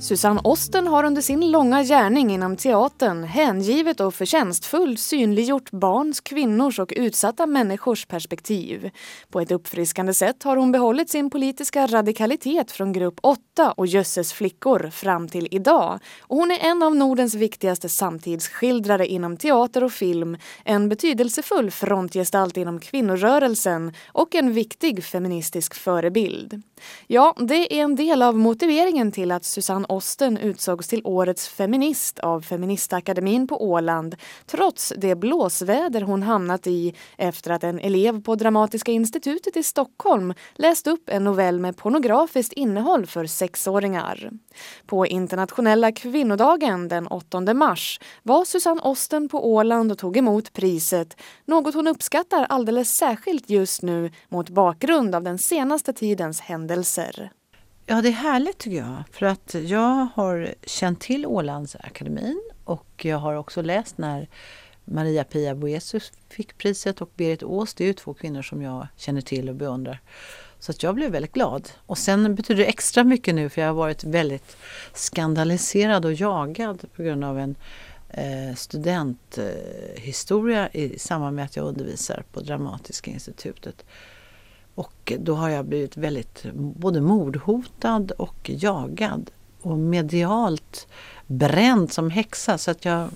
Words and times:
Susanne 0.00 0.40
Osten 0.44 0.86
har 0.86 1.04
under 1.04 1.22
sin 1.22 1.50
långa 1.50 1.82
gärning 1.82 2.30
inom 2.30 2.56
teatern 2.56 3.24
hängivet 3.24 4.00
och 4.00 4.14
förtjänstfullt 4.14 5.00
synliggjort 5.00 5.70
barns, 5.70 6.20
kvinnors 6.20 6.78
och 6.78 6.92
utsatta 6.96 7.46
människors 7.46 8.06
perspektiv. 8.06 8.90
På 9.30 9.40
ett 9.40 9.50
uppfriskande 9.50 10.14
sätt 10.14 10.42
har 10.42 10.56
hon 10.56 10.72
behållit 10.72 11.10
sin 11.10 11.30
politiska 11.30 11.86
radikalitet 11.86 12.70
från 12.70 12.92
grupp 12.92 13.18
8 13.22 13.72
och 13.72 13.86
Jösses 13.86 14.32
flickor 14.32 14.90
fram 14.90 15.28
till 15.28 15.48
idag. 15.50 15.98
Och 16.20 16.36
hon 16.36 16.50
är 16.50 16.58
en 16.58 16.82
av 16.82 16.96
Nordens 16.96 17.34
viktigaste 17.34 17.88
samtidsskildrare 17.88 19.06
inom 19.06 19.36
teater 19.36 19.84
och 19.84 19.92
film, 19.92 20.36
en 20.64 20.88
betydelsefull 20.88 21.70
frontgestalt 21.70 22.56
inom 22.56 22.80
kvinnorörelsen 22.80 23.92
och 24.06 24.34
en 24.34 24.52
viktig 24.52 25.04
feministisk 25.04 25.74
förebild. 25.74 26.62
Ja, 27.06 27.34
det 27.36 27.78
är 27.78 27.82
en 27.84 27.96
del 27.96 28.22
av 28.22 28.38
motiveringen 28.38 29.12
till 29.12 29.32
att 29.32 29.44
Susanne 29.44 29.86
Osten 29.88 30.38
utsågs 30.38 30.88
till 30.88 31.00
årets 31.04 31.48
feminist 31.48 32.18
av 32.18 32.40
Feministakademin 32.40 33.46
på 33.46 33.64
Åland 33.70 34.16
trots 34.46 34.92
det 34.96 35.14
blåsväder 35.14 36.00
hon 36.00 36.22
hamnat 36.22 36.66
i 36.66 36.94
efter 37.16 37.50
att 37.50 37.64
en 37.64 37.78
elev 37.78 38.22
på 38.22 38.34
Dramatiska 38.34 38.92
institutet 38.92 39.56
i 39.56 39.62
Stockholm 39.62 40.34
läst 40.54 40.86
upp 40.86 41.08
en 41.08 41.24
novell 41.24 41.60
med 41.60 41.76
pornografiskt 41.76 42.52
innehåll 42.52 43.06
för 43.06 43.26
sexåringar. 43.26 44.30
På 44.86 45.06
internationella 45.06 45.92
kvinnodagen 45.92 46.88
den 46.88 47.06
8 47.06 47.54
mars 47.54 48.00
var 48.22 48.44
Susanne 48.44 48.80
Osten 48.80 49.28
på 49.28 49.52
Åland 49.52 49.92
och 49.92 49.98
tog 49.98 50.16
emot 50.16 50.52
priset, 50.52 51.16
något 51.44 51.74
hon 51.74 51.86
uppskattar 51.86 52.46
alldeles 52.48 52.96
särskilt 52.96 53.50
just 53.50 53.82
nu 53.82 54.10
mot 54.28 54.48
bakgrund 54.48 55.14
av 55.14 55.22
den 55.22 55.38
senaste 55.38 55.92
tidens 55.92 56.40
händelser. 56.40 56.67
Ja, 57.86 58.02
det 58.02 58.08
är 58.08 58.12
härligt 58.12 58.58
tycker 58.58 58.76
jag. 58.76 59.02
För 59.12 59.26
att 59.26 59.54
jag 59.54 60.08
har 60.14 60.54
känt 60.66 61.00
till 61.00 61.26
Ålandsakademin 61.26 62.42
och 62.64 63.04
jag 63.04 63.18
har 63.18 63.34
också 63.34 63.62
läst 63.62 63.98
när 63.98 64.28
Maria-Pia 64.84 65.54
Boesius 65.54 66.12
fick 66.28 66.58
priset 66.58 67.00
och 67.00 67.10
Berit 67.16 67.42
Ås. 67.42 67.74
Det 67.74 67.84
är 67.84 67.88
ju 67.88 67.94
två 67.94 68.14
kvinnor 68.14 68.42
som 68.42 68.62
jag 68.62 68.86
känner 68.96 69.20
till 69.20 69.48
och 69.48 69.54
beundrar. 69.54 70.00
Så 70.58 70.72
att 70.72 70.82
jag 70.82 70.94
blev 70.94 71.12
väldigt 71.12 71.32
glad. 71.32 71.68
Och 71.86 71.98
sen 71.98 72.34
betyder 72.34 72.62
det 72.62 72.68
extra 72.68 73.04
mycket 73.04 73.34
nu 73.34 73.48
för 73.48 73.60
jag 73.60 73.68
har 73.68 73.74
varit 73.74 74.04
väldigt 74.04 74.56
skandaliserad 74.94 76.04
och 76.04 76.12
jagad 76.12 76.84
på 76.96 77.02
grund 77.02 77.24
av 77.24 77.38
en 77.38 77.56
eh, 78.08 78.54
studenthistoria 78.56 80.68
eh, 80.68 80.82
i 80.82 80.98
samband 80.98 81.36
med 81.36 81.44
att 81.44 81.56
jag 81.56 81.66
undervisar 81.66 82.24
på 82.32 82.40
Dramatiska 82.40 83.10
institutet. 83.10 83.84
Och 84.78 85.12
då 85.18 85.34
har 85.34 85.48
jag 85.48 85.64
blivit 85.64 85.96
väldigt 85.96 86.46
både 86.54 87.00
mordhotad 87.00 88.10
och 88.18 88.50
jagad 88.50 89.30
och 89.62 89.78
medialt 89.78 90.88
bränd 91.26 91.92
som 91.92 92.10
häxa. 92.10 92.58
Så 92.58 92.70
att 92.70 92.84
jag, 92.84 93.08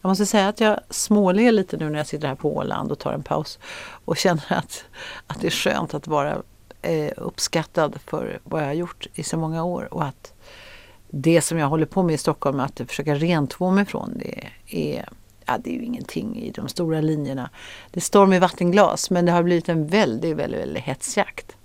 jag 0.00 0.08
måste 0.08 0.26
säga 0.26 0.48
att 0.48 0.60
jag 0.60 0.80
småler 0.90 1.52
lite 1.52 1.76
nu 1.76 1.90
när 1.90 1.98
jag 1.98 2.06
sitter 2.06 2.28
här 2.28 2.34
på 2.34 2.56
Åland 2.56 2.92
och 2.92 2.98
tar 2.98 3.12
en 3.12 3.22
paus 3.22 3.58
och 4.04 4.16
känner 4.26 4.52
att, 4.52 4.84
att 5.26 5.40
det 5.40 5.46
är 5.46 5.50
skönt 5.50 5.94
att 5.94 6.06
vara 6.06 6.42
eh, 6.82 7.12
uppskattad 7.16 8.00
för 8.06 8.38
vad 8.44 8.62
jag 8.62 8.66
har 8.66 8.74
gjort 8.74 9.06
i 9.14 9.22
så 9.22 9.36
många 9.36 9.64
år 9.64 9.94
och 9.94 10.04
att 10.04 10.32
det 11.10 11.40
som 11.40 11.58
jag 11.58 11.68
håller 11.68 11.86
på 11.86 12.02
med 12.02 12.14
i 12.14 12.18
Stockholm, 12.18 12.60
att 12.60 12.80
försöka 12.86 13.14
rentvå 13.14 13.70
mig 13.70 13.84
från 13.84 14.18
det 14.18 14.48
är 14.66 15.08
ja, 15.46 15.58
det 15.58 15.70
är 15.70 15.74
ju 15.74 15.84
ingenting 15.84 16.36
i 16.36 16.50
de 16.50 16.68
stora 16.68 17.00
linjerna. 17.00 17.50
Det 17.90 17.98
är 17.98 18.02
storm 18.02 18.32
i 18.32 18.38
vattenglas 18.38 19.10
men 19.10 19.26
det 19.26 19.32
har 19.32 19.42
blivit 19.42 19.68
en 19.68 19.86
väldigt, 19.86 20.36
väldigt, 20.36 20.60
väldigt 20.60 20.82
hetsjakt. 20.82 21.56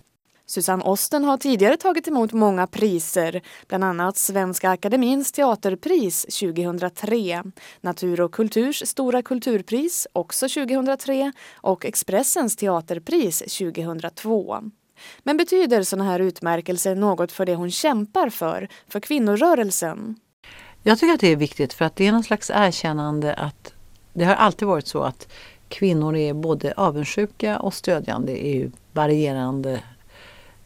Susanne 0.51 0.83
Osten 0.83 1.23
har 1.23 1.37
tidigare 1.37 1.77
tagit 1.77 2.07
emot 2.07 2.33
många 2.33 2.67
priser, 2.67 3.41
bland 3.67 3.83
annat 3.83 4.17
Svenska 4.17 4.69
Akademins 4.69 5.31
teaterpris 5.31 6.21
2003, 6.21 7.43
Natur 7.81 8.21
och 8.21 8.31
kulturs 8.31 8.83
stora 8.85 9.21
kulturpris 9.21 10.07
också 10.13 10.47
2003 10.49 11.31
och 11.53 11.85
Expressens 11.85 12.55
teaterpris 12.55 13.39
2002. 13.39 14.57
Men 15.23 15.37
betyder 15.37 15.83
sådana 15.83 16.09
här 16.09 16.19
utmärkelser 16.19 16.95
något 16.95 17.31
för 17.31 17.45
det 17.45 17.55
hon 17.55 17.71
kämpar 17.71 18.29
för, 18.29 18.67
för 18.87 18.99
kvinnorörelsen? 18.99 20.15
Jag 20.83 20.99
tycker 20.99 21.13
att 21.13 21.19
det 21.19 21.27
är 21.27 21.35
viktigt 21.35 21.73
för 21.73 21.85
att 21.85 21.95
det 21.95 22.07
är 22.07 22.11
någon 22.11 22.23
slags 22.23 22.51
erkännande 22.53 23.33
att 23.33 23.73
det 24.13 24.25
har 24.25 24.35
alltid 24.35 24.67
varit 24.67 24.87
så 24.87 25.03
att 25.03 25.27
kvinnor 25.69 26.15
är 26.15 26.33
både 26.33 26.73
avundsjuka 26.77 27.59
och 27.59 27.73
stödjande 27.73 28.47
i 28.47 28.71
varierande 28.91 29.79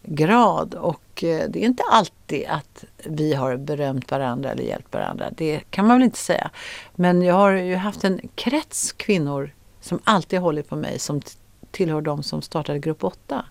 grad 0.03 0.73
och 0.73 1.23
eh, 1.23 1.49
det 1.49 1.59
är 1.59 1.65
inte 1.65 1.83
alltid 1.91 2.45
att 2.47 2.83
vi 3.05 3.33
har 3.33 3.57
berömt 3.57 4.11
varandra 4.11 4.51
eller 4.51 4.63
hjälpt 4.63 4.93
varandra. 4.93 5.29
Det 5.31 5.59
kan 5.69 5.87
man 5.87 5.97
väl 5.97 6.05
inte 6.05 6.17
säga. 6.17 6.49
Men 6.95 7.21
jag 7.21 7.35
har 7.35 7.51
ju 7.51 7.75
haft 7.75 8.03
en 8.03 8.21
krets 8.35 8.91
kvinnor 8.91 9.53
som 9.81 9.99
alltid 10.03 10.39
hållit 10.39 10.69
på 10.69 10.75
mig 10.75 10.99
som 10.99 11.21
tillhör 11.71 12.01
de 12.01 12.23
som 12.23 12.41
startade 12.41 12.79
Grupp 12.79 13.03
8. 13.03 13.45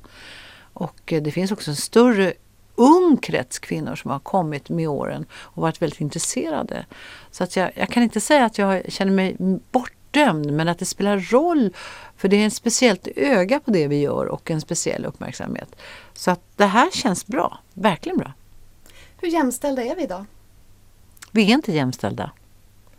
Och 0.57 1.13
eh, 1.13 1.23
det 1.23 1.31
finns 1.31 1.53
också 1.53 1.71
en 1.71 1.77
större 1.77 2.33
ung 2.75 3.17
krets 3.17 3.59
kvinnor 3.59 3.95
som 3.95 4.11
har 4.11 4.19
kommit 4.19 4.69
med 4.69 4.89
åren 4.89 5.27
och 5.33 5.62
varit 5.62 5.83
väldigt 5.83 6.01
intresserade. 6.01 6.87
Så 7.31 7.45
att 7.45 7.57
jag, 7.57 7.71
jag 7.75 7.89
kan 7.89 8.03
inte 8.03 8.21
säga 8.21 8.45
att 8.45 8.59
jag 8.59 8.93
känner 8.93 9.12
mig 9.12 9.37
bortdömd 9.71 10.53
men 10.53 10.69
att 10.69 10.79
det 10.79 10.85
spelar 10.85 11.19
roll 11.19 11.75
för 12.17 12.29
det 12.29 12.37
är 12.37 12.47
ett 12.47 12.53
speciellt 12.53 13.09
öga 13.17 13.61
på 13.61 13.71
det 13.71 13.89
vi 13.89 14.01
gör 14.01 14.27
och 14.27 14.51
en 14.51 14.61
speciell 14.61 15.05
uppmärksamhet. 15.05 15.77
Så 16.15 16.31
att 16.31 16.41
det 16.57 16.67
här 16.67 16.91
känns 16.91 17.27
bra, 17.27 17.59
verkligen 17.75 18.19
bra. 18.19 18.33
Hur 19.21 19.29
jämställda 19.29 19.83
är 19.83 19.97
vi 19.97 20.03
idag? 20.03 20.25
Vi 21.31 21.51
är 21.51 21.55
inte 21.55 21.73
jämställda. 21.73 22.31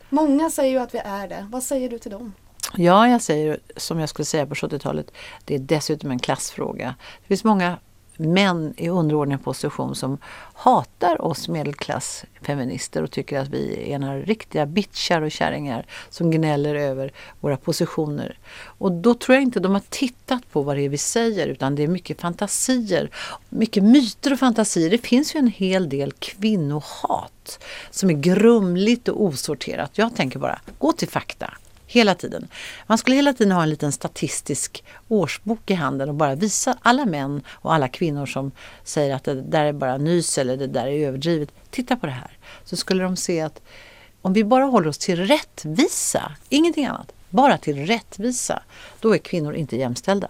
Många 0.09 0.49
säger 0.49 0.71
ju 0.71 0.79
att 0.79 0.93
vi 0.93 0.99
är 0.99 1.27
det. 1.27 1.47
Vad 1.51 1.63
säger 1.63 1.89
du 1.89 1.99
till 1.99 2.11
dem? 2.11 2.33
Ja, 2.75 3.07
jag 3.07 3.21
säger 3.21 3.59
som 3.77 3.99
jag 3.99 4.09
skulle 4.09 4.25
säga 4.25 4.45
på 4.45 4.55
70-talet, 4.55 5.11
det 5.45 5.55
är 5.55 5.59
dessutom 5.59 6.11
en 6.11 6.19
klassfråga. 6.19 6.95
Det 7.21 7.27
finns 7.27 7.43
många 7.43 7.77
män 8.17 8.73
i 8.77 8.89
underordnad 8.89 9.43
position 9.43 9.95
som 9.95 10.17
hatar 10.53 11.21
oss 11.21 11.47
medelklassfeminister 11.47 13.03
och 13.03 13.11
tycker 13.11 13.39
att 13.39 13.49
vi 13.49 13.91
är 13.91 13.99
några 13.99 14.19
riktiga 14.19 14.65
bitchar 14.65 15.21
och 15.21 15.31
kärringar 15.31 15.85
som 16.09 16.31
gnäller 16.31 16.75
över 16.75 17.11
våra 17.39 17.57
positioner. 17.57 18.37
Och 18.77 18.91
då 18.91 19.13
tror 19.13 19.35
jag 19.35 19.43
inte 19.43 19.59
de 19.59 19.71
har 19.71 19.83
tittat 19.89 20.51
på 20.51 20.61
vad 20.61 20.77
det 20.77 20.81
är 20.81 20.89
vi 20.89 20.97
säger 20.97 21.47
utan 21.47 21.75
det 21.75 21.83
är 21.83 21.87
mycket 21.87 22.21
fantasier, 22.21 23.09
mycket 23.49 23.83
myter 23.83 24.33
och 24.33 24.39
fantasier. 24.39 24.89
Det 24.89 24.97
finns 24.97 25.35
ju 25.35 25.39
en 25.39 25.47
hel 25.47 25.89
del 25.89 26.11
kvinnohat 26.11 27.59
som 27.91 28.09
är 28.09 28.13
grumligt 28.13 29.07
och 29.07 29.23
osorterat. 29.23 29.97
Jag 29.97 30.15
tänker 30.15 30.39
bara, 30.39 30.59
gå 30.77 30.91
till 30.91 31.09
fakta. 31.09 31.53
Hela 31.87 32.15
tiden. 32.15 32.47
Man 32.87 32.97
skulle 32.97 33.15
hela 33.15 33.33
tiden 33.33 33.51
ha 33.51 33.63
en 33.63 33.69
liten 33.69 33.91
statistisk 33.91 34.83
årsbok 35.07 35.71
i 35.71 35.73
handen 35.73 36.09
och 36.09 36.15
bara 36.15 36.35
visa 36.35 36.77
alla 36.81 37.05
män 37.05 37.43
och 37.49 37.73
alla 37.73 37.87
kvinnor 37.87 38.25
som 38.25 38.51
säger 38.83 39.15
att 39.15 39.23
det 39.23 39.41
där 39.41 39.65
är 39.65 39.73
bara 39.73 39.97
nys 39.97 40.37
eller 40.37 40.57
det 40.57 40.67
där 40.67 40.87
är 40.87 41.07
överdrivet. 41.07 41.49
Titta 41.69 41.95
på 41.95 42.05
det 42.05 42.11
här. 42.11 42.37
Så 42.63 42.75
skulle 42.75 43.03
de 43.03 43.15
se 43.15 43.41
att 43.41 43.61
om 44.21 44.33
vi 44.33 44.43
bara 44.43 44.63
håller 44.63 44.87
oss 44.87 44.97
till 44.97 45.25
rättvisa, 45.27 46.31
ingenting 46.49 46.85
annat, 46.85 47.11
bara 47.29 47.57
till 47.57 47.85
rättvisa, 47.85 48.63
då 48.99 49.15
är 49.15 49.17
kvinnor 49.17 49.55
inte 49.55 49.75
jämställda. 49.75 50.29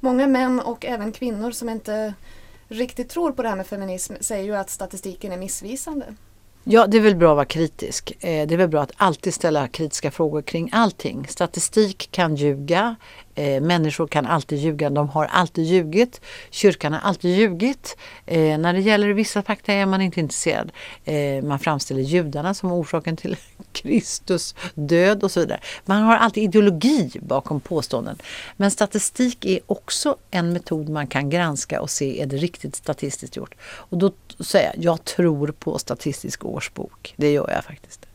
Många 0.00 0.26
män 0.26 0.60
och 0.60 0.84
även 0.84 1.12
kvinnor 1.12 1.50
som 1.50 1.68
inte 1.68 2.14
riktigt 2.68 3.08
tror 3.08 3.32
på 3.32 3.42
det 3.42 3.48
här 3.48 3.56
med 3.56 3.66
feminism 3.66 4.14
säger 4.20 4.44
ju 4.44 4.56
att 4.56 4.70
statistiken 4.70 5.32
är 5.32 5.36
missvisande. 5.36 6.14
Ja, 6.66 6.86
det 6.86 6.96
är 6.96 7.00
väl 7.00 7.16
bra 7.16 7.30
att 7.30 7.36
vara 7.36 7.44
kritisk. 7.44 8.12
Eh, 8.20 8.46
det 8.46 8.54
är 8.54 8.56
väl 8.56 8.68
bra 8.68 8.82
att 8.82 8.92
alltid 8.96 9.34
ställa 9.34 9.68
kritiska 9.68 10.10
frågor 10.10 10.42
kring 10.42 10.70
allting. 10.72 11.26
Statistik 11.28 12.08
kan 12.10 12.36
ljuga, 12.36 12.96
eh, 13.34 13.60
människor 13.60 14.06
kan 14.06 14.26
alltid 14.26 14.58
ljuga, 14.58 14.90
de 14.90 15.08
har 15.08 15.24
alltid 15.24 15.64
ljugit. 15.64 16.20
Kyrkan 16.50 16.92
har 16.92 17.00
alltid 17.00 17.36
ljugit. 17.36 17.96
Eh, 18.26 18.58
när 18.58 18.72
det 18.72 18.80
gäller 18.80 19.08
vissa 19.08 19.42
fakta 19.42 19.72
är 19.72 19.86
man 19.86 20.00
inte 20.00 20.20
intresserad. 20.20 20.72
Eh, 21.04 21.44
man 21.44 21.58
framställer 21.58 22.02
judarna 22.02 22.54
som 22.54 22.72
orsaken 22.72 23.16
till 23.16 23.36
Kristus 23.72 24.54
död 24.74 25.24
och 25.24 25.30
så 25.30 25.40
vidare. 25.40 25.60
Man 25.84 26.02
har 26.02 26.16
alltid 26.16 26.42
ideologi 26.42 27.10
bakom 27.22 27.60
påståenden. 27.60 28.18
Men 28.56 28.70
statistik 28.70 29.44
är 29.44 29.60
också 29.66 30.16
en 30.30 30.52
metod 30.52 30.88
man 30.88 31.06
kan 31.06 31.30
granska 31.30 31.80
och 31.80 31.90
se 31.90 32.22
är 32.22 32.26
det 32.26 32.36
riktigt 32.36 32.76
statistiskt 32.76 33.36
gjort. 33.36 33.54
Och 33.62 33.98
då 33.98 34.12
säger 34.40 34.72
jag, 34.74 34.84
jag 34.84 35.04
tror 35.04 35.48
på 35.48 35.78
statistisk 35.78 36.44
årsbok. 36.44 37.14
Det 37.16 37.32
gör 37.32 37.50
jag 37.50 37.64
faktiskt. 37.64 38.06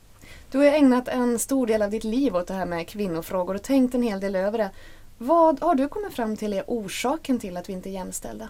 Du 0.52 0.58
har 0.58 0.66
ägnat 0.66 1.08
en 1.08 1.40
stor 1.40 1.68
del 1.68 1.82
av 1.82 1.90
ditt 1.90 2.04
liv 2.04 2.36
åt 2.36 2.48
det 2.48 2.54
här 2.54 2.66
med 2.66 2.88
kvinnofrågor 2.88 3.56
och 3.56 3.64
tänkt 3.64 3.96
en 3.96 4.04
hel 4.04 4.20
del 4.20 4.36
över 4.36 4.58
det. 4.58 4.70
Vad 5.22 5.60
har 5.60 5.76
du 5.76 5.88
kommit 5.88 6.14
fram 6.14 6.38
till 6.38 6.54
är 6.54 6.64
orsaken 6.68 7.40
till 7.40 7.58
att 7.58 7.70
vi 7.70 7.74
inte 7.74 7.90
är 7.90 7.92
jämställda? 7.92 8.50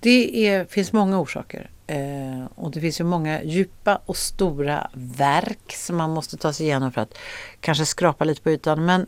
Det 0.00 0.46
är, 0.46 0.64
finns 0.64 0.92
många 0.92 1.20
orsaker. 1.20 1.70
Eh, 1.86 2.44
och 2.54 2.70
det 2.70 2.80
finns 2.80 3.00
ju 3.00 3.04
många 3.04 3.42
djupa 3.42 4.00
och 4.06 4.16
stora 4.16 4.90
verk 4.92 5.72
som 5.76 5.96
man 5.96 6.10
måste 6.10 6.36
ta 6.36 6.52
sig 6.52 6.66
igenom 6.66 6.92
för 6.92 7.00
att 7.00 7.18
kanske 7.60 7.86
skrapa 7.86 8.24
lite 8.24 8.42
på 8.42 8.50
ytan. 8.50 8.84
Men 8.84 9.06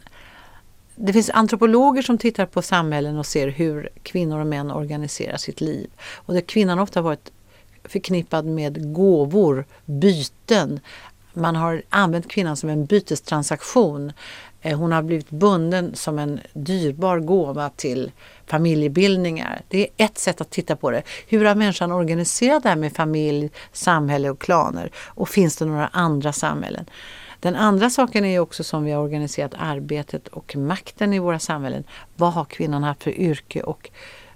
det 0.96 1.12
finns 1.12 1.30
antropologer 1.30 2.02
som 2.02 2.18
tittar 2.18 2.46
på 2.46 2.62
samhällen 2.62 3.18
och 3.18 3.26
ser 3.26 3.48
hur 3.48 3.88
kvinnor 4.02 4.40
och 4.40 4.46
män 4.46 4.70
organiserar 4.70 5.36
sitt 5.36 5.60
liv. 5.60 5.90
Och 6.14 6.34
där 6.34 6.40
kvinnan 6.40 6.78
ofta 6.78 7.02
varit 7.02 7.32
förknippad 7.84 8.46
med 8.46 8.92
gåvor, 8.94 9.66
byten. 9.84 10.80
Man 11.34 11.56
har 11.56 11.82
använt 11.88 12.28
kvinnan 12.28 12.56
som 12.56 12.68
en 12.68 12.84
bytestransaktion. 12.84 14.12
Eh, 14.60 14.78
hon 14.78 14.92
har 14.92 15.02
blivit 15.02 15.30
bunden 15.30 15.94
som 15.94 16.18
en 16.18 16.40
dyrbar 16.52 17.18
gåva 17.18 17.70
till 17.70 18.12
familjebildningar. 18.46 19.62
Det 19.68 19.80
är 19.80 20.04
ett 20.04 20.18
sätt 20.18 20.40
att 20.40 20.50
titta 20.50 20.76
på 20.76 20.90
det. 20.90 21.02
Hur 21.26 21.44
har 21.44 21.54
människan 21.54 21.92
organiserat 21.92 22.62
det 22.62 22.68
här 22.68 22.76
med 22.76 22.96
familj, 22.96 23.50
samhälle 23.72 24.30
och 24.30 24.40
klaner? 24.40 24.90
Och 24.96 25.28
finns 25.28 25.56
det 25.56 25.64
några 25.64 25.86
andra 25.86 26.32
samhällen? 26.32 26.86
Den 27.40 27.56
andra 27.56 27.90
saken 27.90 28.24
är 28.24 28.38
också 28.38 28.64
som 28.64 28.84
vi 28.84 28.92
har 28.92 29.02
organiserat 29.02 29.54
arbetet 29.58 30.28
och 30.28 30.56
makten 30.56 31.12
i 31.12 31.18
våra 31.18 31.38
samhällen. 31.38 31.84
Vad 32.16 32.32
har 32.32 32.44
kvinnan 32.44 32.82
haft 32.82 33.02
för 33.02 33.10
yrke 33.10 33.62
och 33.62 33.90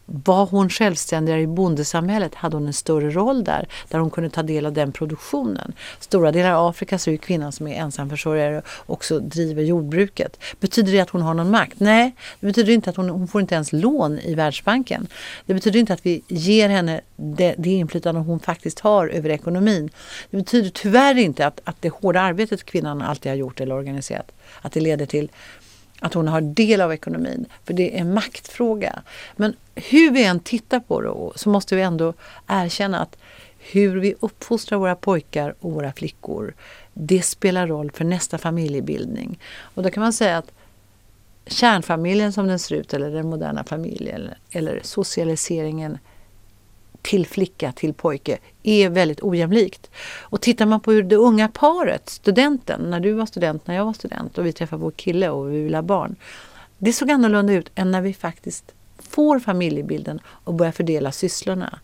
var 0.06 0.46
hon 0.46 0.70
självständigare 0.70 1.40
i 1.40 1.46
bondesamhället 1.46 2.34
hade 2.34 2.56
hon 2.56 2.66
en 2.66 2.72
större 2.72 3.10
roll 3.10 3.44
där, 3.44 3.68
där 3.88 3.98
hon 3.98 4.10
kunde 4.10 4.30
ta 4.30 4.42
del 4.42 4.66
av 4.66 4.72
den 4.72 4.92
produktionen. 4.92 5.72
Stora 6.00 6.32
delar 6.32 6.52
av 6.52 6.66
Afrika 6.66 6.98
så 6.98 7.10
är 7.10 7.16
kvinnan 7.16 7.52
som 7.52 7.66
är 7.68 7.74
ensamförsörjare 7.74 8.62
också 8.86 9.18
driver 9.18 9.62
jordbruket. 9.62 10.38
Betyder 10.60 10.92
det 10.92 11.00
att 11.00 11.10
hon 11.10 11.22
har 11.22 11.34
någon 11.34 11.50
makt? 11.50 11.80
Nej, 11.80 12.14
det 12.40 12.46
betyder 12.46 12.72
inte 12.72 12.90
att 12.90 12.96
hon, 12.96 13.08
hon 13.08 13.28
får 13.28 13.40
inte 13.40 13.54
ens 13.54 13.72
lån 13.72 14.18
i 14.18 14.34
Världsbanken. 14.34 15.06
Det 15.46 15.54
betyder 15.54 15.80
inte 15.80 15.92
att 15.92 16.06
vi 16.06 16.22
ger 16.28 16.68
henne 16.68 17.00
det, 17.16 17.54
det 17.58 17.70
inflytande 17.70 18.20
hon 18.20 18.40
faktiskt 18.40 18.80
har 18.80 19.08
över 19.08 19.30
ekonomin. 19.30 19.90
Det 20.30 20.36
betyder 20.36 20.70
tyvärr 20.70 21.18
inte 21.18 21.46
att, 21.46 21.60
att 21.64 21.76
det 21.80 21.88
hårda 21.88 22.20
arbetet 22.20 22.64
kvinnan 22.64 23.02
alltid 23.02 23.32
har 23.32 23.36
gjort 23.36 23.60
eller 23.60 23.74
organiserat, 23.74 24.32
att 24.62 24.72
det 24.72 24.80
leder 24.80 25.06
till 25.06 25.30
att 26.06 26.14
hon 26.14 26.28
har 26.28 26.40
del 26.40 26.80
av 26.80 26.92
ekonomin. 26.92 27.46
För 27.64 27.74
det 27.74 27.96
är 27.96 28.00
en 28.00 28.14
maktfråga. 28.14 29.02
Men 29.36 29.54
hur 29.74 30.10
vi 30.10 30.24
än 30.24 30.40
tittar 30.40 30.80
på 30.80 31.00
det 31.00 31.38
så 31.38 31.48
måste 31.48 31.76
vi 31.76 31.82
ändå 31.82 32.14
erkänna 32.46 33.00
att 33.00 33.16
hur 33.58 34.00
vi 34.00 34.14
uppfostrar 34.20 34.78
våra 34.78 34.96
pojkar 34.96 35.54
och 35.60 35.72
våra 35.72 35.92
flickor 35.92 36.54
det 36.94 37.22
spelar 37.22 37.66
roll 37.66 37.90
för 37.90 38.04
nästa 38.04 38.38
familjebildning. 38.38 39.38
Och 39.58 39.82
då 39.82 39.90
kan 39.90 40.02
man 40.02 40.12
säga 40.12 40.38
att 40.38 40.52
kärnfamiljen 41.46 42.32
som 42.32 42.46
den 42.46 42.58
ser 42.58 42.74
ut 42.74 42.94
eller 42.94 43.10
den 43.10 43.30
moderna 43.30 43.64
familjen 43.64 44.30
eller 44.50 44.80
socialiseringen 44.82 45.98
till 47.06 47.26
flicka, 47.26 47.72
till 47.72 47.94
pojke, 47.94 48.38
är 48.62 48.88
väldigt 48.88 49.22
ojämlikt. 49.22 49.90
Och 50.20 50.40
tittar 50.40 50.66
man 50.66 50.80
på 50.80 50.92
hur 50.92 51.02
det 51.02 51.16
unga 51.16 51.48
paret, 51.48 52.08
studenten, 52.08 52.80
när 52.90 53.00
du 53.00 53.12
var 53.12 53.26
student, 53.26 53.66
när 53.66 53.74
jag 53.74 53.84
var 53.84 53.92
student 53.92 54.38
och 54.38 54.46
vi 54.46 54.52
träffade 54.52 54.82
vår 54.82 54.90
kille 54.90 55.30
och 55.30 55.52
vi 55.52 55.62
ville 55.62 55.76
ha 55.76 55.82
barn. 55.82 56.16
Det 56.78 56.92
såg 56.92 57.10
annorlunda 57.10 57.52
ut 57.52 57.70
än 57.74 57.90
när 57.90 58.00
vi 58.00 58.14
faktiskt 58.14 58.74
får 58.98 59.40
familjebilden 59.40 60.20
och 60.26 60.54
börjar 60.54 60.72
fördela 60.72 61.12
sysslorna. 61.12 61.78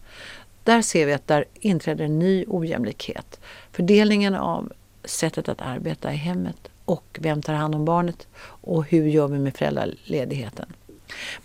Där 0.65 0.83
ser 0.83 1.07
vi 1.07 1.13
att 1.13 1.29
där 1.29 1.45
inträder 1.55 2.05
en 2.05 2.19
ny 2.19 2.45
ojämlikhet. 2.49 3.41
Fördelningen 3.73 4.35
av 4.35 4.73
sättet 5.05 5.49
att 5.49 5.61
arbeta 5.61 6.13
i 6.13 6.17
hemmet 6.17 6.69
och 6.85 7.19
vem 7.21 7.43
tar 7.43 7.55
hand 7.55 7.75
om 7.75 7.85
barnet 7.85 8.27
och 8.45 8.85
hur 8.85 9.07
gör 9.07 9.29
vi 9.29 9.39
med 9.39 9.57
föräldraledigheten. 9.57 10.73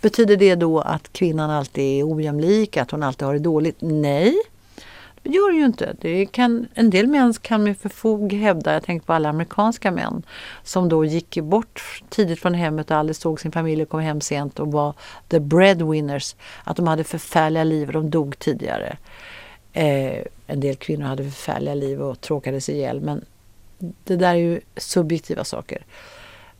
Betyder 0.00 0.36
det 0.36 0.54
då 0.54 0.80
att 0.80 1.12
kvinnan 1.12 1.50
alltid 1.50 2.00
är 2.00 2.14
ojämlik, 2.14 2.76
att 2.76 2.90
hon 2.90 3.02
alltid 3.02 3.26
har 3.26 3.34
det 3.34 3.40
dåligt? 3.40 3.76
Nej, 3.80 4.36
det 5.22 5.30
gör 5.30 5.50
det 5.50 5.58
ju 5.58 5.64
inte. 5.64 5.96
Det 6.00 6.26
kan, 6.26 6.66
en 6.74 6.90
del 6.90 7.06
män 7.06 7.34
kan 7.42 7.62
med 7.62 7.78
förfog 7.78 8.32
hävda, 8.32 8.72
jag 8.72 8.82
tänker 8.82 9.06
på 9.06 9.12
alla 9.12 9.28
amerikanska 9.28 9.90
män, 9.90 10.22
som 10.62 10.88
då 10.88 11.04
gick 11.04 11.38
bort 11.38 12.02
tidigt 12.08 12.40
från 12.40 12.54
hemmet 12.54 12.90
och 12.90 12.96
aldrig 12.96 13.16
såg 13.16 13.40
sin 13.40 13.52
familj 13.52 13.82
och 13.82 13.88
kom 13.88 14.00
hem 14.00 14.20
sent 14.20 14.60
och 14.60 14.72
var 14.72 14.94
the 15.28 15.40
breadwinners, 15.40 16.36
att 16.64 16.76
de 16.76 16.86
hade 16.86 17.04
förfärliga 17.04 17.64
liv 17.64 17.88
och 17.88 17.92
de 17.92 18.10
dog 18.10 18.38
tidigare. 18.38 18.96
Eh, 19.72 20.22
en 20.46 20.60
del 20.60 20.76
kvinnor 20.76 21.06
hade 21.06 21.24
förfärliga 21.24 21.74
liv 21.74 22.02
och 22.02 22.20
tråkades 22.20 22.68
ihjäl 22.68 23.00
men 23.00 23.24
det 23.78 24.16
där 24.16 24.34
är 24.34 24.38
ju 24.38 24.60
subjektiva 24.76 25.44
saker. 25.44 25.84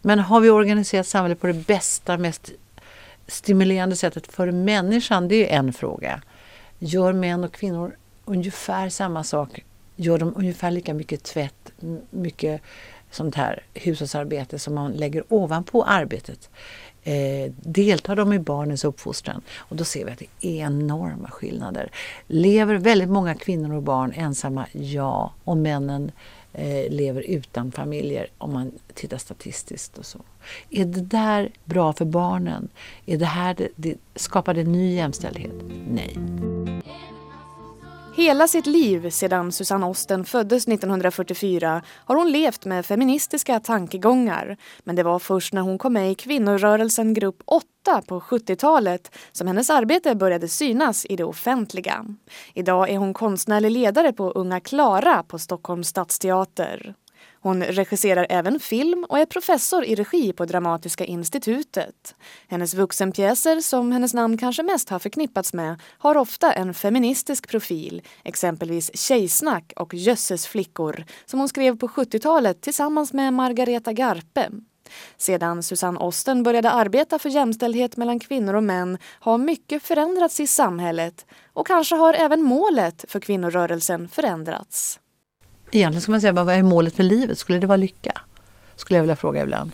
Men 0.02 0.19
har 0.19 0.40
vi 0.40 0.50
organiserat 0.50 1.06
samhället 1.06 1.40
på 1.40 1.46
det 1.46 1.66
bästa, 1.66 2.19
mest 2.19 2.52
stimulerande 3.28 3.96
sättet 3.96 4.26
för 4.26 4.50
människan, 4.52 5.28
det 5.28 5.52
är 5.52 5.58
en 5.58 5.72
fråga. 5.72 6.22
Gör 6.78 7.12
män 7.12 7.44
och 7.44 7.52
kvinnor 7.52 7.96
ungefär 8.25 8.88
samma 8.88 9.25
sak? 9.25 9.64
Gör 9.96 10.19
de 10.19 10.32
ungefär 10.36 10.70
lika 10.70 10.94
mycket 10.94 11.22
tvätt, 11.22 11.72
mycket 12.10 12.60
sånt 13.10 13.34
här 13.34 13.62
hushållsarbete 13.75 14.58
som 14.58 14.75
man 14.75 14.92
lägger 14.92 15.25
ovanpå 15.28 15.84
arbetet? 15.84 16.50
Eh, 17.02 17.52
deltar 17.56 18.16
de 18.16 18.32
i 18.32 18.38
barnens 18.38 18.84
uppfostran? 18.84 19.42
Och 19.56 19.76
då 19.76 19.84
ser 19.84 20.04
vi 20.04 20.12
att 20.12 20.19
det 20.19 20.26
är 20.40 20.66
enorma 20.66 21.30
skillnader. 21.30 21.90
Lever 22.26 22.75
väldigt 22.75 23.08
många 23.08 23.34
kvinnor 23.34 23.75
och 23.75 23.82
barn 23.82 24.12
ensamma? 24.12 24.66
Ja. 24.72 25.32
Och 25.44 25.56
männen 25.56 26.12
eh, 26.52 26.90
lever 26.90 27.22
utan 27.22 27.72
familjer 27.72 28.26
om 28.38 28.52
man 28.52 28.72
tittar 28.94 29.18
statistiskt 29.18 29.98
och 29.98 30.06
så. 30.06 30.18
Är 30.70 30.84
det 30.84 31.00
där 31.00 31.50
bra 31.64 31.92
för 31.92 32.04
barnen? 32.04 32.68
Är 33.06 33.18
det 33.18 33.26
här 33.26 33.54
det, 33.54 33.68
det, 33.76 33.94
skapar 34.14 34.54
det 34.54 34.64
ny 34.64 34.94
jämställdhet? 34.94 35.52
Nej. 35.90 36.18
Hela 38.18 38.48
sitt 38.48 38.66
liv 38.66 39.10
sedan 39.10 39.52
Susanne 39.52 39.86
Osten 39.86 40.24
föddes 40.24 40.68
1944 40.68 41.82
har 41.88 42.16
hon 42.16 42.32
levt 42.32 42.64
med 42.64 42.86
feministiska 42.86 43.60
tankegångar. 43.60 44.56
Men 44.84 44.96
det 44.96 45.02
var 45.02 45.18
först 45.18 45.52
när 45.52 45.62
hon 45.62 45.78
kom 45.78 45.92
med 45.92 46.10
i 46.10 46.14
kvinnorörelsen 46.14 47.14
Grupp 47.14 47.42
8 47.44 47.66
på 48.06 48.20
70-talet 48.20 49.16
som 49.32 49.46
hennes 49.46 49.70
arbete 49.70 50.14
började 50.14 50.48
synas 50.48 51.06
i 51.06 51.16
det 51.16 51.24
offentliga. 51.24 52.04
Idag 52.54 52.90
är 52.90 52.98
hon 52.98 53.14
konstnärlig 53.14 53.70
ledare 53.70 54.12
på 54.12 54.30
Unga 54.30 54.60
Klara 54.60 55.22
på 55.22 55.38
Stockholms 55.38 55.88
stadsteater. 55.88 56.94
Hon 57.40 57.62
regisserar 57.62 58.26
även 58.31 58.61
film 58.61 59.06
och 59.08 59.19
är 59.19 59.26
professor 59.26 59.85
i 59.85 59.94
regi 59.94 60.32
på 60.32 60.44
Dramatiska 60.44 61.05
institutet. 61.05 62.14
Hennes 62.49 62.75
vuxenpjäser, 62.75 63.61
som 63.61 63.93
hennes 63.93 64.14
namn 64.14 64.38
kanske 64.38 64.62
mest 64.62 64.88
har 64.88 64.99
förknippats 64.99 65.52
med, 65.52 65.81
har 65.99 66.17
ofta 66.17 66.52
en 66.52 66.75
feministisk 66.75 67.49
profil, 67.49 68.02
exempelvis 68.25 68.90
Tjejsnack 68.94 69.73
och 69.76 69.94
Jösses 69.94 70.46
flickor, 70.46 71.05
som 71.26 71.38
hon 71.38 71.49
skrev 71.49 71.76
på 71.76 71.88
70-talet 71.88 72.61
tillsammans 72.61 73.12
med 73.12 73.32
Margareta 73.32 73.93
Garpe. 73.93 74.50
Sedan 75.17 75.62
Susanne 75.62 75.99
Osten 76.00 76.43
började 76.43 76.70
arbeta 76.70 77.19
för 77.19 77.29
jämställdhet 77.29 77.96
mellan 77.96 78.20
kvinnor 78.20 78.55
och 78.55 78.62
män 78.62 78.99
har 79.20 79.38
mycket 79.38 79.82
förändrats 79.82 80.40
i 80.40 80.46
samhället 80.46 81.26
och 81.52 81.67
kanske 81.67 81.94
har 81.94 82.14
även 82.14 82.43
målet 82.43 83.05
för 83.08 83.20
kvinnorörelsen 83.20 84.08
förändrats. 84.08 85.00
Egentligen 85.70 86.02
ska 86.02 86.10
man 86.10 86.20
säga, 86.20 86.32
vad 86.32 86.54
är 86.54 86.62
målet 86.62 86.98
med 86.98 87.06
livet? 87.06 87.38
Skulle 87.38 87.58
det 87.58 87.66
vara 87.66 87.76
lycka? 87.76 88.20
Skulle 88.76 88.96
jag 88.96 89.02
vilja 89.02 89.16
fråga 89.16 89.42
ibland. 89.42 89.72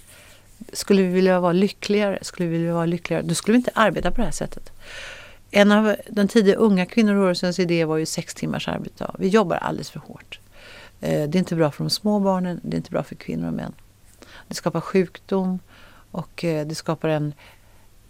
Skulle 0.72 1.02
vi 1.02 1.08
vilja 1.08 1.40
vara 1.40 1.52
lyckligare? 1.52 2.18
Skulle 2.22 2.48
vi 2.48 2.58
vilja 2.58 2.74
vara 2.74 2.86
lyckligare? 2.86 3.22
Då 3.22 3.34
skulle 3.34 3.52
vi 3.52 3.58
inte 3.58 3.70
arbeta 3.74 4.10
på 4.10 4.16
det 4.16 4.24
här 4.24 4.32
sättet. 4.32 4.72
En 5.50 5.72
av 5.72 5.96
den 6.08 6.28
tidiga 6.28 6.54
unga 6.56 6.86
kvinnorörelsens 6.86 7.58
idéer 7.58 7.84
var 7.84 7.96
ju 7.96 8.06
sex 8.06 8.34
timmars 8.34 8.68
arbetsdag. 8.68 9.14
Vi 9.18 9.28
jobbar 9.28 9.56
alldeles 9.56 9.90
för 9.90 10.00
hårt. 10.00 10.40
Eh, 11.00 11.28
det 11.28 11.36
är 11.36 11.40
inte 11.40 11.54
bra 11.54 11.70
för 11.70 11.84
de 11.84 11.90
små 11.90 12.20
barnen, 12.20 12.60
det 12.62 12.74
är 12.74 12.78
inte 12.78 12.90
bra 12.90 13.02
för 13.02 13.14
kvinnor 13.14 13.46
och 13.46 13.54
män. 13.54 13.72
Det 14.48 14.54
skapar 14.54 14.80
sjukdom 14.80 15.58
och 16.10 16.44
eh, 16.44 16.66
det 16.66 16.74
skapar 16.74 17.08
en, 17.08 17.34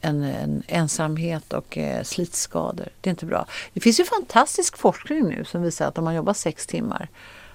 en, 0.01 0.23
en 0.23 0.63
ensamhet 0.67 1.53
och 1.53 1.79
eh, 1.79 2.03
slitskador. 2.03 2.89
Det 3.01 3.09
är 3.09 3.13
inte 3.13 3.27
bra. 3.27 3.47
Det 3.73 3.81
finns 3.81 4.01
ju 4.01 4.05
fantastisk 4.05 4.77
forskning 4.77 5.29
nu 5.29 5.45
som 5.45 5.63
visar 5.63 5.87
att 5.87 5.99
om 5.99 6.05
man 6.05 6.15
jobbar 6.15 6.35
sex 6.35 6.67
timmar 6.67 7.09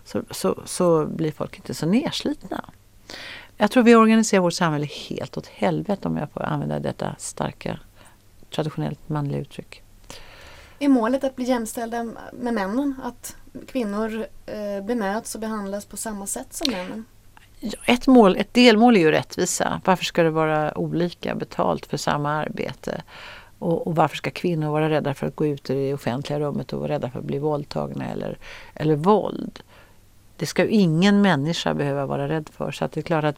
så, 0.09 0.23
så, 0.31 0.61
så 0.65 1.05
blir 1.05 1.31
folk 1.31 1.57
inte 1.57 1.73
så 1.73 1.85
nedslitna. 1.85 2.65
Jag 3.57 3.71
tror 3.71 3.83
vi 3.83 3.95
organiserar 3.95 4.41
vårt 4.41 4.53
samhälle 4.53 4.85
helt 4.85 5.37
åt 5.37 5.47
helvete 5.47 6.07
om 6.07 6.17
jag 6.17 6.31
får 6.31 6.43
använda 6.43 6.79
detta 6.79 7.15
starka 7.17 7.79
traditionellt 8.55 9.09
manliga 9.09 9.41
uttryck. 9.41 9.81
Är 10.79 10.89
målet 10.89 11.23
att 11.23 11.35
bli 11.35 11.45
jämställda 11.45 12.03
med 12.33 12.53
männen? 12.53 12.95
Att 13.03 13.35
kvinnor 13.67 14.25
eh, 14.45 14.85
bemöts 14.85 15.35
och 15.35 15.41
behandlas 15.41 15.85
på 15.85 15.97
samma 15.97 16.27
sätt 16.27 16.53
som 16.53 16.71
männen? 16.71 17.05
Ett, 17.85 18.07
mål, 18.07 18.37
ett 18.37 18.53
delmål 18.53 18.97
är 18.97 19.01
ju 19.01 19.11
rättvisa. 19.11 19.81
Varför 19.85 20.05
ska 20.05 20.23
det 20.23 20.29
vara 20.29 20.77
olika 20.77 21.35
betalt 21.35 21.85
för 21.85 21.97
samma 21.97 22.31
arbete? 22.31 23.01
Och, 23.59 23.87
och, 23.87 23.95
varför 23.95 24.17
ska 24.17 24.31
kvinnor 24.31 24.71
vara 24.71 24.89
rädda 24.89 25.13
för 25.13 25.27
att 25.27 25.35
gå 25.35 25.45
ut 25.45 25.69
i 25.69 25.73
det 25.73 25.93
offentliga 25.93 26.39
rummet 26.39 26.73
och 26.73 26.79
vara 26.79 26.91
rädda 26.91 27.09
för 27.09 27.19
att 27.19 27.25
bli 27.25 27.39
våldtagna 27.39 28.05
eller, 28.05 28.37
eller 28.73 28.95
våld? 28.95 29.59
Det 30.39 30.45
ska 30.45 30.63
ju 30.63 30.69
ingen 30.69 31.21
människa 31.21 31.73
behöva 31.73 32.05
vara 32.05 32.27
rädd 32.27 32.49
för. 32.53 32.71
Så 32.71 32.85
att 32.85 32.91
det 32.91 32.99
är 32.99 33.03
klart 33.03 33.23
att 33.23 33.35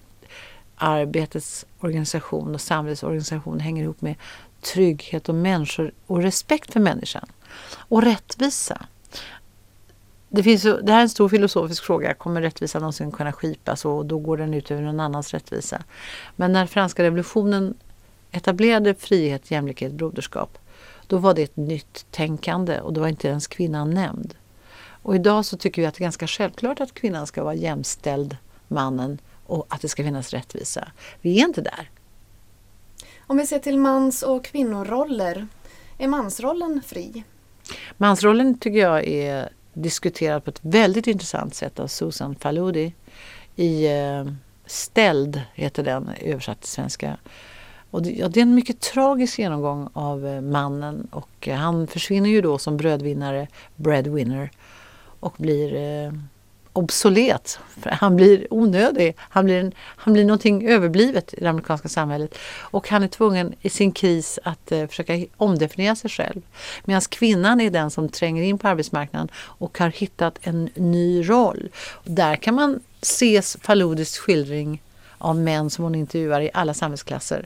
arbetets 0.76 1.66
organisation 1.80 2.56
och 2.56 2.62
samhällets 2.62 3.04
organisation 3.04 3.60
hänger 3.60 3.84
ihop 3.84 4.02
med 4.02 4.16
trygghet 4.62 5.30
och 5.30 5.36
människor 5.36 5.92
och 6.08 6.22
respekt 6.22 6.74
för 6.74 6.80
människan. 6.80 7.26
Och 7.76 8.02
rättvisa. 8.02 8.86
Det, 10.30 10.44
finns, 10.44 10.64
det 10.64 10.92
här 10.92 10.98
är 10.98 11.02
en 11.02 11.10
stor 11.10 11.30
filosofisk 11.30 11.84
fråga. 11.84 12.14
Kommer 12.14 12.42
rättvisa 12.42 12.80
någonsin 12.80 13.12
kunna 13.12 13.34
skipas 13.34 13.86
och 13.86 14.06
då 14.06 14.20
går 14.20 14.38
den 14.38 14.54
ut 14.54 14.72
över 14.72 14.82
någon 14.82 15.00
annans 15.00 15.34
rättvisa? 15.34 15.84
Men 16.36 16.52
när 16.52 16.66
franska 16.66 17.04
revolutionen 17.04 17.74
etablerade 18.32 18.96
frihet, 18.96 19.52
jämlikhet, 19.52 19.92
broderskap 19.92 20.58
då 21.12 21.18
var 21.18 21.34
det 21.34 21.44
ett 21.44 21.58
nytt 21.58 22.06
tänkande 22.12 22.80
och 22.82 22.94
då 22.94 23.02
var 23.02 23.08
inte 23.08 23.28
ens 23.28 23.48
kvinnan 23.48 23.90
nämnd. 23.90 24.34
Och 25.02 25.16
idag 25.16 25.46
så 25.46 25.58
tycker 25.58 25.82
vi 25.82 25.86
att 25.86 25.94
det 25.94 26.02
är 26.02 26.06
ganska 26.06 26.28
självklart 26.28 26.80
att 26.80 26.94
kvinnan 26.94 27.28
ska 27.28 27.44
vara 27.44 27.54
jämställd 27.54 28.38
mannen 28.68 29.20
och 29.46 29.66
att 29.70 29.82
det 29.82 29.88
ska 29.88 30.04
finnas 30.04 30.34
rättvisa. 30.34 30.88
Vi 31.22 31.40
är 31.40 31.46
inte 31.46 31.62
där. 31.62 31.90
Om 33.20 33.38
vi 33.38 33.48
ser 33.48 33.60
till 33.60 33.78
mans 33.78 34.24
och 34.24 34.46
kvinnoroller, 34.46 35.48
är 35.98 36.08
mansrollen 36.08 36.82
fri? 36.86 37.24
Mansrollen 37.98 38.58
tycker 38.58 38.80
jag 38.80 39.08
är 39.08 39.50
diskuterad 39.74 40.44
på 40.44 40.50
ett 40.50 40.60
väldigt 40.62 41.08
intressant 41.08 41.56
sätt 41.56 41.80
av 41.80 41.88
Susan 41.88 42.36
Faludi 42.36 42.94
i 43.56 43.86
eh, 43.86 44.26
Ställd, 44.66 45.42
heter 45.54 45.84
den 45.84 46.10
översatt 46.22 46.62
till 46.62 46.70
svenska. 46.70 47.18
Och 47.92 48.02
det, 48.02 48.12
ja, 48.12 48.28
det, 48.28 48.40
är 48.40 48.42
en 48.42 48.56
mycket 48.56 48.80
tragisk 48.80 49.40
genomgång 49.40 49.90
av 49.94 50.28
eh, 50.28 50.42
mannen 50.42 51.08
och 51.12 51.48
eh, 51.48 51.56
han 51.56 51.88
försvinner 51.88 52.30
ju 52.30 52.42
då 52.42 52.58
som 52.58 52.78
brödvinnare, 52.78 53.48
breadwinner 53.76 54.52
och 55.22 55.36
blir 55.38 55.76
eh, 55.76 56.14
obsolet. 56.74 57.60
För 57.82 57.90
han 57.90 58.16
blir 58.16 58.54
onödig. 58.54 59.16
Han 59.20 59.46
blir, 59.46 59.60
en, 59.60 59.72
han 59.78 60.14
blir 60.14 60.26
någonting 60.26 60.68
överblivet 60.68 61.34
i 61.34 61.40
det 61.40 61.50
amerikanska 61.50 61.90
samhället. 61.90 62.38
Och 62.60 62.90
han 62.90 63.04
är 63.04 63.08
tvungen 63.08 63.54
i 63.62 63.70
sin 63.70 63.92
kris 63.92 64.40
att 64.44 64.72
eh, 64.72 64.88
försöka 64.88 65.26
omdefiniera 65.38 65.96
sig 65.96 66.10
själv. 66.10 66.42
Medan 66.84 67.02
kvinnan 67.02 67.62
är 67.62 67.70
den 67.70 67.92
som 67.92 68.10
tränger 68.10 68.44
in 68.44 68.58
på 68.58 68.68
arbetsmarknaden 68.68 69.30
och 69.36 69.78
har 69.80 69.90
hittat 69.90 70.40
en 70.42 70.70
ny 70.76 71.30
roll. 71.30 71.70
Och 71.76 72.12
där 72.12 72.36
kan 72.36 72.56
man 72.56 72.80
se 73.02 73.42
Faludis 73.42 74.18
skildring 74.18 74.82
av 75.18 75.36
män 75.36 75.70
som 75.70 75.84
hon 75.84 75.96
intervjuar 75.96 76.42
i 76.42 76.50
alla 76.54 76.74
samhällsklasser 76.74 77.46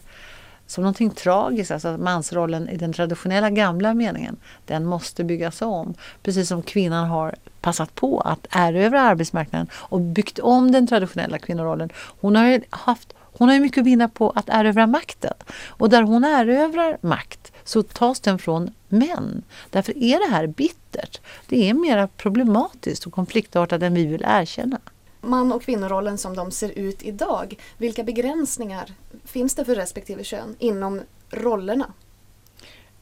som 0.68 0.82
någonting 0.82 1.10
tragiskt, 1.10 1.72
alltså 1.72 1.98
mansrollen 1.98 2.70
i 2.70 2.78
den 2.78 2.94
traditionella 2.94 3.50
gamla 3.50 3.94
meningen, 3.94 4.38
den 4.66 4.86
måste 4.86 5.24
byggas 5.24 5.62
om. 5.62 5.94
Precis 6.24 6.48
som 6.48 6.62
kvinnan 6.62 7.08
har 7.08 7.36
passat 7.62 7.96
på 7.96 8.20
att 8.20 8.48
erövra 8.50 9.02
arbetsmarknaden 9.02 9.68
och 9.74 10.02
byggt 10.02 10.40
om 10.40 10.72
den 10.72 10.88
traditionella 10.88 11.38
kvinnorollen. 11.38 11.90
Hon 11.96 12.36
har 12.36 12.46
ju 12.46 12.62
haft 12.70 13.14
hon 13.38 13.50
har 13.50 13.60
mycket 13.60 13.82
att 13.82 13.88
vinna 13.88 14.10
på 14.10 14.30
att 14.30 14.50
erövra 14.50 14.88
makten. 14.88 15.34
Och 15.68 15.90
där 15.90 16.02
hon 16.02 16.24
erövrar 16.24 16.98
makt 17.02 17.52
så 17.64 17.84
tas 17.84 18.20
den 18.20 18.40
från 18.40 18.72
män. 18.88 19.44
Därför 19.70 19.98
är 19.98 20.28
det 20.28 20.36
här 20.36 20.48
bittert. 20.48 21.22
Det 21.48 21.70
är 21.70 21.74
mer 21.74 22.08
problematiskt 22.08 23.06
och 23.06 23.14
konfliktartat 23.14 23.82
än 23.82 23.94
vi 23.94 24.06
vill 24.06 24.26
erkänna 24.28 24.80
man 25.26 25.52
och 25.52 25.64
kvinnorollen 25.64 26.18
som 26.18 26.36
de 26.36 26.52
ser 26.52 26.70
ut 26.70 27.04
idag. 27.04 27.60
Vilka 27.78 28.04
begränsningar 28.04 28.94
finns 29.24 29.56
det 29.56 29.66
för 29.66 29.76
respektive 29.76 30.24
kön 30.24 30.56
inom 30.60 31.02
rollerna? 31.30 31.94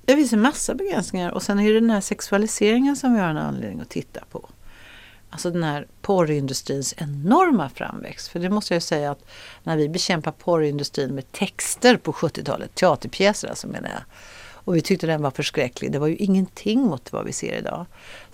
Det 0.06 0.16
finns 0.16 0.34
en 0.34 0.42
massa 0.42 0.76
begränsningar 0.76 1.32
och 1.32 1.44
sen 1.44 1.60
är 1.60 1.74
det 1.74 1.80
den 1.80 1.90
här 1.90 2.02
sexualiseringen 2.02 2.96
som 2.96 3.14
vi 3.14 3.20
har 3.20 3.28
en 3.28 3.38
anledning 3.38 3.82
att 3.82 3.90
titta 3.90 4.24
på. 4.32 4.50
Alltså 5.30 5.52
den 5.52 5.64
här 5.64 5.88
porrindustrins 6.02 6.94
enorma 6.98 7.70
framväxt. 7.70 8.28
För 8.28 8.40
det 8.40 8.50
måste 8.50 8.74
jag 8.74 8.84
säga 8.84 9.12
att 9.12 9.26
när 9.64 9.78
vi 9.78 9.90
bekämpar 9.90 10.32
porrindustrin 10.32 11.16
med 11.16 11.32
texter 11.32 11.98
på 11.98 12.12
70-talet, 12.12 12.76
teaterpjäser 12.76 13.48
alltså 13.48 13.68
menar 13.68 13.90
jag, 13.90 14.02
och 14.66 14.76
vi 14.76 14.82
tyckte 14.82 15.08
den 15.08 15.22
var 15.22 15.32
förskräcklig. 15.32 15.92
Det 15.92 16.00
var 16.00 16.08
ju 16.08 16.16
ingenting 16.16 16.82
mot 16.82 17.14
vad 17.14 17.26
vi 17.26 17.34
ser 17.34 17.58
idag. 17.58 17.86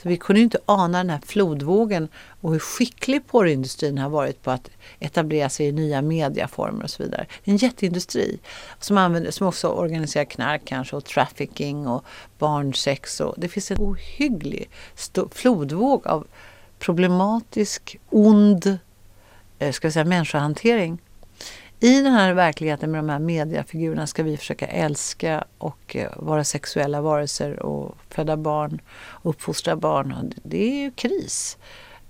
Så 0.02 0.10
vi 0.10 0.18
kunde 0.18 0.42
inte 0.42 0.60
ana 0.66 0.98
den 0.98 1.10
här 1.10 1.20
flodvågen 1.26 2.08
och 2.42 2.52
hur 2.52 2.60
skicklig 2.60 3.28
porrindustrin 3.28 3.98
har 3.98 4.10
varit 4.10 4.44
på 4.44 4.52
att 4.52 4.70
etablera 5.00 5.50
sig 5.50 5.68
i 5.68 5.72
nya 5.72 6.02
mediaformer 6.02 6.84
och 6.84 6.90
så 6.90 7.04
vidare. 7.04 7.26
Det 7.44 7.52
är 7.52 7.54
en 7.54 7.58
jätteindustri 7.58 8.40
som, 8.80 8.98
använder, 8.98 9.32
som 9.32 9.48
också 9.48 9.68
organiserar 9.68 10.26
knark 10.26 10.62
kanske 10.66 10.96
och 10.96 11.06
trafficking 11.06 11.88
och 11.88 12.06
barnsex. 12.38 13.20
Och 13.20 13.36
det 13.38 13.48
finns 13.48 13.72
en 13.72 13.78
ohygglig 13.78 14.70
flodvåg 15.32 16.08
av 16.08 16.28
problematisk, 16.80 18.00
ond 18.10 18.78
eh, 19.60 19.72
ska 19.72 19.86
jag 19.86 19.94
säga, 19.94 20.06
människohantering 20.06 21.00
i 21.80 22.02
den 22.02 22.14
här 22.14 22.34
verkligheten 22.34 22.92
med 22.92 23.00
de 23.00 23.10
här 23.10 23.20
mediafigurerna 23.20 24.08
ska 24.08 24.24
vi 24.24 24.38
försöka 24.38 24.68
älska 24.68 25.44
och 25.58 25.96
eh, 25.96 26.12
vara 26.16 26.44
sexuella 26.44 27.02
varelser 27.02 27.60
och 27.60 27.96
föda 28.10 28.38
barn 28.38 28.82
och 28.92 29.30
uppfostra 29.30 29.76
barn. 29.76 30.34
Det 30.44 30.64
är 30.64 30.84
ju 30.84 30.92
kris. 30.92 31.58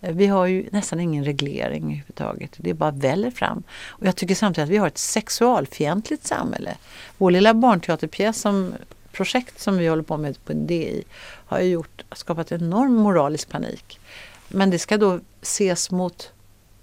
Eh, 0.02 0.14
vi 0.14 0.28
har 0.28 0.46
ju 0.46 0.70
nästan 0.72 1.00
ingen 1.00 1.26
reglering 1.26 1.84
överhuvudtaget. 1.84 2.52
Det 2.58 2.74
bara 2.74 2.92
väller 2.92 3.32
fram. 3.32 3.64
Och 3.88 4.06
jag 4.06 4.16
tycker 4.16 4.36
samtidigt 4.36 4.64
att 4.64 4.74
vi 4.74 4.78
har 4.78 4.88
ett 4.88 4.98
sexualfientligt 4.98 6.28
samhälle. 6.28 6.78
Vår 7.18 7.32
lilla 7.32 7.54
barnteaterpjäs 7.54 8.42
som 8.42 8.74
projekt 9.12 9.60
som 9.60 9.78
vi 9.78 9.88
håller 9.88 10.04
på 10.04 10.18
med 10.18 10.46
på 10.46 10.54
DI 10.54 11.04
har 11.46 11.60
ju 11.60 11.70
gjort, 11.70 12.04
skapat 12.12 12.52
enorm 12.52 12.96
moralisk 12.96 13.50
panik. 13.50 14.00
Men 14.48 14.70
det 14.70 14.80
ska 14.80 14.98
då 14.98 15.20
ses 15.42 15.92
mot 15.92 16.32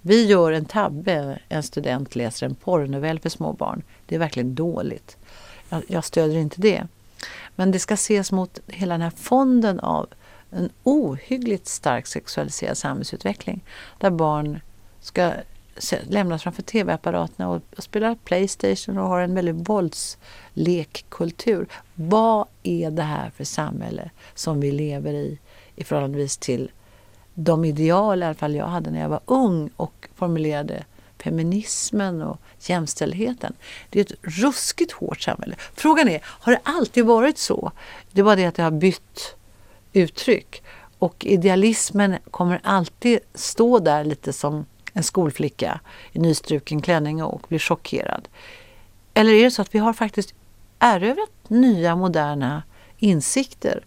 vi 0.07 0.25
gör 0.25 0.51
en 0.51 0.65
tabbe, 0.65 1.39
en 1.49 1.63
student 1.63 2.15
läser 2.15 2.45
en 2.45 2.55
porrnovell 2.55 3.19
för 3.19 3.29
små 3.29 3.53
barn. 3.53 3.83
Det 4.05 4.15
är 4.15 4.19
verkligen 4.19 4.55
dåligt. 4.55 5.17
Jag, 5.69 5.83
jag 5.87 6.05
stöder 6.05 6.35
inte 6.35 6.61
det. 6.61 6.87
Men 7.55 7.71
det 7.71 7.79
ska 7.79 7.93
ses 7.93 8.31
mot 8.31 8.59
hela 8.67 8.93
den 8.93 9.01
här 9.01 9.13
fonden 9.15 9.79
av 9.79 10.07
en 10.49 10.69
ohyggligt 10.83 11.67
stark 11.67 12.07
sexualiserad 12.07 12.77
samhällsutveckling. 12.77 13.63
Där 13.97 14.09
barn 14.09 14.59
ska 14.99 15.31
lämnas 16.03 16.43
framför 16.43 16.61
tv-apparaterna 16.61 17.49
och, 17.49 17.61
och 17.77 17.83
spela 17.83 18.15
Playstation 18.23 18.97
och 18.97 19.07
har 19.07 19.21
en 19.21 19.35
väldigt 19.35 19.69
våldslekkultur. 19.69 21.67
Vad 21.93 22.47
är 22.63 22.91
det 22.91 23.03
här 23.03 23.29
för 23.29 23.43
samhälle 23.43 24.09
som 24.33 24.59
vi 24.59 24.71
lever 24.71 25.13
i 25.13 25.39
i 25.75 25.83
förhållandevis 25.83 26.37
till 26.37 26.71
de 27.39 27.65
ideal 27.65 28.21
i 28.21 28.25
alla 28.25 28.35
fall 28.35 28.55
jag 28.55 28.67
hade 28.67 28.91
när 28.91 29.01
jag 29.01 29.09
var 29.09 29.21
ung 29.25 29.69
och 29.75 30.07
formulerade 30.15 30.83
feminismen 31.23 32.21
och 32.21 32.39
jämställdheten. 32.59 33.53
Det 33.89 33.99
är 33.99 34.03
ett 34.03 34.19
ruskigt 34.21 34.91
hårt 34.91 35.21
samhälle. 35.21 35.55
Frågan 35.73 36.07
är, 36.07 36.21
har 36.23 36.51
det 36.51 36.59
alltid 36.63 37.05
varit 37.05 37.37
så? 37.37 37.71
Det 38.11 38.21
var 38.21 38.35
det 38.35 38.45
att 38.45 38.55
det 38.55 38.63
har 38.63 38.71
bytt 38.71 39.35
uttryck. 39.93 40.63
Och 40.99 41.25
idealismen 41.25 42.17
kommer 42.31 42.59
alltid 42.63 43.19
stå 43.33 43.79
där 43.79 44.03
lite 44.03 44.33
som 44.33 44.65
en 44.93 45.03
skolflicka 45.03 45.79
i 46.11 46.19
nystruken 46.19 46.81
klänning 46.81 47.23
och 47.23 47.41
bli 47.47 47.59
chockerad. 47.59 48.27
Eller 49.13 49.33
är 49.33 49.43
det 49.43 49.51
så 49.51 49.61
att 49.61 49.75
vi 49.75 49.79
har 49.79 49.93
faktiskt 49.93 50.33
erövrat 50.79 51.29
nya 51.47 51.95
moderna 51.95 52.63
insikter 52.97 53.83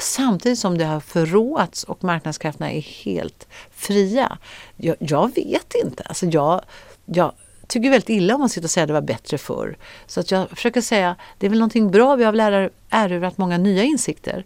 samtidigt 0.00 0.58
som 0.58 0.78
det 0.78 0.84
har 0.84 1.00
förråats 1.00 1.84
och 1.84 2.04
marknadskrafterna 2.04 2.72
är 2.72 2.80
helt 2.80 3.48
fria. 3.70 4.38
Jag, 4.76 4.96
jag 4.98 5.34
vet 5.34 5.74
inte. 5.84 6.02
Alltså 6.02 6.26
jag, 6.26 6.60
jag 7.04 7.32
tycker 7.66 7.90
väldigt 7.90 8.08
illa 8.08 8.34
om 8.34 8.42
att 8.42 8.52
sitta 8.52 8.64
och 8.64 8.70
säga 8.70 8.84
att 8.84 8.88
det 8.88 8.94
var 8.94 9.00
bättre 9.00 9.38
förr. 9.38 9.76
Så 10.06 10.20
att 10.20 10.30
jag 10.30 10.50
försöker 10.50 10.80
säga 10.80 11.16
det 11.38 11.46
är 11.46 11.50
väl 11.50 11.58
någonting 11.58 11.90
bra. 11.90 12.16
Vi 12.16 12.24
har 12.24 12.32
väl 12.32 12.70
erövrat 12.90 13.38
många 13.38 13.58
nya 13.58 13.82
insikter. 13.82 14.44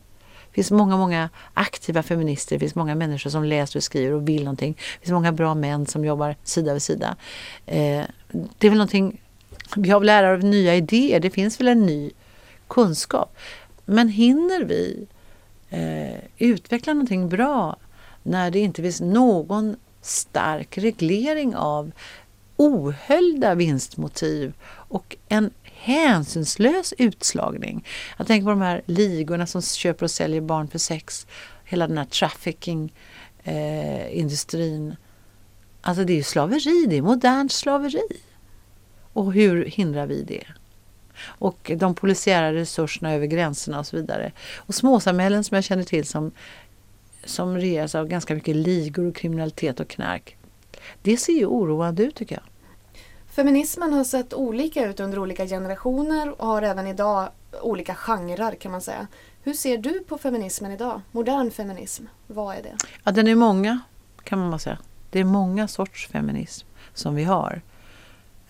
Det 0.55 0.55
finns 0.55 0.71
många, 0.71 0.97
många 0.97 1.31
aktiva 1.55 2.03
feminister, 2.03 2.57
det 2.57 2.61
finns 2.61 2.75
många 2.75 2.95
människor 2.95 3.31
som 3.31 3.45
läser 3.45 3.79
och 3.79 3.83
skriver 3.83 4.13
och 4.13 4.29
vill 4.29 4.45
någonting. 4.45 4.73
Det 4.73 5.01
finns 5.01 5.13
många 5.13 5.33
bra 5.33 5.55
män 5.55 5.87
som 5.87 6.05
jobbar 6.05 6.37
sida 6.45 6.73
vid 6.73 6.83
sida. 6.83 7.17
Eh, 7.67 8.03
det 8.59 8.67
är 8.67 8.71
väl 8.71 8.79
någonting, 8.79 9.21
vi 9.77 9.91
har 9.91 10.01
väl 10.01 10.07
lära 10.07 10.33
av 10.33 10.39
nya 10.39 10.75
idéer, 10.77 11.21
det 11.21 11.31
finns 11.31 11.61
väl 11.61 11.69
en 11.69 11.87
ny 11.87 12.11
kunskap. 12.69 13.37
Men 13.85 14.09
hinner 14.09 14.65
vi 14.65 15.07
eh, 15.75 16.19
utveckla 16.39 16.95
någonting 16.95 17.29
bra 17.29 17.77
när 18.23 18.51
det 18.51 18.59
inte 18.59 18.83
finns 18.83 19.01
någon 19.01 19.77
stark 20.03 20.79
reglering 20.79 21.57
av 21.57 21.93
ohöljda 22.57 23.55
vinstmotiv 23.55 24.53
och 24.67 25.17
en 25.29 25.51
hänsynslös 25.63 26.95
utslagning. 26.99 27.87
Jag 28.19 28.27
tänker 28.27 28.45
på 28.45 28.51
de 28.51 28.61
här 28.61 28.83
ligorna 28.87 29.47
som 29.47 29.63
köper 29.63 30.05
och 30.05 30.11
säljer 30.11 30.41
barn 30.41 30.69
för 30.69 30.79
sex. 30.79 31.27
Hela 31.65 31.87
den 31.87 31.99
här 31.99 32.05
trafficking-industrin. 32.05 34.89
Eh, 34.89 34.95
alltså 35.81 36.05
det 36.05 36.13
är 36.13 36.17
ju 36.17 36.23
slaveri, 36.23 36.87
det 36.89 36.97
är 36.97 37.03
modernt 37.03 37.53
slaveri. 37.53 38.21
Och 39.13 39.33
hur 39.33 39.65
hindrar 39.65 40.07
vi 40.07 40.23
det? 40.23 40.45
Och 41.23 41.71
de 41.77 41.95
polisiära 41.95 42.53
resurserna 42.53 43.15
över 43.15 43.27
gränserna 43.27 43.79
och 43.79 43.87
så 43.87 43.97
vidare. 43.97 44.33
Och 44.57 44.75
småsamhällen 44.75 45.45
som 45.45 45.55
jag 45.55 45.65
känner 45.65 45.85
till 45.85 46.05
som, 46.05 46.33
som 47.25 47.57
regeras 47.57 47.95
av 47.95 48.09
ganska 48.09 48.35
mycket 48.35 48.57
ligor 48.57 49.07
och 49.07 49.17
kriminalitet 49.17 49.81
och 49.81 49.89
knark. 49.89 50.37
Det 51.03 51.17
ser 51.17 51.33
ju 51.33 51.47
oroande 51.47 52.03
ut 52.03 52.15
tycker 52.15 52.35
jag. 52.35 52.45
Feminismen 53.35 53.93
har 53.93 54.05
sett 54.05 54.35
olika 54.35 54.87
ut 54.87 55.01
under 55.01 55.19
olika 55.19 55.47
generationer 55.47 56.41
och 56.41 56.47
har 56.47 56.63
även 56.63 56.87
idag 56.87 57.29
olika 57.63 57.95
genrer 57.95 58.55
kan 58.55 58.73
man 58.73 58.81
säga. 58.81 59.07
Hur 59.43 59.55
ser 59.55 59.79
du 59.79 60.05
på 60.05 60.19
feminismen 60.19 60.73
idag? 60.73 61.01
Modern 61.11 61.51
feminism, 61.51 62.05
vad 62.27 62.57
är 62.57 62.63
det? 62.63 62.77
Ja, 63.05 63.13
den 63.13 63.29
är 63.29 63.35
många 63.35 63.81
kan 64.23 64.39
man 64.51 64.59
säga. 64.59 64.79
Det 65.11 65.21
är 65.21 65.25
många 65.25 65.69
sorts 65.69 66.09
feminism 66.09 66.67
som 66.95 67.15
vi 67.15 67.25
har. 67.25 67.63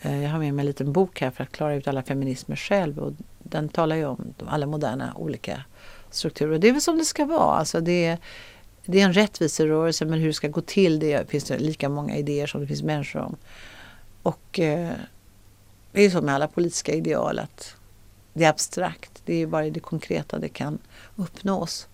Eh, 0.04 0.22
jag 0.22 0.30
har 0.30 0.38
med 0.38 0.54
mig 0.54 0.62
en 0.62 0.66
liten 0.66 0.92
bok 0.92 1.20
här 1.20 1.30
för 1.30 1.44
att 1.44 1.52
klara 1.52 1.74
ut 1.74 1.88
alla 1.88 2.02
feminismer 2.02 2.56
själv 2.56 2.98
och 2.98 3.12
den 3.38 3.68
talar 3.68 3.96
ju 3.96 4.06
om 4.06 4.34
alla 4.46 4.66
moderna 4.66 5.14
olika 5.16 5.64
strukturer. 6.10 6.52
Och 6.52 6.60
det 6.60 6.68
är 6.68 6.72
väl 6.72 6.82
som 6.82 6.98
det 6.98 7.04
ska 7.04 7.24
vara. 7.24 7.56
Alltså 7.56 7.80
det 7.80 8.04
är 8.04 8.18
det 8.86 9.00
är 9.00 9.04
en 9.04 9.12
rättviserörelse 9.12 10.04
men 10.04 10.18
hur 10.18 10.26
det 10.26 10.34
ska 10.34 10.48
gå 10.48 10.60
till 10.60 10.98
det 10.98 11.30
finns 11.30 11.44
det 11.44 11.58
lika 11.58 11.88
många 11.88 12.16
idéer 12.16 12.46
som 12.46 12.60
det 12.60 12.66
finns 12.66 12.82
människor 12.82 13.20
om. 13.20 13.36
Och 14.22 14.60
eh, 14.60 14.92
det 15.92 16.02
är 16.02 16.10
så 16.10 16.22
med 16.22 16.34
alla 16.34 16.48
politiska 16.48 16.92
ideal 16.92 17.38
att 17.38 17.76
det 18.32 18.44
är 18.44 18.50
abstrakt. 18.50 19.22
Det 19.24 19.34
är 19.34 19.46
bara 19.46 19.66
i 19.66 19.70
det 19.70 19.80
konkreta 19.80 20.38
det 20.38 20.48
kan 20.48 20.78
uppnås. 21.16 21.88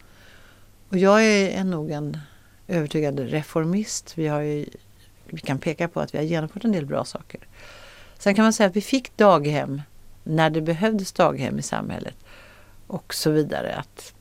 Och 0.88 0.98
jag 0.98 1.24
är, 1.24 1.48
är 1.48 1.64
nog 1.64 1.90
en 1.90 2.18
övertygad 2.68 3.18
reformist. 3.18 4.18
Vi, 4.18 4.26
har 4.26 4.40
ju, 4.40 4.66
vi 5.24 5.40
kan 5.40 5.58
peka 5.58 5.88
på 5.88 6.00
att 6.00 6.14
vi 6.14 6.18
har 6.18 6.24
genomfört 6.24 6.64
en 6.64 6.72
del 6.72 6.86
bra 6.86 7.04
saker. 7.04 7.40
Sen 8.20 8.34
kan 8.34 8.42
man 8.42 8.52
säga 8.52 8.68
att 8.68 8.76
vi 8.76 8.80
fick 8.80 9.16
daghem 9.16 9.82
när 10.24 10.50
det 10.50 10.60
behövdes 10.60 11.12
daghem 11.12 11.58
i 11.58 11.62
samhället 11.62 12.14
och 12.86 13.14
så 13.14 13.30
vidare. 13.30 13.74
Att 13.74 14.14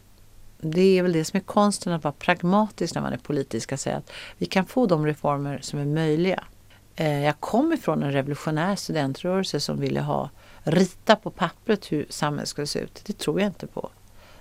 det 0.57 0.97
är 0.97 1.03
väl 1.03 1.13
det 1.13 1.25
som 1.25 1.37
är 1.37 1.41
konsten 1.41 1.93
att 1.93 2.03
vara 2.03 2.13
pragmatisk 2.13 2.95
när 2.95 3.01
man 3.01 3.13
är 3.13 3.17
politisk. 3.17 3.71
Att 3.71 3.79
säga 3.79 3.97
att 3.97 4.11
vi 4.37 4.45
kan 4.45 4.65
få 4.65 4.85
de 4.85 5.05
reformer 5.05 5.59
som 5.61 5.79
är 5.79 5.85
möjliga. 5.85 6.43
Eh, 6.95 7.23
jag 7.23 7.39
kom 7.39 7.73
ifrån 7.73 8.03
en 8.03 8.11
revolutionär 8.11 8.75
studentrörelse 8.75 9.59
som 9.59 9.79
ville 9.79 10.01
ha 10.01 10.29
rita 10.63 11.15
på 11.15 11.31
pappret 11.31 11.91
hur 11.91 12.05
samhället 12.09 12.49
skulle 12.49 12.67
se 12.67 12.79
ut. 12.79 13.01
Det 13.05 13.17
tror 13.17 13.39
jag 13.39 13.47
inte 13.47 13.67
på. 13.67 13.89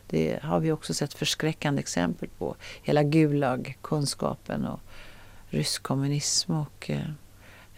Det 0.07 0.39
har 0.43 0.61
vi 0.61 0.73
också 0.73 0.95
sett 0.95 1.15
förskräckande 1.15 1.81
exempel 1.81 2.29
på. 2.39 2.57
Hela 2.83 3.03
Gulag-kunskapen 3.03 4.67
och 4.67 4.81
rysk 5.49 5.83
kommunism 5.83 6.53
och 6.53 6.91
eh, 6.91 7.11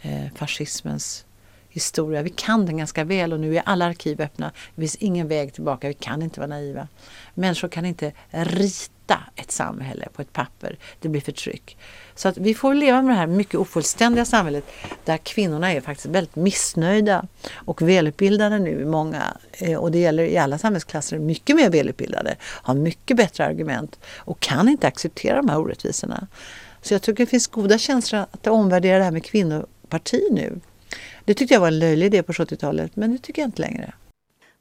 eh, 0.01 0.33
fascismens 0.35 1.25
historia. 1.71 2.21
Vi 2.21 2.29
kan 2.29 2.65
den 2.65 2.77
ganska 2.77 3.03
väl 3.03 3.33
och 3.33 3.39
nu 3.39 3.57
är 3.57 3.61
alla 3.65 3.85
arkiv 3.85 4.21
öppna. 4.21 4.51
Det 4.75 4.81
finns 4.81 4.95
ingen 4.95 5.27
väg 5.27 5.53
tillbaka. 5.53 5.87
Vi 5.87 5.93
kan 5.93 6.21
inte 6.21 6.39
vara 6.39 6.47
naiva. 6.47 6.87
Människor 7.33 7.67
kan 7.67 7.85
inte 7.85 8.11
rita 8.29 9.19
ett 9.35 9.51
samhälle 9.51 10.07
på 10.13 10.21
ett 10.21 10.33
papper. 10.33 10.77
Det 10.99 11.09
blir 11.09 11.21
förtryck. 11.21 11.77
Så 12.15 12.27
att 12.27 12.37
vi 12.37 12.53
får 12.53 12.73
leva 12.73 13.01
med 13.01 13.15
det 13.15 13.19
här 13.19 13.27
mycket 13.27 13.55
ofullständiga 13.55 14.25
samhället 14.25 14.63
där 15.05 15.17
kvinnorna 15.17 15.73
är 15.73 15.81
faktiskt 15.81 16.05
väldigt 16.05 16.35
missnöjda 16.35 17.27
och 17.53 17.81
välutbildade 17.81 18.59
nu. 18.59 18.85
Många, 18.85 19.37
eh, 19.51 19.77
och 19.77 19.91
det 19.91 19.99
gäller 19.99 20.23
i 20.23 20.37
alla 20.37 20.57
samhällsklasser, 20.57 21.19
mycket 21.19 21.55
mer 21.55 21.69
välutbildade, 21.69 22.35
har 22.41 22.73
mycket 22.73 23.17
bättre 23.17 23.45
argument 23.45 23.99
och 24.17 24.39
kan 24.39 24.69
inte 24.69 24.87
acceptera 24.87 25.35
de 25.35 25.49
här 25.49 25.59
orättvisorna. 25.59 26.27
Så 26.81 26.93
jag 26.93 27.01
tycker 27.01 27.25
det 27.25 27.29
finns 27.29 27.47
goda 27.47 27.77
känslor 27.77 28.25
att 28.31 28.47
omvärdera 28.47 28.97
det 28.97 29.03
här 29.03 29.11
med 29.11 29.25
kvinnoparti 29.25 30.27
nu. 30.31 30.59
Det 31.25 31.33
tyckte 31.33 31.53
jag 31.53 31.61
var 31.61 31.67
en 31.67 31.79
löjlig 31.79 32.05
idé 32.05 32.23
på 32.23 32.33
70-talet, 32.33 32.95
men 32.95 33.11
det 33.11 33.17
tycker 33.17 33.41
jag 33.41 33.47
inte 33.47 33.61
längre. 33.61 33.93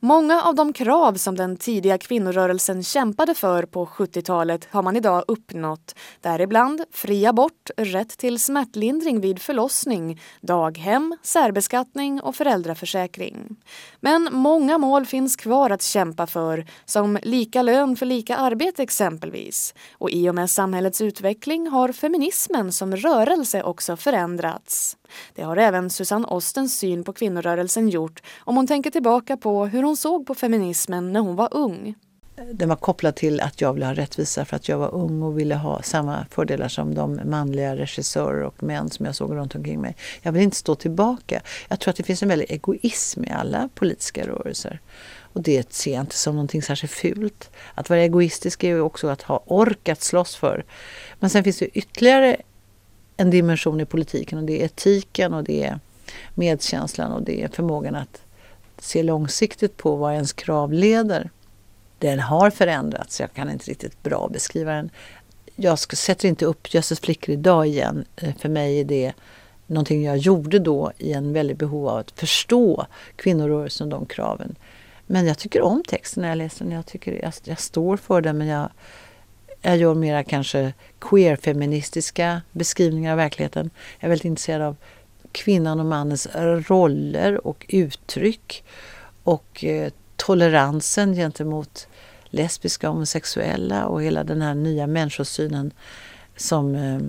Många 0.03 0.43
av 0.43 0.55
de 0.55 0.73
krav 0.73 1.15
som 1.15 1.37
den 1.37 1.57
tidiga 1.57 1.99
kvinnorörelsen 1.99 2.83
kämpade 2.83 3.35
för 3.35 3.63
på 3.63 3.87
70-talet 3.87 4.69
har 4.71 4.83
man 4.83 4.97
idag 4.97 5.25
uppnått. 5.29 5.95
Däribland 6.21 6.85
fri 6.93 7.27
abort, 7.27 7.71
rätt 7.77 8.19
till 8.19 8.39
smärtlindring 8.39 9.21
vid 9.21 9.43
förlossning, 9.43 10.21
daghem, 10.41 11.17
särbeskattning 11.23 12.21
och 12.21 12.37
föräldraförsäkring. 12.37 13.57
Men 14.01 14.29
många 14.33 14.79
mål 14.79 15.07
finns 15.07 15.37
kvar 15.37 15.71
att 15.71 15.83
kämpa 15.83 16.27
för, 16.27 16.67
som 16.85 17.19
lika 17.23 17.63
lön 17.63 17.97
för 17.97 18.07
lika 18.07 18.37
arbete 18.37 18.83
exempelvis. 18.83 19.75
Och 19.93 20.11
i 20.11 20.31
och 20.31 20.35
med 20.35 20.51
samhällets 20.51 21.01
utveckling 21.01 21.69
har 21.69 21.93
feminismen 21.93 22.73
som 22.73 22.97
rörelse 22.97 23.63
också 23.63 23.97
förändrats. 23.97 24.97
Det 25.35 25.43
har 25.43 25.57
även 25.57 25.91
Susanne 25.91 26.27
Ostens 26.27 26.79
syn 26.79 27.05
på 27.05 27.13
kvinnorörelsen 27.13 27.89
gjort 27.89 28.23
om 28.39 28.57
hon 28.57 28.67
tänker 28.67 28.91
tillbaka 28.91 29.37
på 29.37 29.67
hur 29.67 29.83
hon 29.83 29.97
såg 29.97 30.27
på 30.27 30.35
feminismen 30.35 31.13
när 31.13 31.21
hon 31.21 31.37
var 31.37 31.49
ung. 31.51 31.95
Den 32.53 32.69
var 32.69 32.77
kopplad 32.77 33.17
till 33.17 33.41
att 33.41 33.61
jag 33.61 33.73
ville 33.73 33.87
ha 33.87 33.95
rättvisa 33.95 34.45
för 34.45 34.57
att 34.57 34.69
jag 34.69 34.79
var 34.79 34.95
ung 34.95 35.23
och 35.23 35.39
ville 35.39 35.55
ha 35.55 35.83
samma 35.83 36.27
fördelar 36.31 36.69
som 36.69 36.95
de 36.95 37.21
manliga 37.25 37.77
regissörer 37.77 38.43
och 38.43 38.63
män 38.63 38.91
som 38.91 39.07
jag 39.07 39.15
såg 39.15 39.37
runt 39.37 39.55
omkring 39.55 39.81
mig. 39.81 39.97
Jag 40.23 40.33
vill 40.33 40.43
inte 40.43 40.57
stå 40.57 40.75
tillbaka. 40.75 41.43
Jag 41.69 41.81
tror 41.81 41.91
att 41.91 41.97
det 41.97 42.03
finns 42.03 42.23
en 42.23 42.29
väldig 42.29 42.51
egoism 42.51 43.25
i 43.25 43.31
alla 43.31 43.69
politiska 43.75 44.27
rörelser. 44.27 44.81
Och 45.33 45.43
det 45.43 45.73
ser 45.73 45.93
jag 45.93 46.01
inte 46.01 46.17
som 46.17 46.35
någonting 46.35 46.63
särskilt 46.63 46.93
fult. 46.93 47.51
Att 47.75 47.91
vara 47.91 48.01
egoistisk 48.01 48.65
är 48.65 48.69
ju 48.69 48.81
också 48.81 49.09
att 49.09 49.23
ha 49.23 49.43
ork 49.47 49.89
att 49.89 50.03
slåss 50.03 50.37
för. 50.37 50.65
Men 51.19 51.31
sen 51.31 51.45
finns 51.45 51.59
det 51.59 51.79
ytterligare 51.79 52.37
en 53.21 53.31
dimension 53.31 53.81
i 53.81 53.85
politiken 53.85 54.39
och 54.39 54.45
det 54.45 54.61
är 54.61 54.65
etiken 54.65 55.35
och 55.35 55.45
det 55.45 55.65
är 55.65 55.79
medkänslan 56.35 57.13
och 57.13 57.23
det 57.23 57.43
är 57.43 57.49
förmågan 57.49 57.95
att 57.95 58.23
se 58.79 59.03
långsiktigt 59.03 59.77
på 59.77 59.97
vad 59.97 60.15
ens 60.15 60.33
krav 60.33 60.73
leder. 60.73 61.31
Den 61.99 62.21
har 62.21 62.51
förändrats, 62.51 63.21
jag 63.21 63.33
kan 63.33 63.51
inte 63.51 63.71
riktigt 63.71 64.03
bra 64.03 64.29
beskriva 64.33 64.73
den. 64.73 64.91
Jag 65.57 65.79
sätter 65.79 66.29
inte 66.29 66.45
upp 66.45 66.75
Jösses 66.75 67.01
flickor 67.01 67.33
idag 67.33 67.67
igen. 67.67 68.05
Eh, 68.17 68.35
för 68.37 68.49
mig 68.49 68.81
är 68.81 68.85
det 68.85 69.13
någonting 69.67 70.05
jag 70.05 70.17
gjorde 70.17 70.59
då 70.59 70.93
i 70.99 71.13
en 71.13 71.33
väldigt 71.33 71.59
behov 71.59 71.89
av 71.89 71.99
att 71.99 72.11
förstå 72.11 72.87
kvinnorörelsen 73.17 73.93
och 73.93 73.99
de 73.99 74.07
kraven. 74.07 74.57
Men 75.07 75.27
jag 75.27 75.39
tycker 75.39 75.63
om 75.63 75.83
texten 75.89 76.23
när 76.23 76.29
jag 76.29 76.39
läser 76.39 76.65
den. 76.65 76.75
Jag, 76.75 76.87
tycker, 76.87 77.23
jag, 77.23 77.33
jag 77.45 77.61
står 77.61 77.97
för 77.97 78.21
den 78.21 78.39
men 78.39 78.47
jag 78.47 78.71
jag 79.63 79.77
gör 79.77 79.95
mera 79.95 80.25
kanske 80.25 80.73
queer-feministiska 80.99 82.43
beskrivningar 82.53 83.11
av 83.13 83.17
verkligheten. 83.17 83.71
Jag 83.99 84.05
är 84.05 84.09
väldigt 84.09 84.25
intresserad 84.25 84.63
av 84.63 84.77
kvinnan 85.33 85.81
och 85.81 85.87
mannens 85.87 86.29
roller 86.69 87.47
och 87.47 87.67
uttryck 87.69 88.65
och 89.25 89.65
eh, 89.65 89.93
toleransen 90.17 91.15
gentemot 91.15 91.89
lesbiska 92.25 92.89
och 92.89 92.95
homosexuella 92.95 93.87
och 93.87 94.03
hela 94.03 94.25
den 94.25 94.43
här 94.43 94.55
nya 94.55 94.87
människosynen 94.87 95.73
som 96.37 96.75
eh, 96.75 97.01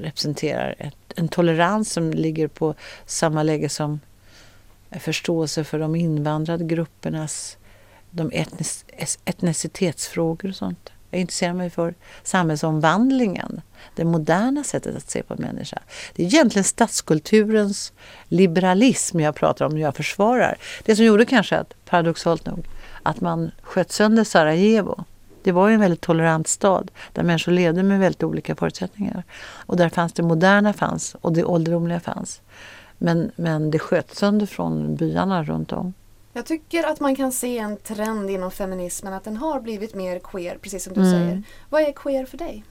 representerar 0.00 0.74
ett, 0.78 0.96
en 1.16 1.28
tolerans 1.28 1.92
som 1.92 2.10
ligger 2.10 2.48
på 2.48 2.74
samma 3.06 3.42
läge 3.42 3.68
som 3.68 4.00
förståelse 5.00 5.64
för 5.64 5.78
de 5.78 5.96
invandrade 5.96 6.64
gruppernas 6.64 7.56
de 8.10 8.30
etnis, 8.32 8.84
etnicitetsfrågor 9.24 10.48
och 10.48 10.56
sånt. 10.56 10.92
Jag 11.10 11.20
intresserar 11.20 11.52
mig 11.52 11.70
för 11.70 11.94
samhällsomvandlingen, 12.22 13.60
det 13.94 14.04
moderna 14.04 14.64
sättet 14.64 14.96
att 14.96 15.10
se 15.10 15.22
på 15.22 15.34
en 15.34 15.40
människa. 15.40 15.78
Det 16.14 16.22
är 16.22 16.26
egentligen 16.26 16.64
statskulturens 16.64 17.92
liberalism 18.28 19.20
jag 19.20 19.34
pratar 19.34 19.64
om 19.64 19.72
och 19.72 19.78
jag 19.78 19.96
försvarar. 19.96 20.56
Det 20.84 20.96
som 20.96 21.04
gjorde 21.04 21.24
kanske 21.24 21.56
att, 21.56 21.74
paradoxalt 21.84 22.46
nog, 22.46 22.66
att 23.02 23.20
man 23.20 23.50
sköt 23.62 23.92
sönder 23.92 24.24
Sarajevo. 24.24 25.04
Det 25.42 25.52
var 25.52 25.68
ju 25.68 25.74
en 25.74 25.80
väldigt 25.80 26.00
tolerant 26.00 26.48
stad 26.48 26.90
där 27.12 27.22
människor 27.22 27.52
levde 27.52 27.82
med 27.82 28.00
väldigt 28.00 28.22
olika 28.22 28.54
förutsättningar. 28.54 29.24
Och 29.40 29.76
där 29.76 29.88
fanns 29.88 30.12
det 30.12 30.22
moderna 30.22 30.72
fanns 30.72 31.16
och 31.20 31.32
det 31.32 31.44
ålderdomliga 31.44 32.00
fanns. 32.00 32.40
Men, 32.98 33.30
men 33.36 33.70
det 33.70 33.78
sköt 33.78 34.14
sönder 34.14 34.46
från 34.46 34.96
byarna 34.96 35.44
runt 35.44 35.72
om. 35.72 35.94
Jag 36.36 36.46
tycker 36.46 36.84
att 36.84 37.00
man 37.00 37.16
kan 37.16 37.32
se 37.32 37.58
en 37.58 37.76
trend 37.76 38.30
inom 38.30 38.50
feminismen 38.50 39.12
att 39.12 39.24
den 39.24 39.36
har 39.36 39.60
blivit 39.60 39.94
mer 39.94 40.18
queer, 40.18 40.58
precis 40.62 40.84
som 40.84 40.94
du 40.94 41.00
mm. 41.00 41.12
säger. 41.12 41.42
Vad 41.68 41.82
är 41.82 41.92
queer 41.92 42.26
för 42.26 42.38
dig? 42.38 42.64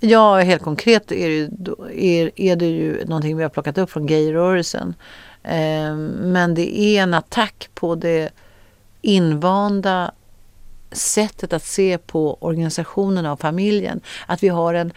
Ja, 0.00 0.38
helt 0.38 0.62
konkret 0.62 1.12
är 1.12 1.28
det, 1.28 1.34
ju, 1.34 1.50
är, 1.92 2.30
är 2.36 2.56
det 2.56 2.66
ju 2.66 3.04
någonting 3.04 3.36
vi 3.36 3.42
har 3.42 3.50
plockat 3.50 3.78
upp 3.78 3.90
från 3.90 4.06
gayrörelsen. 4.06 4.94
Eh, 5.42 5.96
men 6.20 6.54
det 6.54 6.78
är 6.78 7.02
en 7.02 7.14
attack 7.14 7.70
på 7.74 7.94
det 7.94 8.30
invanda 9.02 10.12
sättet 10.92 11.52
att 11.52 11.64
se 11.64 11.98
på 11.98 12.38
organisationen 12.40 13.26
av 13.26 13.36
familjen. 13.36 14.00
Att 14.26 14.42
vi 14.42 14.48
har 14.48 14.74
en 14.74 14.92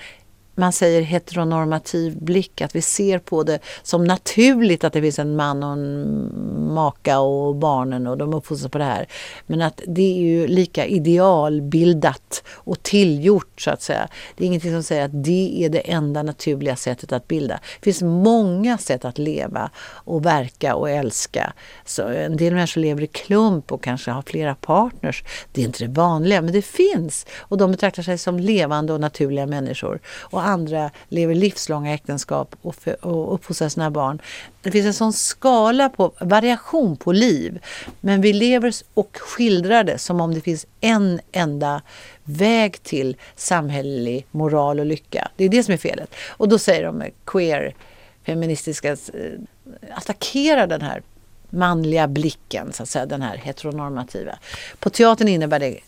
man 0.57 0.73
säger 0.73 1.01
heteronormativ 1.01 2.17
blick, 2.23 2.61
att 2.61 2.75
vi 2.75 2.81
ser 2.81 3.19
på 3.19 3.43
det 3.43 3.59
som 3.83 4.03
naturligt 4.03 4.83
att 4.83 4.93
det 4.93 5.01
finns 5.01 5.19
en 5.19 5.35
man 5.35 5.63
och 5.63 5.71
en 5.71 6.73
maka 6.73 7.19
och 7.19 7.55
barnen 7.55 8.07
och 8.07 8.17
de 8.17 8.33
uppfostras 8.33 8.71
på 8.71 8.77
det 8.77 8.83
här. 8.83 9.07
Men 9.45 9.61
att 9.61 9.81
det 9.87 10.01
är 10.01 10.21
ju 10.21 10.47
lika 10.47 10.85
idealbildat 10.85 12.43
och 12.49 12.83
tillgjort 12.83 13.61
så 13.61 13.71
att 13.71 13.81
säga. 13.81 14.07
Det 14.35 14.43
är 14.43 14.47
ingenting 14.47 14.71
som 14.71 14.83
säger 14.83 15.05
att 15.05 15.23
det 15.23 15.65
är 15.65 15.69
det 15.69 15.79
enda 15.79 16.23
naturliga 16.23 16.75
sättet 16.75 17.11
att 17.11 17.27
bilda. 17.27 17.59
Det 17.79 17.83
finns 17.83 18.01
många 18.01 18.77
sätt 18.77 19.05
att 19.05 19.17
leva 19.17 19.69
och 19.89 20.25
verka 20.25 20.75
och 20.75 20.89
älska. 20.89 21.53
Så 21.85 22.07
en 22.07 22.37
del 22.37 22.53
människor 22.53 22.81
lever 22.81 23.03
i 23.03 23.07
klump 23.07 23.71
och 23.71 23.83
kanske 23.83 24.11
har 24.11 24.21
flera 24.21 24.55
partners. 24.55 25.23
Det 25.51 25.61
är 25.61 25.65
inte 25.65 25.85
det 25.85 25.91
vanliga, 25.91 26.41
men 26.41 26.53
det 26.53 26.61
finns. 26.61 27.25
Och 27.39 27.57
de 27.57 27.71
betraktar 27.71 28.03
sig 28.03 28.17
som 28.17 28.39
levande 28.39 28.93
och 28.93 28.99
naturliga 28.99 29.45
människor. 29.45 29.99
Och 30.21 30.46
andra 30.47 30.91
lever 31.09 31.35
livslånga 31.35 31.93
äktenskap 31.93 32.55
och, 32.61 32.75
för, 32.75 33.05
och 33.05 33.33
uppfostrar 33.33 33.69
sina 33.69 33.91
barn. 33.91 34.21
Det 34.61 34.71
finns 34.71 34.85
en 34.85 34.93
sån 34.93 35.13
skala 35.13 35.89
på 35.89 36.11
variation 36.19 36.97
på 36.97 37.11
liv. 37.11 37.59
Men 37.99 38.21
vi 38.21 38.33
lever 38.33 38.73
och 38.93 39.17
skildrar 39.19 39.83
det 39.83 39.97
som 39.97 40.21
om 40.21 40.33
det 40.33 40.41
finns 40.41 40.65
en 40.81 41.19
enda 41.31 41.81
väg 42.23 42.83
till 42.83 43.17
samhällelig 43.35 44.25
moral 44.31 44.79
och 44.79 44.85
lycka. 44.85 45.27
Det 45.35 45.45
är 45.45 45.49
det 45.49 45.63
som 45.63 45.73
är 45.73 45.77
felet. 45.77 46.15
Och 46.29 46.49
då 46.49 46.59
säger 46.59 46.83
de 46.83 47.01
eh, 47.01 47.09
queer, 47.25 47.75
feministiska, 48.25 48.91
eh, 48.91 48.95
attackerar 49.93 49.97
attackera 49.97 50.67
den 50.67 50.81
här 50.81 51.01
manliga 51.49 52.07
blicken, 52.07 52.73
så 52.73 52.83
att 52.83 52.89
säga, 52.89 53.05
den 53.05 53.21
här 53.21 53.37
heteronormativa. 53.37 54.39
På 54.79 54.89
teatern 54.89 55.27
innebär 55.27 55.59
det 55.59 55.79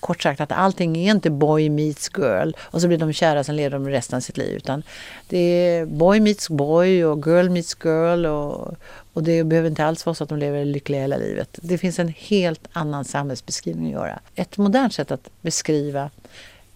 kort 0.00 0.22
sagt 0.22 0.40
att 0.40 0.52
allting 0.52 0.96
är 0.96 1.10
inte 1.10 1.30
boy 1.30 1.70
meets 1.70 2.10
girl 2.16 2.50
och 2.58 2.80
så 2.80 2.88
blir 2.88 2.98
de 2.98 3.12
kära 3.12 3.44
sen 3.44 3.56
lever 3.56 3.78
de 3.78 3.88
resten 3.88 4.16
av 4.16 4.20
sitt 4.20 4.36
liv. 4.36 4.56
Utan 4.56 4.82
det 5.28 5.38
är 5.38 5.86
boy 5.86 6.20
meets 6.20 6.48
boy 6.48 7.04
och 7.04 7.26
girl 7.26 7.48
meets 7.48 7.76
girl 7.84 8.26
och, 8.26 8.74
och 9.12 9.22
det 9.22 9.44
behöver 9.44 9.68
inte 9.68 9.84
alls 9.84 10.06
vara 10.06 10.14
så 10.14 10.24
att 10.24 10.30
de 10.30 10.38
lever 10.38 10.64
lyckliga 10.64 11.00
hela 11.00 11.16
livet. 11.16 11.58
Det 11.62 11.78
finns 11.78 11.98
en 11.98 12.08
helt 12.16 12.68
annan 12.72 13.04
samhällsbeskrivning 13.04 13.86
att 13.86 13.92
göra. 13.92 14.20
Ett 14.34 14.58
modernt 14.58 14.94
sätt 14.94 15.10
att 15.10 15.30
beskriva 15.40 16.10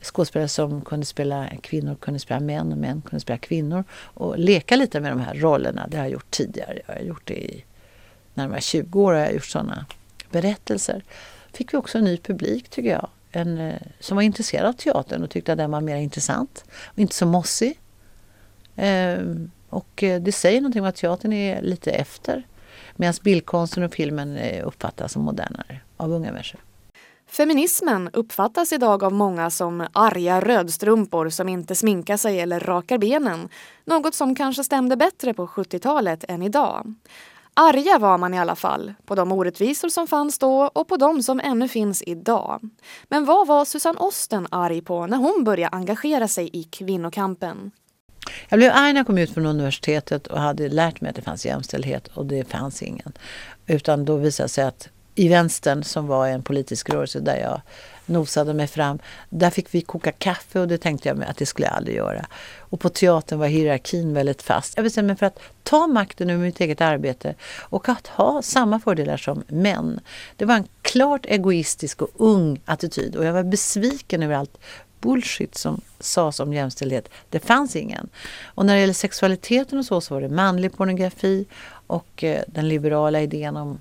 skådespelare 0.02 0.48
som 0.48 0.80
kunde 0.80 1.06
spela 1.06 1.46
kvinnor 1.62 1.94
kunde 1.94 2.20
spela 2.20 2.40
män 2.40 2.72
och 2.72 2.78
män 2.78 3.02
kunde 3.02 3.20
spela 3.20 3.38
kvinnor 3.38 3.84
och 3.92 4.38
leka 4.38 4.76
lite 4.76 5.00
med 5.00 5.12
de 5.12 5.20
här 5.20 5.34
rollerna. 5.34 5.86
Det 5.88 5.96
har 5.96 6.04
jag 6.04 6.12
gjort 6.12 6.30
tidigare. 6.30 6.78
Jag 6.86 6.94
har 6.94 7.00
gjort 7.00 7.22
det 7.24 7.34
i 7.34 7.64
närmare 8.34 8.60
20 8.60 9.02
år. 9.02 9.12
Har 9.12 9.20
jag 9.20 9.34
gjort 9.34 9.46
sådana 9.46 9.86
berättelser. 10.30 11.02
Fick 11.52 11.74
vi 11.74 11.78
också 11.78 11.98
en 11.98 12.04
ny 12.04 12.16
publik 12.16 12.68
tycker 12.68 12.90
jag. 12.90 13.08
En, 13.30 13.58
eh, 13.58 13.80
som 14.00 14.16
var 14.16 14.22
intresserad 14.22 14.66
av 14.66 14.72
teatern 14.72 15.22
och 15.22 15.30
tyckte 15.30 15.52
att 15.52 15.58
den 15.58 15.70
var 15.70 15.80
mer 15.80 15.96
intressant 15.96 16.64
och 16.84 16.98
inte 16.98 17.14
så 17.14 17.26
mossig. 17.26 17.80
Ehm, 18.76 19.50
och 19.68 20.02
eh, 20.02 20.22
det 20.22 20.32
säger 20.32 20.60
någonting 20.60 20.82
om 20.82 20.88
att 20.88 20.96
teatern 20.96 21.32
är 21.32 21.62
lite 21.62 21.90
efter 21.90 22.46
medan 22.96 23.14
bildkonsten 23.22 23.82
och 23.82 23.94
filmen 23.94 24.36
eh, 24.36 24.66
uppfattas 24.66 25.12
som 25.12 25.22
modernare 25.22 25.80
av 25.96 26.12
unga 26.12 26.32
människor. 26.32 26.60
Feminismen 27.26 28.10
uppfattas 28.12 28.72
idag 28.72 29.04
av 29.04 29.12
många 29.12 29.50
som 29.50 29.86
arga 29.92 30.40
rödstrumpor 30.40 31.28
som 31.28 31.48
inte 31.48 31.74
sminkar 31.74 32.16
sig 32.16 32.40
eller 32.40 32.60
rakar 32.60 32.98
benen. 32.98 33.48
Något 33.84 34.14
som 34.14 34.34
kanske 34.34 34.64
stämde 34.64 34.96
bättre 34.96 35.34
på 35.34 35.46
70-talet 35.46 36.24
än 36.28 36.42
idag. 36.42 36.94
Arga 37.54 37.98
var 37.98 38.18
man 38.18 38.34
i 38.34 38.38
alla 38.38 38.56
fall, 38.56 38.94
på 39.06 39.14
de 39.14 39.32
orättvisor 39.32 39.88
som 39.88 40.06
fanns 40.06 40.38
då 40.38 40.70
och 40.74 40.88
på 40.88 40.96
de 40.96 41.22
som 41.22 41.40
ännu 41.40 41.68
finns 41.68 42.02
idag. 42.06 42.60
Men 43.08 43.24
vad 43.24 43.46
var 43.46 43.64
Susanne 43.64 43.98
Osten 43.98 44.46
arg 44.50 44.82
på 44.82 45.06
när 45.06 45.16
hon 45.16 45.44
började 45.44 45.76
engagera 45.76 46.28
sig 46.28 46.50
i 46.52 46.64
kvinnokampen? 46.64 47.70
Jag 48.48 48.58
blev 48.58 48.72
arg 48.74 48.92
när 48.92 49.00
jag 49.00 49.06
kom 49.06 49.18
ut 49.18 49.34
från 49.34 49.46
universitetet 49.46 50.26
och 50.26 50.40
hade 50.40 50.68
lärt 50.68 51.00
mig 51.00 51.10
att 51.10 51.16
det 51.16 51.22
fanns 51.22 51.46
jämställdhet 51.46 52.08
och 52.08 52.26
det 52.26 52.50
fanns 52.50 52.82
ingen. 52.82 53.12
Utan 53.66 54.04
då 54.04 54.16
visade 54.16 54.44
det 54.44 54.48
sig 54.48 54.64
att 54.64 54.88
i 55.14 55.28
vänstern 55.28 55.84
som 55.84 56.06
var 56.06 56.28
en 56.28 56.42
politisk 56.42 56.90
rörelse 56.90 57.20
där 57.20 57.36
jag 57.36 57.60
nosade 58.06 58.54
mig 58.54 58.66
fram. 58.66 58.98
Där 59.28 59.50
fick 59.50 59.74
vi 59.74 59.80
koka 59.80 60.12
kaffe 60.12 60.60
och 60.60 60.68
det 60.68 60.78
tänkte 60.78 61.08
jag 61.08 61.24
att 61.24 61.36
det 61.36 61.46
skulle 61.46 61.66
jag 61.66 61.76
aldrig 61.76 61.96
göra. 61.96 62.26
Och 62.58 62.80
på 62.80 62.88
teatern 62.88 63.38
var 63.38 63.46
hierarkin 63.46 64.14
väldigt 64.14 64.42
fast. 64.42 64.76
Jag 64.76 64.84
bestämde 64.84 65.06
mig 65.06 65.16
för 65.16 65.26
att 65.26 65.38
ta 65.62 65.86
makten 65.86 66.30
över 66.30 66.42
mitt 66.42 66.60
eget 66.60 66.80
arbete 66.80 67.34
och 67.60 67.88
att 67.88 68.06
ha 68.06 68.42
samma 68.42 68.80
fördelar 68.80 69.16
som 69.16 69.44
män. 69.48 70.00
Det 70.36 70.44
var 70.44 70.54
en 70.54 70.68
klart 70.82 71.26
egoistisk 71.26 72.02
och 72.02 72.10
ung 72.16 72.60
attityd 72.64 73.16
och 73.16 73.24
jag 73.24 73.32
var 73.32 73.42
besviken 73.42 74.22
över 74.22 74.34
allt 74.34 74.58
bullshit 75.00 75.54
som 75.54 75.80
sades 76.00 76.40
om 76.40 76.52
jämställdhet. 76.52 77.08
Det 77.30 77.40
fanns 77.40 77.76
ingen. 77.76 78.08
Och 78.44 78.66
när 78.66 78.74
det 78.74 78.80
gäller 78.80 78.94
sexualiteten 78.94 79.78
och 79.78 79.84
så, 79.84 80.00
så 80.00 80.14
var 80.14 80.20
det 80.20 80.28
manlig 80.28 80.76
pornografi 80.76 81.46
och 81.86 82.24
eh, 82.24 82.42
den 82.46 82.68
liberala 82.68 83.20
idén 83.20 83.56
om 83.56 83.80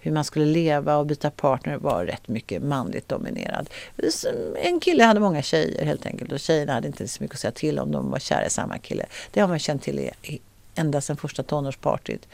hur 0.00 0.12
man 0.12 0.24
skulle 0.24 0.44
leva 0.44 0.96
och 0.96 1.06
byta 1.06 1.30
partner 1.30 1.76
var 1.76 2.04
rätt 2.04 2.28
mycket 2.28 2.62
manligt 2.62 3.08
dominerad. 3.08 3.70
En 4.62 4.80
kille 4.80 5.04
hade 5.04 5.20
många 5.20 5.42
tjejer 5.42 5.84
helt 5.84 6.06
enkelt 6.06 6.32
och 6.32 6.40
tjejerna 6.40 6.72
hade 6.72 6.86
inte 6.86 7.08
så 7.08 7.22
mycket 7.22 7.34
att 7.34 7.40
säga 7.40 7.52
till 7.52 7.78
om 7.78 7.92
de 7.92 8.10
var 8.10 8.18
kära 8.18 8.46
i 8.46 8.50
samma 8.50 8.78
kille. 8.78 9.06
Det 9.30 9.40
har 9.40 9.48
man 9.48 9.58
känt 9.58 9.82
till 9.82 10.10
ända 10.74 11.00
sedan 11.00 11.16
första 11.16 11.42
tonårspartyt. 11.42 12.28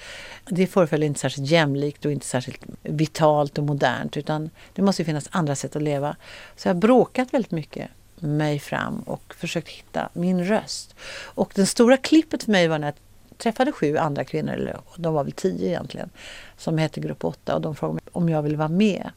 Det 0.45 0.67
föreföll 0.67 1.03
inte 1.03 1.21
särskilt 1.21 1.51
jämlikt 1.51 2.05
och 2.05 2.13
inte 2.13 2.27
särskilt 2.27 2.61
vitalt 2.83 3.59
och 3.59 3.65
modernt 3.65 4.17
utan 4.17 4.51
det 4.75 4.83
måste 4.83 5.05
finnas 5.05 5.29
andra 5.31 5.55
sätt 5.55 5.77
att 5.77 5.83
leva. 5.83 6.17
Så 6.57 6.69
jag 6.69 6.75
har 6.75 6.81
bråkat 6.81 7.35
väldigt 7.35 7.51
mycket 7.51 7.91
mig 8.19 8.59
fram 8.59 8.99
och 8.99 9.35
försökt 9.39 9.69
hitta 9.69 10.09
min 10.13 10.45
röst. 10.45 10.95
Och 11.25 11.53
det 11.55 11.67
stora 11.67 11.97
klippet 11.97 12.43
för 12.43 12.53
mig 12.53 12.69
var 12.69 12.79
när 12.79 12.87
jag 12.87 12.95
träffade 13.39 13.73
sju 13.73 13.97
andra 13.97 14.25
kvinnor, 14.25 14.53
eller 14.53 14.77
de 14.97 15.15
var 15.15 15.25
väl 15.25 15.33
tio 15.33 15.69
egentligen, 15.69 16.11
som 16.57 16.79
hette 16.79 17.01
Grupp 17.01 17.25
8 17.25 17.55
och 17.55 17.61
de 17.61 17.75
frågade 17.75 17.95
mig 17.95 18.03
om 18.13 18.29
jag 18.29 18.43
ville 18.43 18.57
vara 18.57 18.69
med. 18.69 19.11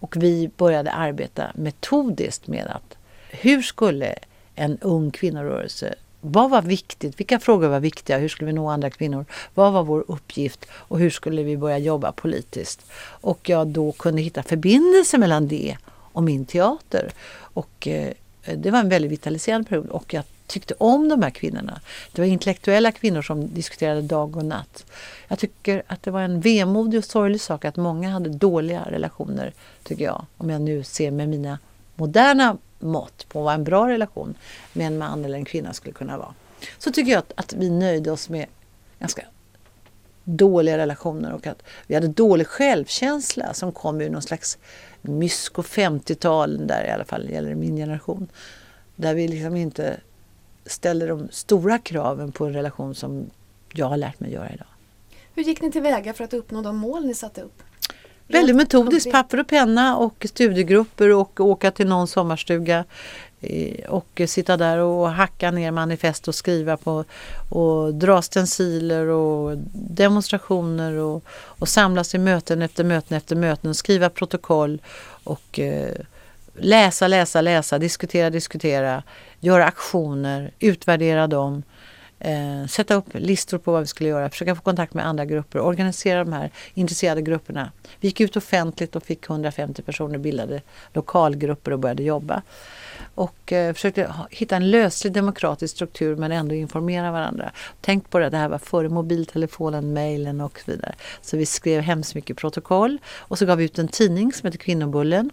Och 0.00 0.16
vi 0.16 0.50
började 0.56 0.90
arbeta 0.90 1.52
metodiskt 1.54 2.46
med 2.46 2.66
att 2.66 2.96
hur 3.30 3.62
skulle 3.62 4.14
en 4.54 4.78
ung 4.78 5.10
kvinnorörelse 5.10 5.94
vad 6.20 6.50
var 6.50 6.62
viktigt? 6.62 7.20
Vilka 7.20 7.38
frågor 7.38 7.68
var 7.68 7.80
viktiga? 7.80 8.18
Hur 8.18 8.28
skulle 8.28 8.46
vi 8.46 8.52
nå 8.52 8.68
andra 8.68 8.90
kvinnor? 8.90 9.24
Vad 9.54 9.72
var 9.72 9.82
vår 9.82 10.04
uppgift? 10.08 10.66
Och 10.70 10.98
hur 10.98 11.10
skulle 11.10 11.42
vi 11.42 11.56
börja 11.56 11.78
jobba 11.78 12.12
politiskt? 12.12 12.86
Och 13.00 13.48
jag 13.48 13.66
då 13.66 13.92
kunde 13.92 14.22
hitta 14.22 14.42
förbindelser 14.42 15.18
mellan 15.18 15.48
det 15.48 15.76
och 15.86 16.22
min 16.22 16.46
teater. 16.46 17.12
Och 17.38 17.88
eh, 17.88 18.12
det 18.54 18.70
var 18.70 18.78
en 18.78 18.88
väldigt 18.88 19.10
vitaliserande 19.10 19.68
period 19.68 19.86
och 19.86 20.14
jag 20.14 20.24
tyckte 20.46 20.74
om 20.78 21.08
de 21.08 21.22
här 21.22 21.30
kvinnorna. 21.30 21.80
Det 22.12 22.22
var 22.22 22.26
intellektuella 22.26 22.92
kvinnor 22.92 23.22
som 23.22 23.54
diskuterade 23.54 24.02
dag 24.02 24.36
och 24.36 24.44
natt. 24.44 24.84
Jag 25.28 25.38
tycker 25.38 25.82
att 25.86 26.02
det 26.02 26.10
var 26.10 26.20
en 26.20 26.40
vemodig 26.40 26.98
och 26.98 27.04
sorglig 27.04 27.40
sak 27.40 27.64
att 27.64 27.76
många 27.76 28.10
hade 28.10 28.30
dåliga 28.30 28.84
relationer, 28.90 29.52
tycker 29.82 30.04
jag. 30.04 30.26
Om 30.36 30.50
jag 30.50 30.60
nu 30.60 30.84
ser 30.84 31.10
med 31.10 31.28
mina 31.28 31.58
moderna 31.94 32.56
mått 32.78 33.28
på 33.28 33.42
vad 33.42 33.54
en 33.54 33.64
bra 33.64 33.88
relation 33.88 34.34
med 34.72 34.86
en 34.86 34.98
man 34.98 35.24
eller 35.24 35.38
en 35.38 35.44
kvinna 35.44 35.72
skulle 35.72 35.92
kunna 35.92 36.18
vara. 36.18 36.34
Så 36.78 36.92
tycker 36.92 37.12
jag 37.12 37.18
att, 37.18 37.32
att 37.36 37.52
vi 37.52 37.70
nöjde 37.70 38.10
oss 38.10 38.28
med 38.28 38.46
ganska 38.98 39.22
dåliga 40.24 40.78
relationer 40.78 41.32
och 41.32 41.46
att 41.46 41.62
vi 41.86 41.94
hade 41.94 42.08
dålig 42.08 42.46
självkänsla 42.46 43.54
som 43.54 43.72
kom 43.72 44.00
ur 44.00 44.10
någon 44.10 44.22
slags 44.22 44.58
mysko 45.02 45.62
50-tal, 45.62 46.66
där 46.66 46.84
i 46.84 46.90
alla 46.90 47.04
fall, 47.04 47.30
gäller 47.30 47.48
det 47.48 47.54
min 47.54 47.76
generation. 47.76 48.28
Där 48.96 49.14
vi 49.14 49.28
liksom 49.28 49.56
inte 49.56 50.00
ställer 50.66 51.08
de 51.08 51.28
stora 51.30 51.78
kraven 51.78 52.32
på 52.32 52.46
en 52.46 52.52
relation 52.52 52.94
som 52.94 53.30
jag 53.72 53.86
har 53.86 53.96
lärt 53.96 54.20
mig 54.20 54.32
göra 54.32 54.50
idag. 54.50 54.66
Hur 55.34 55.42
gick 55.42 55.60
ni 55.60 55.72
tillväga 55.72 56.12
för 56.12 56.24
att 56.24 56.34
uppnå 56.34 56.62
de 56.62 56.76
mål 56.76 57.06
ni 57.06 57.14
satte 57.14 57.42
upp? 57.42 57.62
Väldigt 58.28 58.56
metodiskt, 58.56 59.12
papper 59.12 59.40
och 59.40 59.46
penna 59.46 59.96
och 59.96 60.26
studiegrupper 60.30 61.12
och 61.12 61.40
åka 61.40 61.70
till 61.70 61.86
någon 61.86 62.08
sommarstuga 62.08 62.84
eh, 63.40 63.88
och 63.88 64.20
sitta 64.26 64.56
där 64.56 64.78
och 64.78 65.10
hacka 65.10 65.50
ner 65.50 65.70
manifest 65.70 66.28
och 66.28 66.34
skriva 66.34 66.76
på 66.76 67.04
och 67.50 67.94
dra 67.94 68.22
stenciler 68.22 69.06
och 69.06 69.58
demonstrationer 69.72 70.92
och, 70.92 71.24
och 71.30 71.68
samlas 71.68 72.14
i 72.14 72.18
möten 72.18 72.62
efter 72.62 72.84
möten 72.84 73.16
efter 73.16 73.36
möten, 73.36 73.74
skriva 73.74 74.10
protokoll 74.10 74.82
och 75.24 75.58
eh, 75.58 75.94
läsa, 76.54 77.08
läsa, 77.08 77.40
läsa, 77.40 77.78
diskutera, 77.78 78.30
diskutera, 78.30 79.02
göra 79.46 79.64
aktioner, 79.64 80.50
utvärdera 80.58 81.26
dem, 81.26 81.62
eh, 82.18 82.66
sätta 82.68 82.94
upp 82.94 83.06
listor 83.12 83.58
på 83.58 83.72
vad 83.72 83.80
vi 83.80 83.86
skulle 83.86 84.08
göra, 84.08 84.30
försöka 84.30 84.54
få 84.54 84.62
kontakt 84.62 84.94
med 84.94 85.06
andra 85.06 85.24
grupper, 85.24 85.60
organisera 85.60 86.24
de 86.24 86.32
här 86.32 86.50
intresserade 86.74 87.22
grupperna. 87.22 87.72
Vi 88.00 88.08
gick 88.08 88.20
ut 88.20 88.36
offentligt 88.36 88.96
och 88.96 89.02
fick 89.02 89.30
150 89.30 89.82
personer 89.82 90.18
bildade 90.18 90.62
lokalgrupper 90.92 91.72
och 91.72 91.78
började 91.78 92.02
jobba. 92.02 92.42
Och 93.14 93.52
eh, 93.52 93.72
försökte 93.72 94.14
hitta 94.30 94.56
en 94.56 94.70
löslig 94.70 95.12
demokratisk 95.12 95.74
struktur 95.74 96.16
men 96.16 96.32
ändå 96.32 96.54
informera 96.54 97.12
varandra. 97.12 97.50
Tänk 97.80 98.10
på 98.10 98.18
det, 98.18 98.30
det 98.30 98.36
här 98.36 98.48
var 98.48 98.58
före 98.58 98.88
mobiltelefonen, 98.88 99.92
mejlen 99.92 100.40
och 100.40 100.60
så 100.64 100.70
vidare. 100.70 100.94
Så 101.22 101.36
vi 101.36 101.46
skrev 101.46 101.82
hemskt 101.82 102.14
mycket 102.14 102.36
protokoll 102.36 102.98
och 103.18 103.38
så 103.38 103.46
gav 103.46 103.58
vi 103.58 103.64
ut 103.64 103.78
en 103.78 103.88
tidning 103.88 104.32
som 104.32 104.46
heter 104.46 104.58
Kvinnobullen 104.58 105.30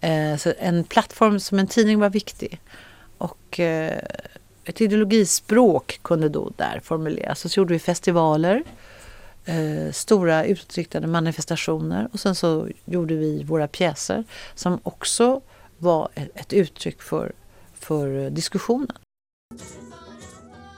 Eh, 0.00 0.36
så 0.36 0.52
en 0.58 0.84
plattform 0.84 1.40
som 1.40 1.58
en 1.58 1.66
tidning 1.66 1.98
var 1.98 2.10
viktig. 2.10 2.60
Och 3.18 3.60
eh, 3.60 4.02
ett 4.64 4.80
ideologispråk 4.80 6.00
kunde 6.02 6.28
då 6.28 6.52
där 6.56 6.80
formuleras. 6.84 7.44
Och 7.44 7.50
så 7.50 7.60
gjorde 7.60 7.72
vi 7.72 7.78
festivaler, 7.78 8.62
eh, 9.44 9.92
stora 9.92 10.44
utåtriktade 10.44 11.06
manifestationer 11.06 12.08
och 12.12 12.20
sen 12.20 12.34
så 12.34 12.68
gjorde 12.84 13.14
vi 13.14 13.42
våra 13.42 13.68
pjäser 13.68 14.24
som 14.54 14.78
också 14.82 15.40
var 15.78 16.08
ett 16.14 16.52
uttryck 16.52 17.02
för, 17.02 17.32
för 17.74 18.30
diskussionen. 18.30 18.98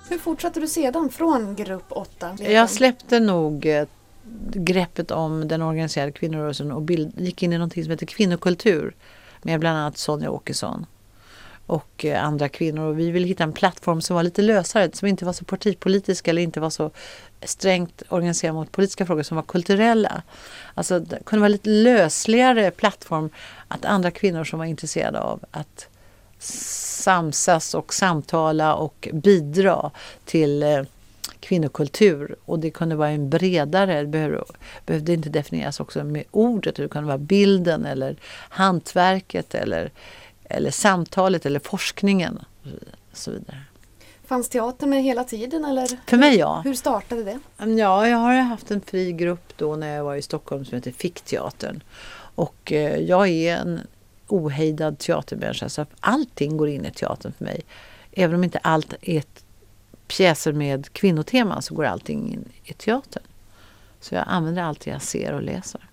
Hur 0.09 0.19
fortsatte 0.19 0.61
du 0.61 0.69
sedan 0.69 1.11
från 1.11 1.55
grupp 1.55 1.87
8? 1.89 2.37
Jag 2.41 2.71
släppte 2.71 3.21
nog 3.21 3.69
greppet 4.53 5.11
om 5.11 5.49
den 5.49 5.63
organiserade 5.63 6.13
kvinnorörelsen 6.13 6.73
och 6.73 6.83
bild, 6.83 7.21
gick 7.21 7.43
in 7.43 7.53
i 7.53 7.59
något 7.59 7.73
som 7.73 7.91
heter 7.91 8.07
kvinnokultur 8.07 8.97
med 9.43 9.61
bland 9.61 9.79
annat 9.79 9.99
Sonja 9.99 10.31
Åkesson 10.31 10.87
och 11.69 12.05
eh, 12.05 12.25
andra 12.25 12.49
kvinnor. 12.49 12.85
Och 12.85 12.99
vi 12.99 13.11
ville 13.11 13.27
hitta 13.27 13.45
en 13.45 13.53
plattform 13.53 14.01
som 14.01 14.17
var 14.17 14.23
lite 14.23 14.43
lösare, 14.43 14.91
som 14.93 15.09
inte 15.09 15.25
var 15.25 15.33
så 15.33 15.45
partipolitisk 15.45 16.29
eller 16.29 16.43
inte 16.43 16.61
var 16.61 16.71
så 16.71 16.91
strängt 17.43 18.03
organiserad 18.09 18.55
mot 18.55 18.73
politiska 18.73 19.07
frågor, 19.07 19.23
som 19.23 19.37
var 19.37 19.43
kulturella. 19.43 20.23
Alltså 20.75 21.01
det 21.01 21.19
kunde 21.25 21.41
vara 21.41 21.49
lite 21.49 21.71
lösligare 21.71 22.71
plattform 22.71 23.31
att 23.69 23.85
andra 23.85 24.11
kvinnor 24.11 24.45
som 24.45 24.59
var 24.59 24.67
intresserade 24.67 25.21
av 25.21 25.41
att 25.51 25.89
samsas 26.39 27.75
och 27.75 27.95
samtala 27.95 28.75
och 28.75 29.09
bidra 29.13 29.91
till 30.25 30.63
eh, 30.63 30.83
kvinnokultur 31.41 32.37
och 32.45 32.59
det 32.59 32.71
kunde 32.71 32.97
vara 32.97 33.09
en 33.11 33.31
bredare, 33.31 34.05
det 34.05 34.45
behövde 34.87 35.13
inte 35.13 35.29
definieras 35.29 35.81
också 35.81 36.05
med 36.05 36.25
ordet, 36.31 36.77
det 36.77 36.89
kunde 36.89 37.07
vara 37.07 37.19
bilden 37.19 37.87
eller 37.87 38.17
hantverket 38.49 39.55
eller, 39.55 39.91
eller 40.49 40.71
samtalet 40.71 41.47
eller 41.47 41.61
forskningen 41.61 42.37
och 42.37 43.17
så 43.19 43.31
vidare. 43.31 43.63
Fanns 44.25 44.49
teatern 44.49 44.91
med 44.91 45.03
hela 45.03 45.25
tiden? 45.25 45.65
Eller 45.65 45.89
För 46.07 46.17
mig 46.17 46.37
ja. 46.37 46.61
Hur 46.65 46.75
startade 46.75 47.25
det? 47.25 47.39
Ja, 47.57 48.09
jag 48.09 48.19
har 48.19 48.35
haft 48.35 48.71
en 48.71 48.81
fri 48.81 49.13
grupp 49.13 49.53
då 49.57 49.77
när 49.77 49.97
jag 49.97 50.05
var 50.05 50.15
i 50.15 50.23
Stockholm 50.23 50.65
som 50.65 50.75
heter 50.77 50.93
Fickteatern. 50.93 51.83
Och 52.35 52.73
eh, 52.73 52.97
jag 52.97 53.29
är 53.29 53.57
en 53.57 53.81
ohejdad 54.27 54.99
teatermänniska 54.99 55.69
så 55.69 55.87
allting 56.01 56.57
går 56.57 56.69
in 56.69 56.87
i 56.87 56.91
teatern 56.91 57.33
för 57.33 57.45
mig. 57.45 57.63
Även 58.13 58.35
om 58.35 58.45
inte 58.45 58.59
allt 58.59 58.95
är 59.01 59.23
pjäser 60.07 60.53
med 60.53 60.93
kvinnoteman 60.93 61.63
så 61.63 61.75
går 61.75 61.85
allting 61.85 62.33
in 62.33 62.49
i 62.65 62.73
teatern. 62.73 63.23
Så 64.01 64.15
jag 64.15 64.25
använder 64.27 64.63
allt 64.63 64.87
jag 64.87 65.03
ser 65.03 65.33
och 65.33 65.43
läser. 65.43 65.89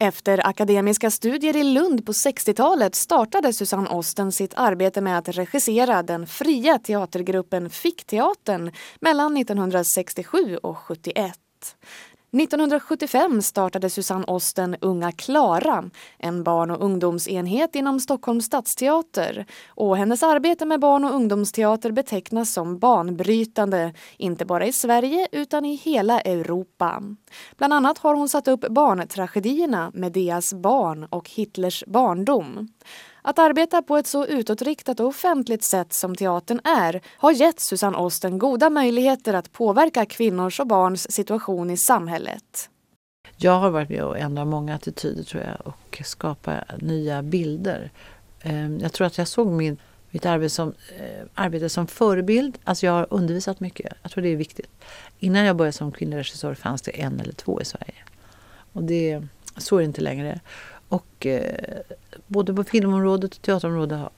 Efter 0.00 0.46
akademiska 0.46 1.10
studier 1.10 1.56
i 1.56 1.64
Lund 1.64 2.06
på 2.06 2.12
60-talet 2.12 2.94
startade 2.94 3.52
Susanne 3.52 3.88
Osten 3.88 4.32
sitt 4.32 4.54
arbete 4.54 5.00
med 5.00 5.18
att 5.18 5.28
regissera 5.28 6.02
den 6.02 6.26
fria 6.26 6.78
teatergruppen 6.78 7.70
Fickteatern 7.70 8.72
mellan 9.00 9.36
1967 9.36 10.56
och 10.56 10.78
71. 10.78 11.34
1975 12.40 13.42
startade 13.42 13.90
Susanne 13.90 14.24
Osten 14.24 14.76
Unga 14.80 15.12
Klara, 15.12 15.90
en 16.18 16.42
barn 16.42 16.70
och 16.70 16.84
ungdomsenhet 16.84 17.74
inom 17.74 18.00
Stockholms 18.00 18.44
stadsteater. 18.44 19.46
Och 19.68 19.96
hennes 19.96 20.22
arbete 20.22 20.64
med 20.66 20.80
barn 20.80 21.04
och 21.04 21.14
ungdomsteater 21.14 21.92
betecknas 21.92 22.52
som 22.52 22.78
banbrytande, 22.78 23.92
inte 24.18 24.44
bara 24.44 24.66
i 24.66 24.72
Sverige 24.72 25.28
utan 25.32 25.64
i 25.64 25.74
hela 25.74 26.20
Europa. 26.20 27.02
Bland 27.56 27.72
annat 27.72 27.98
har 27.98 28.14
hon 28.14 28.28
satt 28.28 28.48
upp 28.48 28.68
barntragedierna 28.68 29.90
Medeas 29.94 30.54
barn 30.54 31.06
och 31.10 31.30
Hitlers 31.30 31.84
barndom. 31.86 32.68
Att 33.28 33.38
arbeta 33.38 33.82
på 33.82 33.96
ett 33.96 34.06
så 34.06 34.26
utåtriktat 34.26 35.00
och 35.00 35.06
offentligt 35.06 35.64
sätt 35.64 35.92
som 35.92 36.14
teatern 36.14 36.60
är 36.64 37.00
har 37.16 37.32
gett 37.32 37.60
Susanne 37.60 37.98
Osten 37.98 38.38
goda 38.38 38.70
möjligheter 38.70 39.34
att 39.34 39.52
påverka 39.52 40.06
kvinnors 40.06 40.60
och 40.60 40.66
barns 40.66 41.12
situation 41.12 41.70
i 41.70 41.76
samhället. 41.76 42.70
Jag 43.36 43.58
har 43.58 43.70
varit 43.70 43.88
med 43.88 44.02
och 44.02 44.18
ändrat 44.18 44.46
många 44.46 44.74
attityder 44.74 45.22
tror 45.22 45.42
jag 45.42 45.66
och 45.66 46.02
skapa 46.04 46.64
nya 46.78 47.22
bilder. 47.22 47.90
Ehm, 48.42 48.78
jag 48.78 48.92
tror 48.92 49.06
att 49.06 49.18
jag 49.18 49.28
såg 49.28 49.46
min, 49.46 49.76
mitt 50.10 50.26
arbete 50.26 50.54
som, 50.54 50.68
eh, 50.68 51.26
arbete 51.34 51.68
som 51.68 51.86
förebild. 51.86 52.58
Alltså 52.64 52.86
jag 52.86 52.92
har 52.92 53.06
undervisat 53.10 53.60
mycket. 53.60 53.92
Jag 54.02 54.10
tror 54.12 54.22
det 54.22 54.28
är 54.28 54.36
viktigt. 54.36 54.70
Innan 55.18 55.44
jag 55.44 55.56
började 55.56 55.72
som 55.72 55.92
kvinnlig 55.92 56.16
regissör 56.16 56.54
fanns 56.54 56.82
det 56.82 57.00
en 57.02 57.20
eller 57.20 57.32
två 57.32 57.60
i 57.60 57.64
Sverige. 57.64 58.04
Och 58.72 58.82
det, 58.82 59.22
så 59.56 59.76
är 59.76 59.80
det 59.80 59.84
inte 59.84 60.00
längre. 60.00 60.40
Och 60.88 61.26
eh, 61.26 61.80
både 62.26 62.54
på 62.54 62.64
filmområdet 62.64 63.34
och 63.34 63.42
teaterområdet 63.42 64.12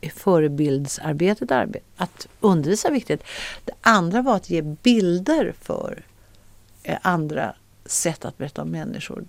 är 0.00 0.10
förebildsarbetet. 0.10 1.50
Att 1.96 2.28
undervisa 2.40 2.88
är 2.88 2.92
viktigt. 2.92 3.22
Det 3.64 3.72
andra 3.80 4.22
var 4.22 4.36
att 4.36 4.50
ge 4.50 4.62
bilder 4.62 5.54
för 5.60 6.02
eh, 6.82 6.98
andra 7.02 7.54
sätt 7.84 8.24
att 8.24 8.38
berätta 8.38 8.62
om 8.62 8.68
människor. 8.68 9.24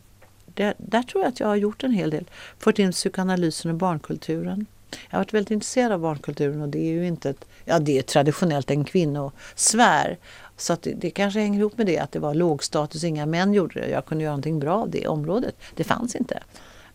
Det, 0.46 0.74
där 0.78 1.04
tror 1.04 1.24
jag 1.24 1.30
att 1.30 1.40
jag 1.40 1.48
har 1.48 1.56
gjort 1.56 1.84
en 1.84 1.92
hel 1.92 2.10
del. 2.10 2.26
Fört 2.60 2.80
in 2.80 2.92
psykoanalysen 2.92 3.72
och 3.72 3.78
barnkulturen. 3.78 4.66
Jag 5.10 5.18
har 5.18 5.20
varit 5.20 5.34
väldigt 5.34 5.52
intresserad 5.52 5.92
av 5.92 6.00
barnkulturen 6.00 6.62
och 6.62 6.70
det 6.70 6.80
är 6.80 6.92
ju 6.92 7.08
inte 7.08 7.30
ett, 7.30 7.46
ja 7.66 7.80
det 7.80 7.98
är 7.98 8.02
traditionellt 8.02 8.72
en 8.72 8.86
kvinnosfär. 8.86 10.18
Så 10.58 10.74
att 10.74 10.82
det, 10.82 10.94
det, 10.94 11.10
kanske 11.10 11.40
hänger 11.40 11.60
ihop 11.60 11.78
med 11.78 11.86
det 11.88 12.00
att 12.00 12.12
det 12.12 12.20
var 12.20 12.34
lågstatus, 12.34 13.04
inga 13.04 13.26
män 13.26 13.54
gjorde 13.54 13.80
det. 13.80 13.90
Jag 13.90 14.06
kunde 14.06 14.24
göra 14.24 14.32
någonting 14.32 14.60
bra 14.60 14.74
av 14.74 14.90
det 14.90 15.08
området. 15.08 15.56
Det 15.76 15.84
fanns 15.84 16.16
inte. 16.16 16.40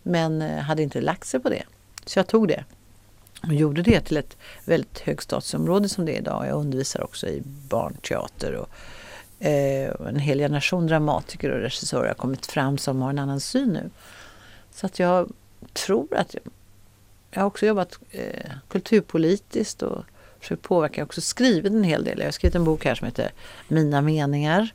Men 0.07 0.41
eh, 0.41 0.57
hade 0.57 0.83
inte 0.83 1.01
lagt 1.01 1.27
sig 1.27 1.39
på 1.39 1.49
det. 1.49 1.63
Så 2.05 2.19
jag 2.19 2.27
tog 2.27 2.47
det 2.47 2.63
och 3.43 3.53
gjorde 3.53 3.81
det 3.81 4.01
till 4.01 4.17
ett 4.17 4.37
väldigt 4.65 4.99
högstatusområde 4.99 5.89
som 5.89 6.05
det 6.05 6.15
är 6.15 6.17
idag. 6.17 6.47
Jag 6.47 6.59
undervisar 6.59 7.03
också 7.03 7.27
i 7.27 7.41
barnteater 7.45 8.53
och 8.53 8.69
eh, 9.45 9.91
en 10.07 10.19
hel 10.19 10.39
generation 10.39 10.87
dramatiker 10.87 11.51
och 11.51 11.59
regissörer 11.59 12.07
har 12.07 12.15
kommit 12.15 12.45
fram 12.45 12.77
som 12.77 13.01
har 13.01 13.09
en 13.09 13.19
annan 13.19 13.39
syn 13.39 13.69
nu. 13.69 13.89
Så 14.71 14.85
att 14.85 14.99
jag 14.99 15.31
tror 15.73 16.17
att 16.17 16.33
jag, 16.33 16.43
jag 17.31 17.41
har 17.41 17.47
också 17.47 17.65
jobbat 17.65 17.99
eh, 18.11 18.51
kulturpolitiskt 18.67 19.81
och 19.81 20.03
försökt 20.39 20.61
påverka. 20.61 20.93
Jag 20.95 21.05
har 21.05 21.07
också 21.07 21.21
skrivit 21.21 21.73
en 21.73 21.83
hel 21.83 22.03
del. 22.03 22.19
Jag 22.19 22.25
har 22.25 22.31
skrivit 22.31 22.55
en 22.55 22.63
bok 22.63 22.85
här 22.85 22.95
som 22.95 23.05
heter 23.05 23.31
Mina 23.67 24.01
meningar 24.01 24.73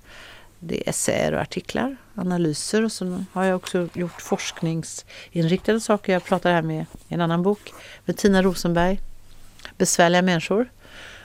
det 0.64 0.80
är 0.80 0.90
essäer 0.90 1.32
och 1.32 1.40
artiklar, 1.40 1.96
analyser 2.14 2.84
och 2.84 2.92
så 2.92 3.24
har 3.32 3.44
jag 3.44 3.56
också 3.56 3.88
gjort 3.94 4.22
forskningsinriktade 4.22 5.80
saker. 5.80 6.12
Jag 6.12 6.24
pratar 6.24 6.52
här 6.52 6.62
med 6.62 6.86
en 7.08 7.20
annan 7.20 7.42
bok 7.42 7.72
med 8.04 8.16
Tina 8.16 8.42
Rosenberg, 8.42 9.00
Besvärliga 9.78 10.22
människor. 10.22 10.70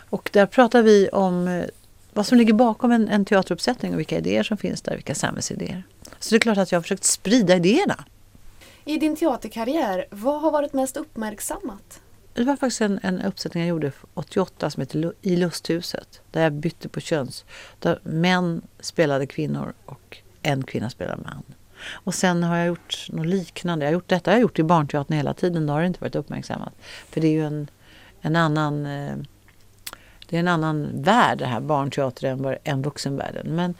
Och 0.10 0.30
där 0.34 0.45
pratar 0.45 0.82
vi 0.82 1.10
om 1.10 1.47
eh, 1.47 1.65
vad 2.13 2.26
som 2.26 2.38
ligger 2.38 2.54
bakom 2.54 2.91
en, 2.91 3.08
en 3.08 3.26
teateruppsättning 3.26 3.93
och 3.93 4.00
vilka 4.00 4.17
idéer 4.17 4.43
som 4.43 4.58
finns 4.58 4.82
där, 4.82 4.95
vilka 4.95 5.15
samhällsidéer. 5.15 5.84
Så 6.19 6.30
det 6.30 6.36
är 6.36 6.39
klart 6.39 6.58
att 6.58 6.71
jag 6.71 6.78
har 6.80 6.84
försökt 6.84 7.04
sprida 7.04 7.56
idéerna. 7.56 8.06
I 8.86 8.97
din 8.97 9.15
teaterkarriär, 9.15 10.06
vad 10.10 10.41
har 10.41 10.52
varit 10.52 10.73
mest 10.73 10.97
uppmärksammat? 10.97 12.02
Det 12.38 12.43
var 12.43 12.56
faktiskt 12.56 12.82
en, 12.82 13.00
en 13.04 13.21
uppsättning 13.21 13.63
jag 13.63 13.69
gjorde 13.69 13.91
88 14.13 14.69
som 14.69 14.82
heter 14.82 15.13
I 15.21 15.36
lusthuset. 15.36 16.21
Där 16.32 16.43
jag 16.43 16.54
bytte 16.54 16.89
på 16.89 17.00
köns. 17.00 17.45
Där 17.80 18.00
män 18.04 18.62
spelade 18.80 19.28
kvinnor 19.28 19.73
och 19.86 20.17
en 20.41 20.63
kvinna 20.63 20.89
spelade 20.89 21.21
man. 21.23 21.43
Och 21.91 22.13
sen 22.13 22.43
har 22.43 22.58
jag 22.58 22.67
gjort 22.67 23.08
något 23.10 23.26
liknande. 23.26 23.86
Jag 23.86 23.89
har 23.89 23.93
gjort, 23.93 24.08
detta 24.08 24.32
har 24.32 24.36
jag 24.36 24.41
gjort 24.41 24.60
i 24.60 24.63
barnteatern 24.63 25.17
hela 25.17 25.34
tiden. 25.34 25.65
Då 25.67 25.73
har 25.73 25.82
det 25.82 25.88
inte 25.88 26.00
varit 26.00 26.15
uppmärksammat. 26.15 26.73
För 27.10 27.21
det 27.21 27.28
är 27.28 27.32
ju 27.32 27.45
en, 27.45 27.67
en 28.21 28.36
annan... 28.36 28.86
Eh, 28.86 29.15
det 30.30 30.36
är 30.36 30.39
en 30.39 30.47
annan 30.47 31.02
värld 31.02 31.38
det 31.38 31.45
här, 31.45 31.60
barnteater, 31.60 32.28
än, 32.28 32.58
än 32.63 32.82
vuxenvärlden. 32.82 33.56
Men 33.56 33.76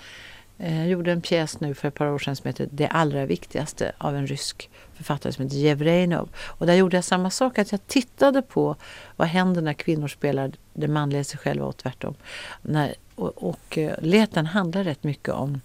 Eh, 0.60 0.80
jag 0.80 0.88
gjorde 0.88 1.12
en 1.12 1.22
pjäs 1.22 1.60
nu 1.60 1.74
för 1.74 1.88
ett 1.88 1.94
par 1.94 2.08
år 2.08 2.20
sedan 2.20 2.36
som 2.36 2.48
heter 2.48 2.70
Det 2.72 2.88
allra 2.88 3.26
viktigaste 3.26 3.92
av 3.98 4.16
en 4.16 4.28
rysk 4.28 4.70
författare 4.94 5.34
som 5.34 5.44
heter 5.44 5.58
Jevrenov. 5.58 6.30
Och 6.38 6.66
där 6.66 6.74
gjorde 6.74 6.98
jag 6.98 7.04
samma 7.04 7.30
sak, 7.30 7.58
att 7.58 7.72
jag 7.72 7.88
tittade 7.88 8.42
på 8.42 8.76
vad 9.16 9.28
händer 9.28 9.62
när 9.62 9.74
kvinnor 9.74 10.08
spelar 10.08 10.52
det 10.74 10.88
manliga 10.88 11.24
sig 11.24 11.40
själva 11.40 11.66
och 11.66 11.78
tvärtom. 11.78 12.16
När, 12.62 12.96
och, 13.16 13.44
och 13.44 13.78
eh, 13.78 13.96
leten 14.02 14.10
lät 14.10 14.32
den 14.32 14.46
handla 14.46 14.84
rätt 14.84 15.04
mycket 15.04 15.34
om 15.34 15.62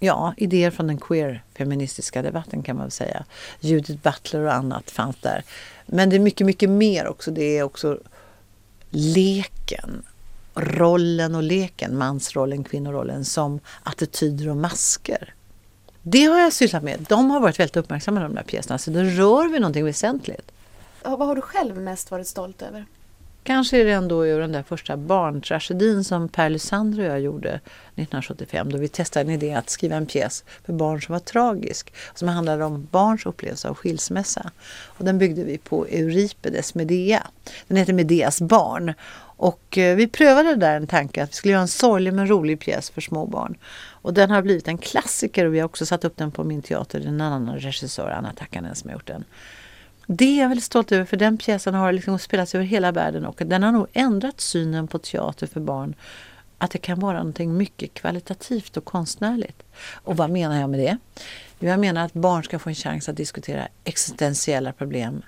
ja, 0.00 0.34
idéer 0.36 0.70
från 0.70 0.86
den 0.86 0.98
queer-feministiska 0.98 2.22
debatten 2.22 2.62
kan 2.62 2.76
man 2.76 2.84
väl 2.84 2.90
säga. 2.90 3.24
Judith 3.60 4.02
Butler 4.02 4.40
och 4.40 4.54
annat 4.54 4.90
fanns 4.90 5.16
där. 5.16 5.44
Men 5.86 6.10
det 6.10 6.16
är 6.16 6.20
mycket, 6.20 6.46
mycket 6.46 6.70
mer 6.70 7.06
också. 7.06 7.30
Det 7.30 7.58
är 7.58 7.62
också 7.62 7.98
leken, 8.90 10.02
rollen 10.54 11.34
och 11.34 11.42
leken, 11.42 11.98
mansrollen, 11.98 12.64
kvinnorollen 12.64 13.24
som 13.24 13.60
attityder 13.82 14.48
och 14.48 14.56
masker. 14.56 15.34
Det 16.02 16.24
har 16.24 16.38
jag 16.38 16.52
sysslat 16.52 16.82
med. 16.82 17.06
De 17.08 17.30
har 17.30 17.40
varit 17.40 17.60
väldigt 17.60 17.76
uppmärksamma 17.76 18.20
de 18.20 18.34
där 18.34 18.42
pjäserna. 18.42 18.78
Så 18.78 18.90
då 18.90 19.00
rör 19.00 19.52
vi 19.52 19.58
någonting 19.58 19.84
väsentligt. 19.84 20.52
Vad 21.02 21.28
har 21.28 21.34
du 21.34 21.40
själv 21.40 21.76
mest 21.76 22.10
varit 22.10 22.26
stolt 22.26 22.62
över? 22.62 22.86
Kanske 23.44 23.80
är 23.80 23.84
det 23.84 23.92
ändå 23.92 24.24
den 24.24 24.52
där 24.52 24.62
första 24.62 24.96
barntragedin 24.96 26.04
som 26.04 26.28
Per 26.28 26.50
Lysander 26.50 26.98
och 26.98 27.06
jag 27.06 27.20
gjorde 27.20 27.48
1975 27.48 28.70
då 28.70 28.78
vi 28.78 28.88
testade 28.88 29.24
en 29.24 29.30
idé 29.30 29.54
att 29.54 29.70
skriva 29.70 29.96
en 29.96 30.06
pjäs 30.06 30.44
för 30.64 30.72
barn 30.72 31.02
som 31.02 31.12
var 31.12 31.20
tragisk 31.20 31.92
som 32.14 32.28
handlade 32.28 32.64
om 32.64 32.88
barns 32.90 33.26
upplevelse 33.26 33.68
av 33.68 33.74
skilsmässa. 33.74 34.50
Och 34.84 35.04
den 35.04 35.18
byggde 35.18 35.44
vi 35.44 35.58
på 35.58 35.86
Euripides 35.86 36.74
Medea. 36.74 37.22
Den 37.68 37.76
heter 37.76 37.92
Medeas 37.92 38.40
barn 38.40 38.94
och 39.36 39.78
eh, 39.78 39.96
vi 39.96 40.08
prövade 40.08 40.56
där 40.56 40.76
en 40.76 40.86
tanke 40.86 41.22
att 41.22 41.30
vi 41.30 41.34
skulle 41.34 41.52
göra 41.52 41.62
en 41.62 41.68
sorglig 41.68 42.14
men 42.14 42.28
rolig 42.28 42.60
pjäs 42.60 42.90
för 42.90 43.00
små 43.00 43.26
barn. 43.26 43.56
Och 44.04 44.14
den 44.14 44.30
har 44.30 44.42
blivit 44.42 44.68
en 44.68 44.78
klassiker 44.78 45.46
och 45.46 45.54
vi 45.54 45.58
har 45.58 45.66
också 45.66 45.86
satt 45.86 46.04
upp 46.04 46.16
den 46.16 46.30
på 46.30 46.44
min 46.44 46.62
teater. 46.62 47.00
Det 47.00 47.04
är 47.04 47.08
en 47.08 47.20
annan 47.20 47.56
regissör, 47.58 48.10
Anna 48.10 48.32
Takkanen, 48.32 48.74
som 48.74 48.90
har 48.90 48.94
gjort 48.94 49.06
den. 49.06 49.24
Det 50.06 50.24
är 50.24 50.42
jag 50.42 50.48
väldigt 50.48 50.64
stolt 50.64 50.92
över 50.92 51.04
för 51.04 51.16
den 51.16 51.38
pjäsen 51.38 51.74
har 51.74 51.92
liksom 51.92 52.18
spelats 52.18 52.54
över 52.54 52.64
hela 52.64 52.92
världen 52.92 53.26
och 53.26 53.42
den 53.46 53.62
har 53.62 53.72
nog 53.72 53.86
ändrat 53.92 54.40
synen 54.40 54.88
på 54.88 54.98
teater 54.98 55.46
för 55.46 55.60
barn. 55.60 55.94
Att 56.58 56.70
det 56.70 56.78
kan 56.78 57.00
vara 57.00 57.18
någonting 57.18 57.56
mycket 57.56 57.94
kvalitativt 57.94 58.76
och 58.76 58.84
konstnärligt. 58.84 59.62
Och 59.92 60.16
vad 60.16 60.30
menar 60.30 60.60
jag 60.60 60.70
med 60.70 60.80
det? 60.80 60.98
Jag 61.58 61.80
menar 61.80 62.04
att 62.04 62.12
barn 62.12 62.44
ska 62.44 62.58
få 62.58 62.68
en 62.68 62.74
chans 62.74 63.08
att 63.08 63.16
diskutera 63.16 63.68
existentiella 63.84 64.72
problem 64.72 65.22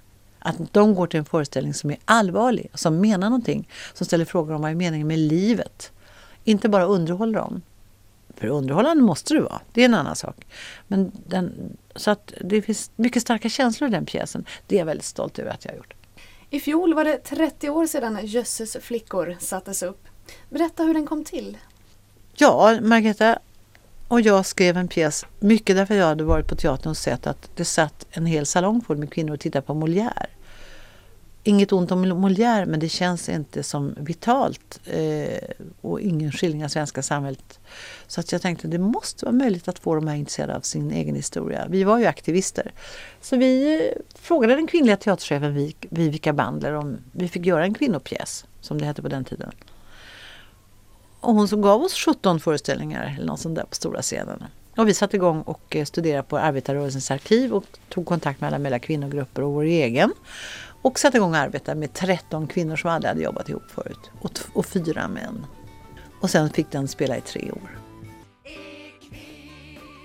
att 0.46 0.72
de 0.72 0.94
går 0.94 1.06
till 1.06 1.18
en 1.18 1.24
föreställning 1.24 1.74
som 1.74 1.90
är 1.90 1.98
allvarlig, 2.04 2.70
som 2.74 3.00
menar 3.00 3.30
någonting, 3.30 3.68
som 3.94 4.06
ställer 4.06 4.24
frågor 4.24 4.54
om 4.54 4.60
vad 4.62 4.70
är 4.70 4.74
meningen 4.74 5.06
med 5.06 5.18
livet. 5.18 5.92
Inte 6.44 6.68
bara 6.68 6.84
underhåller 6.84 7.38
dem. 7.38 7.62
För 8.36 8.46
underhållande 8.46 9.02
måste 9.02 9.34
det 9.34 9.40
vara, 9.40 9.60
det 9.72 9.80
är 9.80 9.84
en 9.84 9.94
annan 9.94 10.16
sak. 10.16 10.46
Men 10.86 11.12
den, 11.26 11.76
så 11.96 12.10
att 12.10 12.32
det 12.40 12.62
finns 12.62 12.90
mycket 12.96 13.22
starka 13.22 13.48
känslor 13.48 13.90
i 13.90 13.92
den 13.92 14.06
pjäsen. 14.06 14.44
Det 14.66 14.74
är 14.74 14.78
jag 14.78 14.86
väldigt 14.86 15.06
stolt 15.06 15.38
över 15.38 15.50
att 15.50 15.64
jag 15.64 15.72
har 15.72 15.76
gjort. 15.76 15.94
I 16.50 16.60
fjol 16.60 16.94
var 16.94 17.04
det 17.04 17.16
30 17.16 17.70
år 17.70 17.86
sedan 17.86 18.18
Jösses 18.22 18.76
flickor 18.80 19.36
sattes 19.40 19.82
upp. 19.82 20.08
Berätta 20.50 20.82
hur 20.82 20.94
den 20.94 21.06
kom 21.06 21.24
till. 21.24 21.58
Ja, 22.34 22.78
Margareta 22.82 23.38
och 24.08 24.20
jag 24.20 24.46
skrev 24.46 24.76
en 24.76 24.88
pjäs, 24.88 25.26
mycket 25.40 25.76
därför 25.76 25.94
jag 25.94 26.06
hade 26.06 26.24
varit 26.24 26.48
på 26.48 26.56
teatern 26.56 26.90
och 26.90 26.96
sett 26.96 27.26
att 27.26 27.50
det 27.54 27.64
satt 27.64 28.06
en 28.10 28.26
hel 28.26 28.46
salong 28.46 28.82
full 28.82 28.96
med 28.96 29.12
kvinnor 29.12 29.34
och 29.34 29.40
tittade 29.40 29.66
på 29.66 29.74
Molière. 29.74 30.26
Inget 31.46 31.72
ont 31.72 31.92
om 31.92 32.04
Molière 32.04 32.66
men 32.66 32.80
det 32.80 32.88
känns 32.88 33.28
inte 33.28 33.62
som 33.62 33.94
vitalt 33.98 34.80
eh, 34.84 35.38
och 35.80 36.00
ingen 36.00 36.32
skildring 36.32 36.64
av 36.64 36.68
svenska 36.68 37.02
samhället. 37.02 37.60
Så 38.06 38.20
att 38.20 38.32
jag 38.32 38.42
tänkte 38.42 38.68
det 38.68 38.78
måste 38.78 39.24
vara 39.24 39.34
möjligt 39.34 39.68
att 39.68 39.78
få 39.78 39.94
de 39.94 40.08
här 40.08 40.16
intresserade 40.16 40.56
av 40.56 40.60
sin 40.60 40.90
egen 40.90 41.14
historia. 41.14 41.66
Vi 41.68 41.84
var 41.84 41.98
ju 41.98 42.06
aktivister. 42.06 42.72
Så 43.20 43.36
vi 43.36 43.74
eh, 43.74 44.02
frågade 44.14 44.54
den 44.54 44.66
kvinnliga 44.66 44.96
teaterchefen 44.96 45.72
Vivica 45.90 46.32
Bandler 46.32 46.72
om 46.72 46.98
vi 47.12 47.28
fick 47.28 47.46
göra 47.46 47.64
en 47.64 47.74
kvinnopjäs, 47.74 48.44
som 48.60 48.80
det 48.80 48.86
hette 48.86 49.02
på 49.02 49.08
den 49.08 49.24
tiden. 49.24 49.52
Och 51.20 51.34
hon 51.34 51.48
som 51.48 51.62
gav 51.62 51.82
oss 51.82 51.94
17 51.94 52.40
föreställningar 52.40 53.14
eller 53.16 53.26
något 53.26 53.40
sånt 53.40 53.56
där 53.56 53.64
på 53.64 53.74
stora 53.74 54.02
scenen. 54.02 54.44
Och 54.76 54.88
vi 54.88 54.94
satte 54.94 55.16
igång 55.16 55.42
och 55.42 55.76
eh, 55.76 55.84
studerade 55.84 56.22
på 56.22 56.38
Arbetarrörelsens 56.38 57.10
arkiv 57.10 57.54
och 57.54 57.64
tog 57.88 58.06
kontakt 58.06 58.40
med 58.40 58.48
alla 58.48 58.58
möjliga 58.58 58.78
kvinnogrupper 58.78 59.42
och 59.42 59.52
vår 59.52 59.64
egen. 59.64 60.12
Och 60.86 60.98
satte 60.98 61.16
igång 61.16 61.30
och 61.30 61.38
arbetade 61.38 61.80
med 61.80 61.92
13 61.92 62.46
kvinnor 62.46 62.76
som 62.76 62.90
aldrig 62.90 63.08
hade 63.08 63.22
jobbat 63.22 63.48
ihop 63.48 63.70
förut. 63.70 64.10
Och, 64.20 64.30
och 64.52 64.66
fyra 64.66 65.08
män. 65.08 65.46
Och 66.20 66.30
sen 66.30 66.50
fick 66.50 66.70
den 66.70 66.88
spela 66.88 67.16
i 67.16 67.20
tre 67.20 67.50
år. 67.52 67.78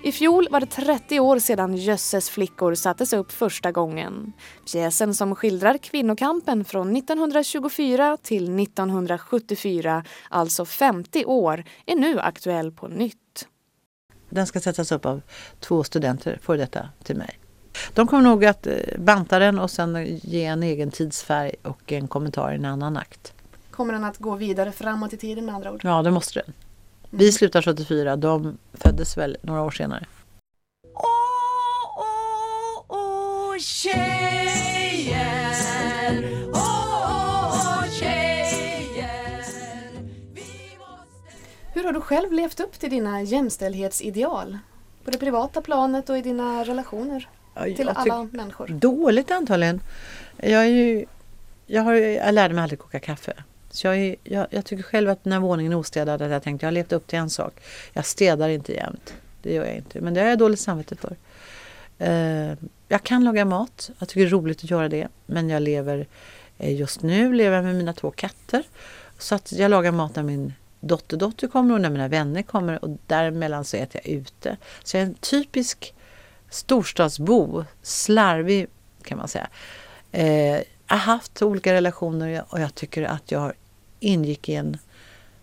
I 0.04 0.12
fjol 0.12 0.48
var 0.50 0.60
det 0.60 0.66
30 0.66 1.20
år 1.20 1.38
sedan 1.38 1.76
Jösses 1.76 2.30
flickor 2.30 2.74
sattes 2.74 3.12
upp 3.12 3.32
första 3.32 3.72
gången. 3.72 4.32
Pjäsen 4.72 5.14
som 5.14 5.34
skildrar 5.34 5.78
kvinnokampen 5.78 6.64
från 6.64 6.96
1924 6.96 8.16
till 8.22 8.60
1974, 8.60 10.04
alltså 10.28 10.64
50 10.64 11.24
år, 11.24 11.64
är 11.86 11.96
nu 11.96 12.20
aktuell 12.20 12.72
på 12.72 12.88
nytt. 12.88 13.48
Den 14.30 14.46
ska 14.46 14.60
sättas 14.60 14.92
upp 14.92 15.06
av 15.06 15.22
två 15.60 15.84
studenter, 15.84 16.38
för 16.42 16.56
detta 16.56 16.88
till 17.04 17.16
mig. 17.16 17.41
De 17.94 18.06
kommer 18.06 18.22
nog 18.22 18.44
att 18.44 18.66
eh, 18.66 18.74
banta 18.98 19.38
den 19.38 19.58
och 19.58 19.70
sen 19.70 20.18
ge 20.22 20.44
en 20.44 20.62
egen 20.62 20.90
tidsfärg 20.90 21.54
och 21.62 21.92
en 21.92 22.08
kommentar 22.08 22.52
i 22.52 22.54
en 22.54 22.64
annan 22.64 22.96
akt. 22.96 23.32
Kommer 23.70 23.92
den 23.92 24.04
att 24.04 24.18
gå 24.18 24.34
vidare 24.34 24.72
framåt 24.72 25.12
i 25.12 25.16
tiden 25.16 25.46
med 25.46 25.54
andra 25.54 25.72
ord? 25.72 25.80
Ja, 25.84 26.02
det 26.02 26.10
måste 26.10 26.40
den. 26.40 26.52
Vi 27.10 27.32
slutar 27.32 27.62
74, 27.62 28.16
de 28.16 28.58
föddes 28.72 29.16
väl 29.16 29.36
några 29.42 29.62
år 29.62 29.70
senare. 29.70 30.06
Åh, 30.94 31.02
åh, 31.96 32.84
åh, 32.88 33.58
tjejer, 33.58 35.22
åh, 36.54 37.84
tjejer 38.00 39.44
Hur 41.74 41.84
har 41.84 41.92
du 41.92 42.00
själv 42.00 42.32
levt 42.32 42.60
upp 42.60 42.78
till 42.78 42.90
dina 42.90 43.22
jämställdhetsideal? 43.22 44.58
På 45.04 45.10
det 45.10 45.18
privata 45.18 45.60
planet 45.60 46.10
och 46.10 46.18
i 46.18 46.22
dina 46.22 46.64
relationer 46.64 47.28
till 47.76 47.88
alla 47.88 48.28
människor? 48.32 48.68
Dåligt 48.68 49.30
antagligen. 49.30 49.80
Jag, 50.36 50.62
är 50.62 50.68
ju, 50.68 51.04
jag, 51.66 51.82
har, 51.82 51.94
jag 51.94 52.34
lärde 52.34 52.54
mig 52.54 52.62
aldrig 52.62 52.78
koka 52.78 53.00
kaffe. 53.00 53.32
Så 53.70 53.86
jag, 53.86 53.96
är, 53.98 54.16
jag, 54.24 54.46
jag, 54.50 54.64
tycker 54.64 54.82
själv 54.82 55.10
att 55.10 55.24
när 55.24 55.38
våningen 55.38 55.72
är 55.72 55.76
ostädad 55.76 56.22
att 56.22 56.30
jag 56.30 56.42
tänkte 56.42 56.66
jag 56.66 56.68
har 56.68 56.72
levt 56.72 56.92
upp 56.92 57.06
till 57.06 57.18
en 57.18 57.30
sak. 57.30 57.60
Jag 57.92 58.06
städar 58.06 58.48
inte 58.48 58.72
jämt. 58.72 59.14
Det 59.42 59.54
gör 59.54 59.64
jag 59.64 59.76
inte. 59.76 60.00
Men 60.00 60.14
det 60.14 60.20
har 60.20 60.28
jag 60.28 60.38
dåligt 60.38 60.60
samvete 60.60 60.96
för. 60.96 61.16
Uh, 62.00 62.56
jag 62.88 63.02
kan 63.02 63.24
laga 63.24 63.44
mat. 63.44 63.90
Jag 63.98 64.08
tycker 64.08 64.20
det 64.20 64.26
är 64.26 64.30
roligt 64.30 64.64
att 64.64 64.70
göra 64.70 64.88
det. 64.88 65.08
Men 65.26 65.50
jag 65.50 65.62
lever 65.62 66.06
uh, 66.60 66.72
just 66.74 67.02
nu 67.02 67.32
lever 67.32 67.56
jag 67.56 67.64
med 67.64 67.74
mina 67.74 67.92
två 67.92 68.10
katter. 68.10 68.62
Så 69.18 69.34
att 69.34 69.52
jag 69.52 69.70
lagar 69.70 69.92
mat 69.92 70.16
när 70.16 70.22
min 70.22 70.52
dotterdotter 70.80 71.48
kommer 71.48 71.74
och 71.74 71.80
när 71.80 71.90
mina 71.90 72.08
vänner 72.08 72.42
kommer 72.42 72.84
och 72.84 72.98
däremellan 73.06 73.64
så 73.64 73.76
äter 73.76 74.00
jag 74.04 74.14
ute. 74.14 74.56
Så 74.84 74.96
jag 74.96 75.02
är 75.02 75.06
en 75.06 75.14
typisk 75.14 75.94
storstadsbo, 76.52 77.64
slarvig 77.82 78.66
kan 79.02 79.18
man 79.18 79.28
säga. 79.28 79.48
Eh, 80.12 80.56
jag 80.56 80.64
har 80.86 80.96
haft 80.96 81.42
olika 81.42 81.72
relationer 81.72 82.44
och 82.48 82.60
jag 82.60 82.74
tycker 82.74 83.02
att 83.02 83.30
jag 83.30 83.52
ingick 84.00 84.48
i 84.48 84.54
en 84.54 84.78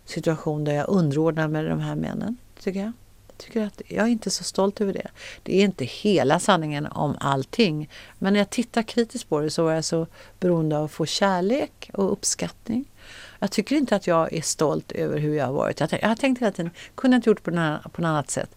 situation 0.04 0.64
där 0.64 0.72
jag 0.72 0.88
underordnade 0.88 1.48
mig 1.48 1.64
de 1.64 1.80
här 1.80 1.94
männen. 1.94 2.36
Tycker 2.60 2.80
jag. 2.80 2.92
tycker 3.36 3.66
att 3.66 3.82
jag 3.86 4.06
är 4.06 4.10
inte 4.10 4.30
så 4.30 4.44
stolt 4.44 4.80
över 4.80 4.92
det. 4.92 5.08
Det 5.42 5.56
är 5.56 5.64
inte 5.64 5.84
hela 5.84 6.40
sanningen 6.40 6.86
om 6.86 7.16
allting. 7.20 7.90
Men 8.18 8.32
när 8.32 8.40
jag 8.40 8.50
tittar 8.50 8.82
kritiskt 8.82 9.28
på 9.28 9.40
det 9.40 9.50
så 9.50 9.64
var 9.64 9.72
jag 9.72 9.84
så 9.84 10.06
beroende 10.40 10.78
av 10.78 10.84
att 10.84 10.90
få 10.90 11.06
kärlek 11.06 11.90
och 11.92 12.12
uppskattning. 12.12 12.84
Jag 13.38 13.50
tycker 13.50 13.76
inte 13.76 13.96
att 13.96 14.06
jag 14.06 14.32
är 14.32 14.42
stolt 14.42 14.92
över 14.92 15.18
hur 15.18 15.34
jag 15.34 15.46
har 15.46 15.52
varit. 15.52 15.80
Jag, 15.80 16.08
har 16.08 16.14
tänkt 16.14 16.40
hela 16.40 16.52
tiden, 16.52 16.70
kunde 16.94 17.14
jag 17.14 17.18
inte 17.18 17.30
gjort 17.30 17.42
på, 17.42 17.50
på 17.92 18.00
något 18.02 18.08
annat 18.08 18.30
sätt? 18.30 18.56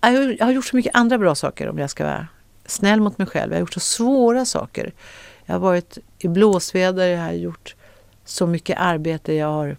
Jag 0.00 0.44
har 0.46 0.52
gjort 0.52 0.66
så 0.66 0.76
mycket 0.76 0.94
andra 0.94 1.18
bra 1.18 1.34
saker 1.34 1.68
om 1.68 1.78
jag 1.78 1.90
ska 1.90 2.04
vara 2.04 2.28
snäll 2.66 3.00
mot 3.00 3.18
mig 3.18 3.26
själv. 3.26 3.52
Jag 3.52 3.56
har 3.56 3.60
gjort 3.60 3.74
så 3.74 3.80
svåra 3.80 4.44
saker. 4.44 4.92
Jag 5.44 5.54
har 5.54 5.60
varit 5.60 5.98
i 6.18 6.28
blåsväder, 6.28 7.06
jag 7.06 7.20
har 7.20 7.32
gjort 7.32 7.74
så 8.24 8.46
mycket 8.46 8.78
arbete. 8.80 9.32
Jag 9.32 9.46
har 9.46 9.76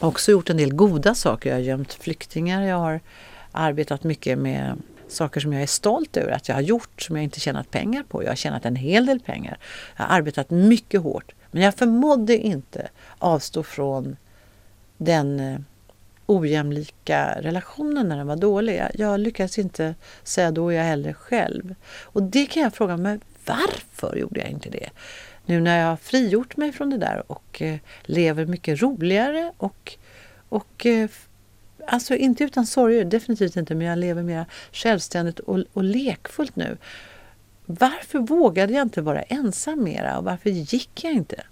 också 0.00 0.32
gjort 0.32 0.50
en 0.50 0.56
del 0.56 0.74
goda 0.74 1.14
saker. 1.14 1.50
Jag 1.50 1.56
har 1.56 1.62
gömt 1.62 1.94
flyktingar. 1.94 2.62
Jag 2.62 2.76
har 2.76 3.00
arbetat 3.52 4.04
mycket 4.04 4.38
med 4.38 4.82
saker 5.08 5.40
som 5.40 5.52
jag 5.52 5.62
är 5.62 5.66
stolt 5.66 6.16
över 6.16 6.32
att 6.32 6.48
jag 6.48 6.54
har 6.54 6.62
gjort 6.62 7.02
som 7.02 7.16
jag 7.16 7.22
inte 7.22 7.40
tjänat 7.40 7.70
pengar 7.70 8.02
på. 8.08 8.22
Jag 8.22 8.28
har 8.28 8.36
tjänat 8.36 8.64
en 8.64 8.76
hel 8.76 9.06
del 9.06 9.20
pengar. 9.20 9.58
Jag 9.96 10.04
har 10.04 10.16
arbetat 10.16 10.50
mycket 10.50 11.00
hårt. 11.00 11.32
Men 11.50 11.62
jag 11.62 11.74
förmådde 11.74 12.36
inte 12.38 12.88
avstå 13.18 13.62
från 13.62 14.16
den 14.96 15.40
eh, 15.40 15.58
ojämlika 16.36 17.38
relationen 17.40 18.08
när 18.08 18.16
den 18.16 18.26
var 18.26 18.36
dålig. 18.36 18.82
Jag, 18.94 19.20
lyckades 19.20 19.58
inte 19.58 19.94
säga 20.22 20.50
då 20.50 20.68
är 20.68 20.76
jag 20.76 20.84
hellre 20.84 21.14
själv. 21.14 21.74
Och 22.02 22.22
det 22.22 22.46
kan 22.46 22.62
jag 22.62 22.74
fråga 22.74 22.96
mig, 22.96 23.18
varför 23.46 24.16
gjorde 24.16 24.40
jag 24.40 24.50
inte 24.50 24.70
det? 24.70 24.90
Nu 25.46 25.60
när 25.60 25.80
jag 25.80 25.86
har 25.86 25.96
frigjort 25.96 26.56
mig 26.56 26.72
från 26.72 26.90
det 26.90 26.98
där 26.98 27.22
och 27.26 27.62
eh, 27.62 27.78
lever 28.02 28.46
mycket 28.46 28.82
roligare 28.82 29.52
och, 29.56 29.92
och 30.48 30.86
eh, 30.86 31.10
alltså 31.86 32.14
inte 32.14 32.44
utan 32.44 32.66
sorger, 32.66 33.04
definitivt 33.04 33.56
inte, 33.56 33.74
men 33.74 33.86
jag 33.86 33.98
lever 33.98 34.22
mer 34.22 34.46
självständigt 34.72 35.38
och, 35.38 35.64
och 35.72 35.84
lekfullt 35.84 36.56
nu. 36.56 36.76
Varför 37.66 38.18
vågade 38.18 38.72
jag 38.72 38.82
inte 38.82 39.02
vara 39.02 39.22
ensam 39.22 39.84
mera 39.84 40.18
och 40.18 40.24
varför 40.24 40.50
gick 40.50 41.04
jag 41.04 41.12
inte? 41.12 41.42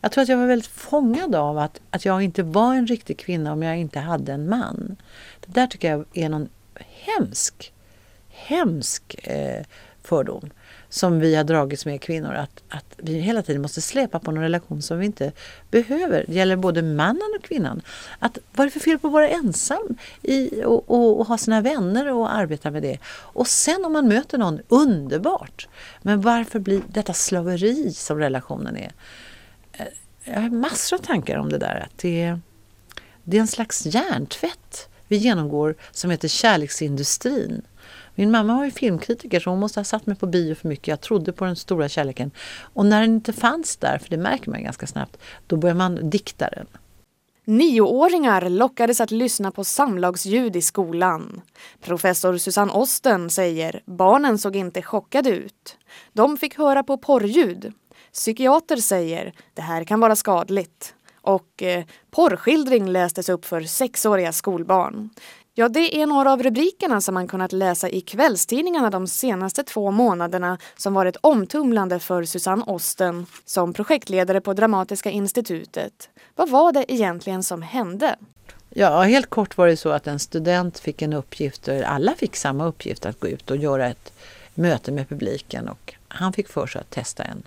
Jag 0.00 0.12
tror 0.12 0.22
att 0.22 0.28
jag 0.28 0.36
var 0.36 0.46
väldigt 0.46 0.70
fångad 0.70 1.34
av 1.34 1.58
att, 1.58 1.80
att 1.90 2.04
jag 2.04 2.22
inte 2.22 2.42
var 2.42 2.74
en 2.74 2.86
riktig 2.86 3.18
kvinna 3.18 3.52
om 3.52 3.62
jag 3.62 3.76
inte 3.78 3.98
hade 3.98 4.32
en 4.32 4.48
man. 4.48 4.96
Det 5.40 5.52
där 5.60 5.66
tycker 5.66 5.90
jag 5.90 6.04
är 6.12 6.28
någon 6.28 6.48
hemsk, 6.84 7.72
hemsk 8.28 9.16
eh, 9.22 9.64
fördom 10.02 10.50
som 10.88 11.20
vi 11.20 11.34
har 11.34 11.44
dragits 11.44 11.86
med 11.86 12.00
kvinnor 12.00 12.34
att, 12.34 12.62
att 12.68 12.94
vi 12.96 13.18
hela 13.18 13.42
tiden 13.42 13.62
måste 13.62 13.80
släpa 13.80 14.18
på 14.18 14.30
någon 14.30 14.42
relation 14.42 14.82
som 14.82 14.98
vi 14.98 15.06
inte 15.06 15.32
behöver. 15.70 16.24
Det 16.28 16.34
gäller 16.34 16.56
både 16.56 16.82
mannen 16.82 17.34
och 17.38 17.44
kvinnan. 17.44 17.82
Att, 18.18 18.38
vad 18.52 18.60
är 18.60 18.64
det 18.64 18.70
för 18.70 18.80
fel 18.80 18.98
på 18.98 19.06
att 19.06 19.12
vara 19.12 19.28
ensam 19.28 19.96
i, 20.22 20.64
och, 20.64 20.90
och, 20.90 21.20
och 21.20 21.26
ha 21.26 21.38
sina 21.38 21.60
vänner 21.60 22.12
och 22.12 22.34
arbeta 22.34 22.70
med 22.70 22.82
det? 22.82 22.98
Och 23.06 23.46
sen 23.46 23.84
om 23.84 23.92
man 23.92 24.08
möter 24.08 24.38
någon, 24.38 24.60
underbart! 24.68 25.68
Men 26.02 26.20
varför 26.20 26.58
blir 26.58 26.82
detta 26.88 27.12
slaveri 27.12 27.92
som 27.92 28.18
relationen 28.18 28.76
är? 28.76 28.92
Eh, 29.76 29.86
jag 30.24 30.40
har 30.40 30.50
massor 30.50 30.96
av 30.96 31.02
tankar 31.02 31.38
om 31.38 31.48
det 31.48 31.58
där. 31.58 31.86
Att 31.86 31.98
det, 31.98 32.38
det 33.24 33.36
är 33.36 33.40
en 33.40 33.46
slags 33.46 33.86
hjärntvätt 33.86 34.88
vi 35.08 35.16
genomgår 35.16 35.74
som 35.90 36.10
heter 36.10 36.28
kärleksindustrin. 36.28 37.62
Min 38.14 38.30
mamma 38.30 38.56
var 38.56 38.64
ju 38.64 38.70
filmkritiker 38.70 39.40
så 39.40 39.50
hon 39.50 39.60
måste 39.60 39.80
ha 39.80 39.84
satt 39.84 40.06
mig 40.06 40.16
på 40.16 40.26
bio 40.26 40.54
för 40.54 40.68
mycket. 40.68 40.88
Jag 40.88 41.00
trodde 41.00 41.32
på 41.32 41.44
den 41.44 41.56
stora 41.56 41.88
kärleken. 41.88 42.30
Och 42.60 42.86
när 42.86 43.00
den 43.00 43.14
inte 43.14 43.32
fanns 43.32 43.76
där, 43.76 43.98
för 43.98 44.10
det 44.10 44.16
märker 44.16 44.50
man 44.50 44.62
ganska 44.62 44.86
snabbt, 44.86 45.16
då 45.46 45.56
börjar 45.56 45.74
man 45.74 46.10
dikta 46.10 46.48
den. 46.48 46.66
Nioåringar 47.44 48.48
lockades 48.48 49.00
att 49.00 49.10
lyssna 49.10 49.50
på 49.50 49.64
samlagsljud 49.64 50.56
i 50.56 50.62
skolan. 50.62 51.40
Professor 51.80 52.38
Susanne 52.38 52.72
Osten 52.72 53.30
säger 53.30 53.82
barnen 53.84 54.38
såg 54.38 54.56
inte 54.56 54.82
chockade 54.82 55.30
ut. 55.30 55.76
De 56.12 56.36
fick 56.36 56.58
höra 56.58 56.82
på 56.82 56.96
porrljud. 56.96 57.72
Psykiater 58.16 58.76
säger 58.76 59.32
det 59.54 59.62
här 59.62 59.84
kan 59.84 60.00
vara 60.00 60.16
skadligt. 60.16 60.94
Och 61.20 61.62
eh, 61.62 61.84
porrskildring 62.10 62.88
lästes 62.88 63.28
upp 63.28 63.44
för 63.44 63.62
sexåriga 63.62 64.32
skolbarn. 64.32 65.10
Ja, 65.54 65.68
det 65.68 66.02
är 66.02 66.06
några 66.06 66.32
av 66.32 66.42
rubrikerna 66.42 67.00
som 67.00 67.14
man 67.14 67.28
kunnat 67.28 67.52
läsa 67.52 67.88
i 67.88 68.00
kvällstidningarna 68.00 68.90
de 68.90 69.06
senaste 69.06 69.62
två 69.62 69.90
månaderna 69.90 70.58
som 70.76 70.94
varit 70.94 71.16
omtumlande 71.20 71.98
för 71.98 72.24
Susanne 72.24 72.64
Osten 72.66 73.26
som 73.44 73.72
projektledare 73.72 74.40
på 74.40 74.52
Dramatiska 74.52 75.10
institutet. 75.10 76.08
Vad 76.34 76.50
var 76.50 76.72
det 76.72 76.92
egentligen 76.92 77.42
som 77.42 77.62
hände? 77.62 78.16
Ja, 78.70 79.02
helt 79.02 79.30
kort 79.30 79.56
var 79.56 79.66
det 79.66 79.76
så 79.76 79.90
att 79.90 80.06
en 80.06 80.18
student 80.18 80.78
fick 80.78 81.02
en 81.02 81.12
uppgift, 81.12 81.68
alla 81.86 82.14
fick 82.14 82.36
samma 82.36 82.66
uppgift 82.66 83.06
att 83.06 83.20
gå 83.20 83.28
ut 83.28 83.50
och 83.50 83.56
göra 83.56 83.86
ett 83.86 84.12
möte 84.54 84.92
med 84.92 85.08
publiken 85.08 85.68
och 85.68 85.94
han 86.08 86.32
fick 86.32 86.48
för 86.48 86.66
sig 86.66 86.80
att 86.80 86.90
testa 86.90 87.24
en 87.24 87.42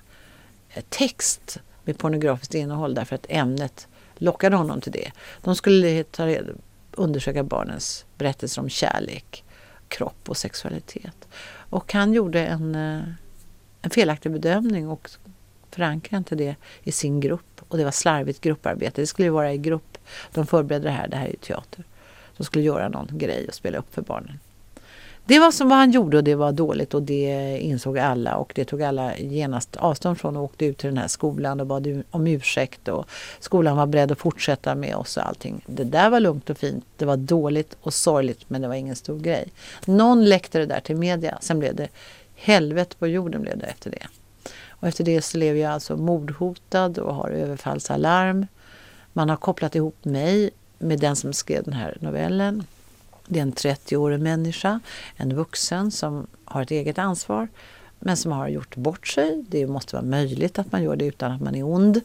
text 0.82 1.60
med 1.84 1.98
pornografiskt 1.98 2.56
innehåll 2.56 2.94
därför 2.94 3.16
att 3.16 3.26
ämnet 3.30 3.88
lockade 4.18 4.56
honom 4.56 4.82
till 4.82 4.92
det. 4.92 5.12
De 5.42 5.56
skulle 5.56 6.04
ta 6.04 6.26
reda 6.26 6.54
undersöka 7.00 7.44
barnens 7.44 8.06
berättelser 8.18 8.62
om 8.62 8.70
kärlek, 8.70 9.44
kropp 9.88 10.30
och 10.30 10.38
sexualitet. 10.38 11.28
Och 11.50 11.94
han 11.94 12.14
gjorde 12.14 12.46
en, 12.46 12.76
eh, 12.76 13.04
en 13.82 13.90
felaktig 13.90 14.32
bedömning 14.32 14.88
och 14.88 15.10
förankrade 15.72 16.18
inte 16.18 16.36
det 16.36 16.56
i 16.84 16.92
sin 16.92 17.20
grupp. 17.20 17.62
Och 17.68 17.78
det 17.78 17.84
var 17.84 17.92
slarvigt 17.92 18.42
grupparbete. 18.42 19.02
Det 19.02 19.08
skulle 19.08 19.30
vara 19.30 19.54
i 19.54 19.58
grupp. 19.58 19.98
De 20.34 20.48
förberedde 20.48 20.88
det 20.88 20.92
här, 20.92 21.08
det 21.08 21.18
här 21.18 21.26
är 21.26 21.30
ju 21.30 21.36
teater. 21.36 21.84
De 22.38 22.44
skulle 22.44 22.64
göra 22.64 22.90
någon 22.90 23.08
grej 23.12 23.48
och 23.48 23.54
spela 23.54 23.78
upp 23.78 23.94
för 23.94 24.02
barnen. 24.02 24.40
Det 25.30 25.40
var 25.40 25.52
som 25.52 25.70
vad 25.70 25.78
han 25.78 25.92
gjorde 25.92 26.18
och 26.18 26.24
det 26.24 26.36
var 26.36 26.52
dåligt 26.52 26.94
och 26.94 27.02
det 27.02 27.58
insåg 27.62 27.98
alla 27.98 28.36
och 28.36 28.52
det 28.56 28.66
tog 28.66 28.84
alla 28.84 29.18
genast 29.18 29.76
avstånd 29.76 30.20
från 30.20 30.38
och 30.38 30.44
åkte 30.44 30.66
ut 30.66 30.78
till 30.78 30.90
den 30.90 30.98
här 30.98 31.08
skolan 31.08 31.60
och 31.60 31.68
bad 31.68 32.04
om 32.12 32.28
ursäkt 32.28 32.88
och 32.88 33.06
skolan 33.40 33.78
var 33.78 33.86
beredd 33.86 34.12
att 34.12 34.18
fortsätta 34.18 34.76
med 34.76 34.96
oss 34.96 35.18
och 35.18 35.28
allting. 35.28 35.62
Det 35.66 35.84
där 35.84 36.10
var 36.10 36.20
lugnt 36.20 36.50
och 36.50 36.58
fint. 36.58 36.86
Det 36.98 37.06
var 37.06 37.18
dåligt 37.18 37.78
och 37.82 37.94
sorgligt 37.94 38.50
men 38.50 38.62
det 38.62 38.68
var 38.68 38.76
ingen 38.76 38.96
stor 38.96 39.20
grej. 39.20 39.48
Någon 39.86 40.26
läckte 40.26 40.60
det 40.60 40.66
där 40.66 40.80
till 40.80 40.96
media. 40.98 41.38
Sen 41.42 41.60
blev 41.60 41.76
det 41.76 41.88
helvete 42.36 42.96
på 43.00 43.08
jorden 43.08 43.42
blev 43.42 43.58
det 43.58 43.66
efter 43.66 43.92
det. 43.92 44.08
Och 44.68 44.88
efter 44.88 45.04
det 45.04 45.22
så 45.22 45.38
lever 45.38 45.60
jag 45.60 45.72
alltså 45.72 45.98
mordhotad 45.98 47.00
och 47.00 47.16
har 47.16 47.30
överfallsalarm. 47.30 48.48
Man 49.14 49.30
har 49.30 49.38
kopplat 49.38 49.76
ihop 49.76 50.06
mig 50.06 50.50
med 50.78 51.00
den 51.00 51.16
som 51.16 51.34
skrev 51.34 51.64
den 51.64 51.74
här 51.74 51.98
novellen. 52.02 52.64
Det 53.32 53.40
är 53.40 53.44
en 53.44 53.54
30-årig 53.54 54.20
människa, 54.20 54.80
en 55.16 55.36
vuxen 55.36 55.92
som 55.92 56.28
har 56.46 56.62
ett 56.62 56.72
eget 56.72 56.98
ansvar 56.98 57.48
men 58.00 58.18
som 58.18 58.32
har 58.32 58.48
gjort 58.48 58.76
bort 58.76 59.08
sig. 59.08 59.46
Det 59.50 59.68
måste 59.68 59.96
vara 59.96 60.06
möjligt 60.06 60.60
att 60.60 60.72
man 60.72 60.84
gör 60.84 60.96
det 60.96 61.06
utan 61.06 61.32
att 61.32 61.42
man 61.42 61.56
är 61.56 61.64
ond. 61.64 62.02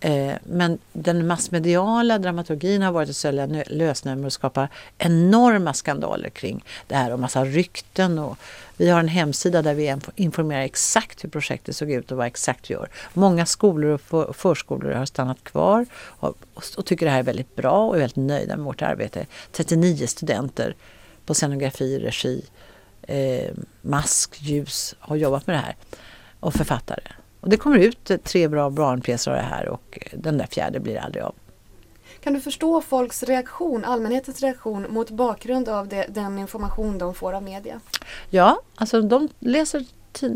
Eh, 0.00 0.34
men 0.44 0.78
den 0.92 1.26
massmediala 1.26 2.18
dramaturgin 2.18 2.82
har 2.82 2.92
varit 2.92 3.10
att 3.10 3.16
sälja 3.16 3.46
lösnummer 3.66 4.26
och 4.26 4.32
skapa 4.32 4.68
enorma 4.98 5.74
skandaler 5.74 6.28
kring 6.28 6.64
det 6.86 6.94
här 6.94 7.12
och 7.12 7.20
massa 7.20 7.44
rykten. 7.44 8.18
Och 8.18 8.38
vi 8.76 8.88
har 8.88 9.00
en 9.00 9.08
hemsida 9.08 9.62
där 9.62 9.74
vi 9.74 9.96
informerar 10.16 10.60
exakt 10.60 11.24
hur 11.24 11.28
projektet 11.28 11.76
såg 11.76 11.90
ut 11.90 12.12
och 12.12 12.18
vad 12.18 12.26
exakt 12.26 12.70
vi 12.70 12.74
gör. 12.74 12.88
Många 13.14 13.46
skolor 13.46 14.00
och 14.10 14.36
förskolor 14.36 14.92
har 14.92 15.06
stannat 15.06 15.44
kvar 15.44 15.86
och, 15.94 16.36
tycker 16.84 17.06
det 17.06 17.12
här 17.12 17.18
är 17.18 17.22
väldigt 17.22 17.56
bra 17.56 17.88
och 17.88 17.96
är 17.96 18.00
väldigt 18.00 18.16
nöjda 18.16 18.56
med 18.56 18.64
vårt 18.64 18.82
arbete. 18.82 19.26
39 19.52 20.06
studenter 20.06 20.76
på 21.26 21.34
scenografi, 21.34 21.98
regi, 21.98 22.44
eh, 23.02 23.54
mask, 23.82 24.42
ljus 24.42 24.94
har 24.98 25.16
jobbat 25.16 25.46
med 25.46 25.56
det 25.56 25.60
här 25.60 25.76
och 26.40 26.54
författare. 26.54 27.02
Och 27.46 27.50
det 27.50 27.56
kommer 27.56 27.78
ut 27.78 28.10
tre 28.24 28.48
bra 28.48 28.70
barnpjäser 28.70 29.30
av 29.30 29.36
det 29.36 29.42
här 29.42 29.68
och 29.68 29.98
den 30.12 30.38
där 30.38 30.46
fjärde 30.46 30.80
blir 30.80 30.96
aldrig 30.96 31.24
av. 31.24 31.34
Kan 32.20 32.32
du 32.32 32.40
förstå 32.40 32.80
folks 32.80 33.22
reaktion, 33.22 33.84
allmänhetens 33.84 34.40
reaktion 34.40 34.86
mot 34.90 35.10
bakgrund 35.10 35.68
av 35.68 35.88
det, 35.88 36.06
den 36.08 36.38
information 36.38 36.98
de 36.98 37.14
får 37.14 37.32
av 37.32 37.42
media? 37.42 37.80
Ja, 38.30 38.60
alltså 38.74 39.02
de 39.02 39.28
läser, 39.38 39.84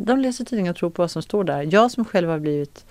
de 0.05 0.19
läser 0.19 0.45
tidningen 0.45 0.71
och 0.71 0.77
tror 0.77 0.91
på 0.91 1.03
vad 1.03 1.11
som 1.11 1.23
står 1.23 1.45
där. 1.45 1.69
Jag 1.71 1.91
som 1.91 2.05
själv 2.05 2.29
har 2.29 2.39
blivit 2.39 2.85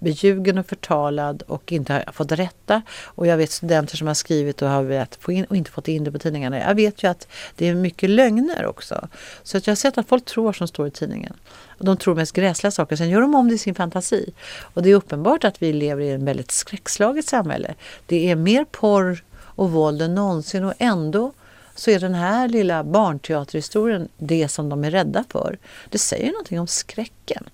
beljugen 0.00 0.58
och 0.58 0.66
förtalad 0.66 1.42
och 1.42 1.72
inte 1.72 1.92
har 1.92 2.12
fått 2.12 2.32
rätta. 2.32 2.82
Och 3.04 3.26
jag 3.26 3.36
vet 3.36 3.50
studenter 3.50 3.96
som 3.96 4.06
har 4.06 4.14
skrivit 4.14 4.62
och 4.62 4.68
har 4.68 4.82
velat 4.82 5.18
få 5.20 5.32
in 5.32 5.44
och 5.44 5.56
inte 5.56 5.70
fått 5.70 5.88
in 5.88 6.04
det 6.04 6.12
på 6.12 6.18
tidningarna. 6.18 6.58
Jag 6.58 6.74
vet 6.74 7.02
ju 7.02 7.10
att 7.10 7.28
det 7.56 7.68
är 7.68 7.74
mycket 7.74 8.10
lögner 8.10 8.66
också. 8.66 9.08
Så 9.42 9.56
att 9.56 9.66
jag 9.66 9.72
har 9.72 9.76
sett 9.76 9.98
att 9.98 10.08
folk 10.08 10.24
tror 10.24 10.44
vad 10.44 10.56
som 10.56 10.68
står 10.68 10.86
i 10.86 10.90
tidningen. 10.90 11.34
Och 11.78 11.84
de 11.84 11.96
tror 11.96 12.14
mest 12.14 12.32
gräsliga 12.32 12.70
saker, 12.70 12.96
sen 12.96 13.08
gör 13.08 13.20
de 13.20 13.34
om 13.34 13.48
det 13.48 13.54
i 13.54 13.58
sin 13.58 13.74
fantasi. 13.74 14.32
Och 14.60 14.82
det 14.82 14.90
är 14.90 14.94
uppenbart 14.94 15.44
att 15.44 15.62
vi 15.62 15.72
lever 15.72 16.02
i 16.02 16.10
ett 16.10 16.20
väldigt 16.20 16.50
skräckslaget 16.50 17.24
samhälle. 17.24 17.74
Det 18.06 18.30
är 18.30 18.36
mer 18.36 18.64
porr 18.64 19.24
och 19.34 19.70
våld 19.70 20.02
än 20.02 20.14
någonsin 20.14 20.64
och 20.64 20.74
ändå 20.78 21.32
så 21.74 21.90
är 21.90 22.00
den 22.00 22.14
här 22.14 22.48
lilla 22.48 22.84
barnteaterhistorien 22.84 24.08
det 24.18 24.48
som 24.48 24.68
de 24.68 24.84
är 24.84 24.90
rädda 24.90 25.24
för. 25.28 25.58
Det 25.90 25.98
säger 25.98 26.32
någonting 26.32 26.60
om 26.60 26.66
skräcken. 26.66 27.44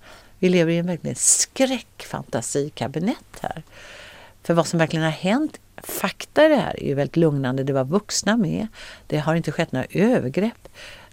Vi 0.41 0.49
lever 0.49 0.71
i 0.71 0.77
en 0.77 0.87
verkligen 0.87 1.15
skräckfantasikabinett 1.15 3.39
här. 3.41 3.63
För 4.43 4.53
vad 4.53 4.67
som 4.67 4.79
verkligen 4.79 5.05
har 5.05 5.11
hänt, 5.11 5.59
fakta 5.77 6.45
i 6.45 6.47
det 6.47 6.55
här 6.55 6.83
är 6.83 6.87
ju 6.87 6.93
väldigt 6.93 7.17
lugnande. 7.17 7.63
Det 7.63 7.73
var 7.73 7.85
vuxna 7.85 8.37
med. 8.37 8.67
Det 9.07 9.17
har 9.17 9.35
inte 9.35 9.51
skett 9.51 9.71
några 9.71 9.85
övergrepp. 9.89 10.67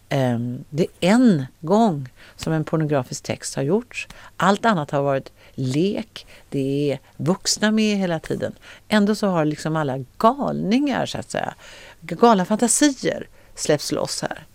Ehm, 0.08 0.64
det 0.70 0.82
är 0.82 0.88
en 1.00 1.46
gång 1.60 2.08
som 2.36 2.52
en 2.52 2.64
pornografisk 2.64 3.24
text 3.24 3.54
har 3.54 3.62
gjorts. 3.62 4.08
Allt 4.36 4.64
annat 4.64 4.90
har 4.90 5.02
varit 5.02 5.32
lek. 5.54 6.26
Det 6.48 6.92
är 6.92 6.98
vuxna 7.16 7.70
med 7.70 7.98
hela 7.98 8.20
tiden. 8.20 8.54
Ändå 8.88 9.14
så 9.14 9.26
har 9.26 9.44
liksom 9.44 9.76
alla 9.76 10.04
galningar, 10.18 11.06
så 11.06 11.18
att 11.18 11.30
säga, 11.30 11.54
galna 12.00 12.44
fantasier 12.44 13.28
släppts 13.54 13.92
loss 13.92 14.22
här. 14.22 14.46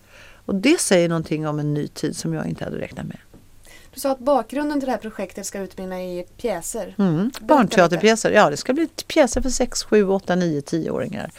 Och 0.45 0.55
det 0.55 0.79
säger 0.79 1.09
någonting 1.09 1.47
om 1.47 1.59
en 1.59 1.73
ny 1.73 1.87
tid 1.87 2.15
som 2.15 2.33
jag 2.33 2.47
inte 2.47 2.63
hade 2.63 2.79
räknat 2.79 3.05
med. 3.05 3.17
Du 3.93 3.99
sa 3.99 4.11
att 4.11 4.19
bakgrunden 4.19 4.79
till 4.79 4.85
det 4.85 4.91
här 4.91 4.99
projektet 4.99 5.45
ska 5.45 5.59
utmynna 5.59 6.01
i 6.01 6.25
pjäser. 6.37 6.95
Mm. 6.97 7.31
Barnteaterpjäser, 7.41 8.31
ja 8.31 8.49
det 8.49 8.57
ska 8.57 8.73
bli 8.73 8.87
pjäser 8.87 9.41
för 9.41 9.49
6, 9.49 9.83
7, 9.83 10.07
8, 10.07 10.35
9, 10.35 10.61
10-åringar. 10.61 11.31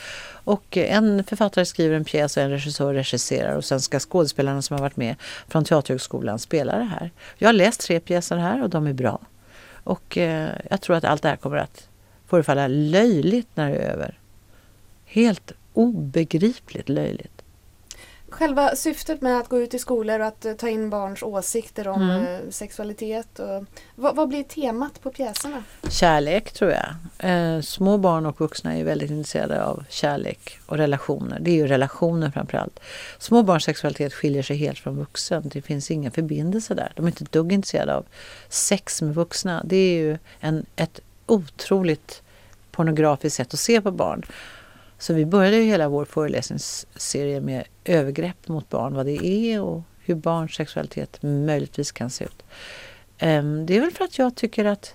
Och 0.44 0.76
en 0.76 1.24
författare 1.24 1.64
skriver 1.64 1.96
en 1.96 2.05
pjäs 2.05 2.36
och 2.36 2.42
en 2.42 2.50
regissör 2.50 2.94
regisserar 2.94 3.57
och 3.57 3.64
sen 3.64 3.80
ska 3.80 4.00
skådespelarna 4.00 4.62
som 4.62 4.74
har 4.74 4.80
varit 4.82 4.96
med 4.96 5.16
från 5.48 5.64
Teaterhögskolan 5.64 6.38
spela 6.38 6.78
det 6.78 6.84
här. 6.84 7.11
Jag 7.38 7.48
har 7.48 7.52
läst 7.52 7.80
tre 7.80 8.00
pjäser 8.00 8.36
här 8.36 8.62
och 8.62 8.70
de 8.70 8.86
är 8.86 8.92
bra. 8.92 9.20
Och 9.84 10.18
eh, 10.18 10.50
jag 10.70 10.80
tror 10.80 10.96
att 10.96 11.05
allt 11.05 11.22
det 11.22 11.28
här 11.28 11.36
kommer 11.36 11.57
att 11.57 11.88
förefalla 12.26 12.68
löjligt 12.68 13.48
när 13.55 13.70
det 13.70 13.76
är 13.76 13.90
över. 13.92 14.18
Helt 15.05 15.52
obegripligt 15.72 16.88
löjligt. 16.88 17.34
Själva 18.39 18.76
syftet 18.76 19.20
med 19.20 19.39
att 19.39 19.49
gå 19.49 19.61
ut 19.61 19.74
i 19.74 19.78
skolor 19.78 20.20
och 20.20 20.26
att 20.26 20.47
ta 20.59 20.68
in 20.68 20.91
barns 20.91 21.22
åsikter 21.22 21.89
om 21.89 22.03
mm. 22.03 22.24
Eh, 22.24 22.51
sexualitet. 22.51 23.39
Och, 23.39 23.64
vad, 23.95 24.16
vad, 24.16 24.28
blir 24.28 24.43
temat 24.43 25.03
på 25.03 25.11
pjäserna? 25.11 25.62
Kärlek 25.91 26.53
tror 26.53 26.70
jag. 26.70 26.95
Eh, 27.30 27.61
små 27.61 27.99
barn 27.99 28.26
och 28.26 28.41
vuxna 28.41 28.76
är 28.76 28.85
väldigt 28.85 29.11
intresserade 29.11 29.64
av 29.64 29.85
kärlek 29.89 30.59
och 30.66 30.76
relationer. 30.76 31.39
Det 31.41 31.51
är 31.51 31.55
ju 31.55 31.66
relationer 31.66 32.30
framförallt. 32.30 32.80
Små 33.18 33.43
barns 33.43 33.64
sexualitet 33.64 34.14
skiljer 34.14 34.43
sig 34.43 34.57
helt 34.57 34.78
från 34.78 34.97
vuxen. 34.97 35.43
Det 35.53 35.62
finns 35.62 35.91
ingen 35.91 36.12
förbindelse 36.12 36.74
där. 36.74 36.93
De 36.97 37.05
är 37.05 37.09
inte 37.09 37.24
ett 37.24 37.32
dugg 37.32 37.53
intresserade 37.53 37.95
av 37.95 38.05
sex 38.49 39.03
med 39.03 39.14
vuxna. 39.14 39.62
Det 39.64 39.76
är 39.76 39.99
ju 39.99 40.18
en, 40.41 40.66
ett 40.76 41.01
otroligt 41.26 42.22
pornografiskt 42.70 43.37
sätt 43.37 43.55
att 43.55 43.61
se 43.61 43.80
på 43.80 43.91
barn. 43.91 44.22
Så 44.99 45.14
vi 45.14 45.26
började 45.26 45.57
hela 45.57 45.88
vår 45.88 46.05
föreläsningsserie 46.05 47.40
med 47.40 47.64
övergrepp 47.84 48.49
mot 48.49 48.68
barn, 48.68 48.95
vad 48.95 49.07
det 49.07 49.26
är 49.26 49.61
och 49.61 49.82
hur 49.99 50.14
barns 50.14 50.55
sexualitet 50.55 51.22
möjligtvis 51.22 51.92
kan 51.92 52.11
se 52.11 52.24
ut. 52.24 52.42
Ehm, 53.18 53.66
det 53.66 53.76
är 53.76 53.80
väl 53.80 53.90
för 53.90 54.05
att 54.05 54.18
jag 54.18 54.34
tycker 54.34 54.64
att 54.64 54.95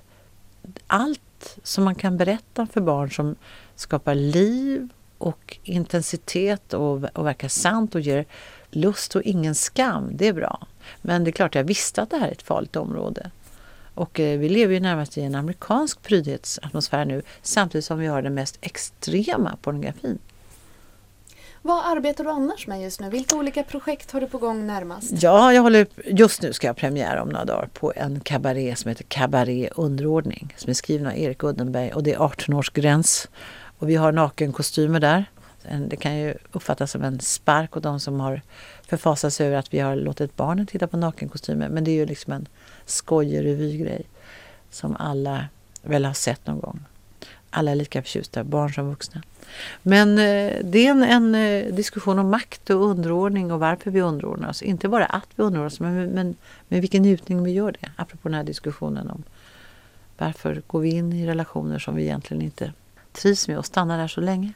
allt 0.87 1.57
som 1.63 1.83
man 1.83 1.95
kan 1.95 2.17
berätta 2.17 2.67
för 2.67 2.81
barn 2.81 3.11
som 3.11 3.35
skapar 3.75 4.15
liv 4.15 4.89
och 5.17 5.57
intensitet 5.63 6.73
och, 6.73 7.03
och 7.03 7.25
verkar 7.25 7.47
sant 7.47 7.95
och 7.95 8.01
ger 8.01 8.25
lust 8.69 9.15
och 9.15 9.21
ingen 9.21 9.55
skam, 9.55 10.09
det 10.11 10.27
är 10.27 10.33
bra. 10.33 10.67
Men 11.01 11.23
det 11.23 11.29
är 11.29 11.31
klart 11.31 11.55
jag 11.55 11.63
visste 11.63 12.01
att 12.01 12.09
det 12.09 12.17
här 12.17 12.27
är 12.27 12.31
ett 12.31 12.41
farligt 12.41 12.75
område. 12.75 13.31
Och 13.99 14.19
eh, 14.19 14.39
vi 14.39 14.49
lever 14.49 14.73
ju 14.73 14.79
närmast 14.79 15.17
i 15.17 15.21
en 15.21 15.35
amerikansk 15.35 16.01
prydhetsatmosfär 16.01 17.05
nu 17.05 17.21
samtidigt 17.41 17.85
som 17.85 17.99
vi 17.99 18.07
har 18.07 18.21
den 18.21 18.33
mest 18.33 18.57
extrema 18.61 19.57
pornografin. 19.61 20.19
Vad 21.61 21.85
arbetar 21.85 22.23
du 22.23 22.29
annars 22.29 22.67
med 22.67 22.81
just 22.81 22.99
nu? 22.99 23.09
Vilka 23.09 23.35
olika 23.35 23.63
projekt 23.63 24.11
har 24.11 24.21
du 24.21 24.27
på 24.27 24.37
gång 24.37 24.67
närmast? 24.67 25.11
Ja, 25.21 25.53
jag 25.53 25.61
håller, 25.61 25.87
just 26.05 26.41
nu 26.41 26.53
ska 26.53 26.67
jag 26.67 26.77
premiär 26.77 27.17
om 27.17 27.29
några 27.29 27.45
dagar 27.45 27.69
på 27.73 27.93
en 27.95 28.19
kabaré 28.19 28.75
som 28.75 28.89
heter 28.89 29.03
Kabaré 29.03 29.69
underordning 29.75 30.53
som 30.57 30.69
är 30.69 30.73
skriven 30.73 31.07
av 31.07 31.17
Erik 31.17 31.43
Uddenberg 31.43 31.93
och 31.93 32.03
det 32.03 32.13
är 32.13 32.19
18 32.19 32.55
års 32.55 32.69
gräns. 32.69 33.27
Och 33.79 33.89
vi 33.89 33.95
har 33.95 34.11
nakenkostymer 34.11 34.99
där. 34.99 35.25
Det 35.87 35.95
kan 35.95 36.17
ju 36.17 36.33
uppfattas 36.51 36.91
som 36.91 37.03
en 37.03 37.19
spark 37.19 37.77
åt 37.77 37.83
de 37.83 37.99
som 37.99 38.19
har 38.19 38.41
förfasat 38.87 39.33
sig 39.33 39.47
över 39.47 39.57
att 39.57 39.73
vi 39.73 39.79
har 39.79 39.95
låtit 39.95 40.35
barnen 40.35 40.67
titta 40.67 40.87
på 40.87 40.97
nakenkostymer. 40.97 41.69
Men 41.69 41.83
det 41.83 41.91
är 41.91 41.95
ju 41.95 42.05
liksom 42.05 42.33
en 42.33 42.47
skojig 42.89 43.45
revygrej 43.45 44.05
som 44.69 44.95
alla 44.95 45.45
väl 45.81 46.05
har 46.05 46.13
sett 46.13 46.47
någon 46.47 46.59
gång. 46.59 46.79
Alla 47.49 47.71
är 47.71 47.75
lika 47.75 48.01
förtjusta, 48.01 48.43
barn 48.43 48.73
som 48.73 48.89
vuxna. 48.89 49.21
Men 49.81 50.09
eh, 50.09 50.53
det 50.63 50.87
är 50.87 50.91
en, 50.91 51.03
en, 51.03 51.35
eh, 51.35 51.73
diskussion 51.73 52.19
om 52.19 52.29
makt 52.29 52.69
och 52.69 52.83
underordning 52.85 53.51
och 53.51 53.59
varför 53.59 53.91
vi 53.91 54.01
underordnar 54.01 54.49
oss. 54.49 54.61
Inte 54.61 54.87
bara 54.87 55.05
att 55.05 55.27
vi 55.35 55.43
underordnar 55.43 55.67
oss, 55.67 55.79
men, 55.79 56.05
men 56.09 56.35
med 56.67 56.81
vilken 56.81 57.01
njutning 57.01 57.43
vi 57.43 57.51
gör 57.51 57.71
det. 57.71 57.89
Apropå 57.95 58.29
den 58.29 58.33
här 58.33 58.43
diskussionen 58.43 59.09
om 59.09 59.23
varför 60.17 60.61
går 60.67 60.79
vi 60.79 60.89
in 60.89 61.13
i 61.13 61.27
relationer 61.27 61.79
som 61.79 61.95
vi 61.95 62.03
egentligen 62.03 62.43
inte 62.43 62.73
trivs 63.11 63.47
med 63.47 63.57
och 63.57 63.65
stannar 63.65 63.97
där 63.97 64.07
så 64.07 64.21
länge. 64.21 64.53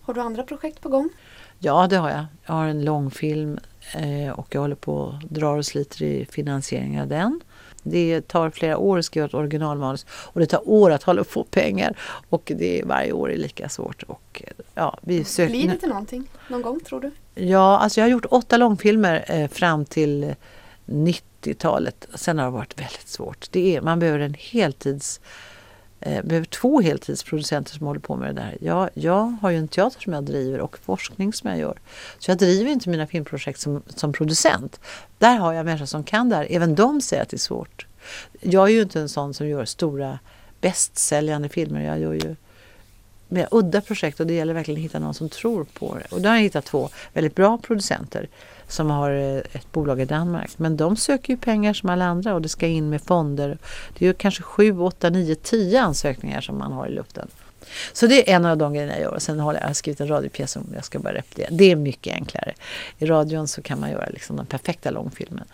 Har 0.00 0.14
du 0.14 0.20
andra 0.20 0.42
projekt 0.42 0.80
på 0.80 0.88
gång? 0.88 1.10
Ja, 1.58 1.86
det 1.86 1.96
har 1.96 2.10
jag. 2.10 2.26
Jag 2.44 2.54
har 2.54 2.66
en 2.66 2.84
långfilm 2.84 3.58
eh, 3.94 4.30
och 4.30 4.54
jag 4.54 4.60
håller 4.60 4.76
på 4.76 4.94
och 4.94 5.14
drar 5.28 5.56
och 5.56 5.66
sliter 5.66 6.02
i 6.02 6.26
finansieringen 6.30 7.02
av 7.02 7.08
den. 7.08 7.40
Det 7.90 8.28
tar 8.28 8.50
flera 8.50 8.78
år 8.78 8.98
att 8.98 9.04
skriva 9.04 9.26
ett 9.26 9.34
originalmanus 9.34 10.06
och 10.10 10.40
det 10.40 10.46
tar 10.46 10.68
åratal 10.68 11.18
att 11.18 11.26
få 11.26 11.44
pengar. 11.44 11.96
Och 12.28 12.52
det 12.56 12.80
är, 12.80 12.84
varje 12.84 13.12
år 13.12 13.32
är 13.32 13.36
lika 13.36 13.68
svårt. 13.68 14.02
Och, 14.02 14.42
ja, 14.74 14.98
vi 15.02 15.24
söker... 15.24 15.50
Blir 15.50 15.68
det 15.68 15.78
till 15.78 15.88
någonting 15.88 16.24
någon 16.48 16.62
gång 16.62 16.80
tror 16.80 17.00
du? 17.00 17.10
Ja, 17.34 17.78
alltså 17.78 18.00
jag 18.00 18.04
har 18.04 18.10
gjort 18.10 18.26
åtta 18.30 18.56
långfilmer 18.56 19.24
eh, 19.28 19.48
fram 19.48 19.84
till 19.84 20.34
90-talet. 20.86 22.08
Sen 22.14 22.38
har 22.38 22.44
det 22.44 22.50
varit 22.50 22.80
väldigt 22.80 23.08
svårt. 23.08 23.48
Det 23.50 23.76
är, 23.76 23.80
man 23.80 23.98
behöver 23.98 24.18
en 24.18 24.34
heltids 24.34 25.20
eh, 26.00 26.24
behöver 26.24 26.46
två 26.46 26.80
heltidsproducenter 26.80 27.74
som 27.74 27.86
håller 27.86 28.00
på 28.00 28.16
med 28.16 28.34
det 28.34 28.40
där. 28.40 28.56
Jag, 28.60 28.90
jag 28.94 29.36
har 29.42 29.50
ju 29.50 29.58
en 29.58 29.68
teater 29.68 30.00
som 30.00 30.12
jag 30.12 30.24
driver 30.24 30.60
och 30.60 30.78
forskning 30.78 31.32
som 31.32 31.50
jag 31.50 31.58
gör. 31.58 31.78
Så 32.18 32.30
jag 32.30 32.38
driver 32.38 32.70
inte 32.70 32.88
mina 32.88 33.06
filmprojekt 33.06 33.60
som, 33.60 33.82
som 33.86 34.12
producent. 34.12 34.80
Där 35.18 35.36
har 35.36 35.52
jag 35.52 35.64
människor 35.64 35.86
som 35.86 36.04
kan 36.04 36.28
det 36.28 36.36
här. 36.36 36.46
Även 36.50 36.74
de 36.74 37.00
säger 37.00 37.22
att 37.22 37.28
det 37.28 37.36
är 37.36 37.38
svårt. 37.38 37.86
Jag 38.40 38.68
är 38.68 38.72
ju 38.72 38.82
inte 38.82 39.00
en 39.00 39.08
sån 39.08 39.34
som 39.34 39.48
gör 39.48 39.64
stora 39.64 40.18
bästsäljande 40.60 41.48
filmer. 41.48 41.84
Jag 41.84 42.00
gör 42.00 42.12
ju 42.12 42.36
mer 43.28 43.48
udda 43.50 43.80
projekt 43.80 44.20
och 44.20 44.26
det 44.26 44.34
gäller 44.34 44.54
verkligen 44.54 44.80
att 44.80 44.84
hitta 44.84 44.98
någon 44.98 45.14
som 45.14 45.28
tror 45.28 45.64
på 45.64 45.94
det. 45.94 46.14
Och 46.14 46.20
då 46.20 46.28
har 46.28 46.36
jag 46.36 46.42
hittat 46.42 46.64
två 46.64 46.88
väldigt 47.12 47.34
bra 47.34 47.58
producenter 47.58 48.28
som 48.68 48.90
har 48.90 49.10
eh, 49.10 49.36
ett 49.36 49.72
bolag 49.72 50.00
i 50.00 50.04
Danmark. 50.04 50.58
Men 50.58 50.76
de 50.76 50.96
söker 50.96 51.32
ju 51.32 51.36
pengar 51.36 51.72
som 51.72 51.88
alla 51.88 52.04
andra 52.04 52.34
och 52.34 52.42
det 52.42 52.48
ska 52.48 52.66
in 52.66 52.90
med 52.90 53.02
fonder. 53.02 53.58
Det 53.98 54.04
är 54.04 54.08
ju 54.08 54.14
kanske 54.14 54.42
sju, 54.42 54.78
åtta, 54.78 55.10
nio, 55.10 55.34
tio 55.34 55.82
ansökningar 55.82 56.40
som 56.40 56.58
man 56.58 56.72
har 56.72 56.86
i 56.86 56.90
luften. 56.90 57.28
Så 57.92 58.06
det 58.06 58.30
är 58.30 58.36
en 58.36 58.44
av 58.44 58.56
de 58.56 58.74
grejerna 58.74 58.92
jag 58.92 59.02
gör. 59.02 59.14
Och 59.14 59.22
sen 59.22 59.40
har 59.40 59.54
jag 59.54 59.76
skrivit 59.76 60.00
en 60.00 60.08
radiopjäs 60.08 60.52
som 60.52 60.66
jag 60.74 60.84
ska 60.84 60.98
bara 60.98 61.14
repetera. 61.14 61.48
Det 61.50 61.70
är 61.70 61.76
mycket 61.76 62.14
enklare. 62.14 62.54
I 62.98 63.06
radion 63.06 63.48
så 63.48 63.62
kan 63.62 63.80
man 63.80 63.90
göra 63.90 64.06
liksom 64.06 64.36
den 64.36 64.46
perfekta 64.46 64.90
långfilmen. 64.90 65.44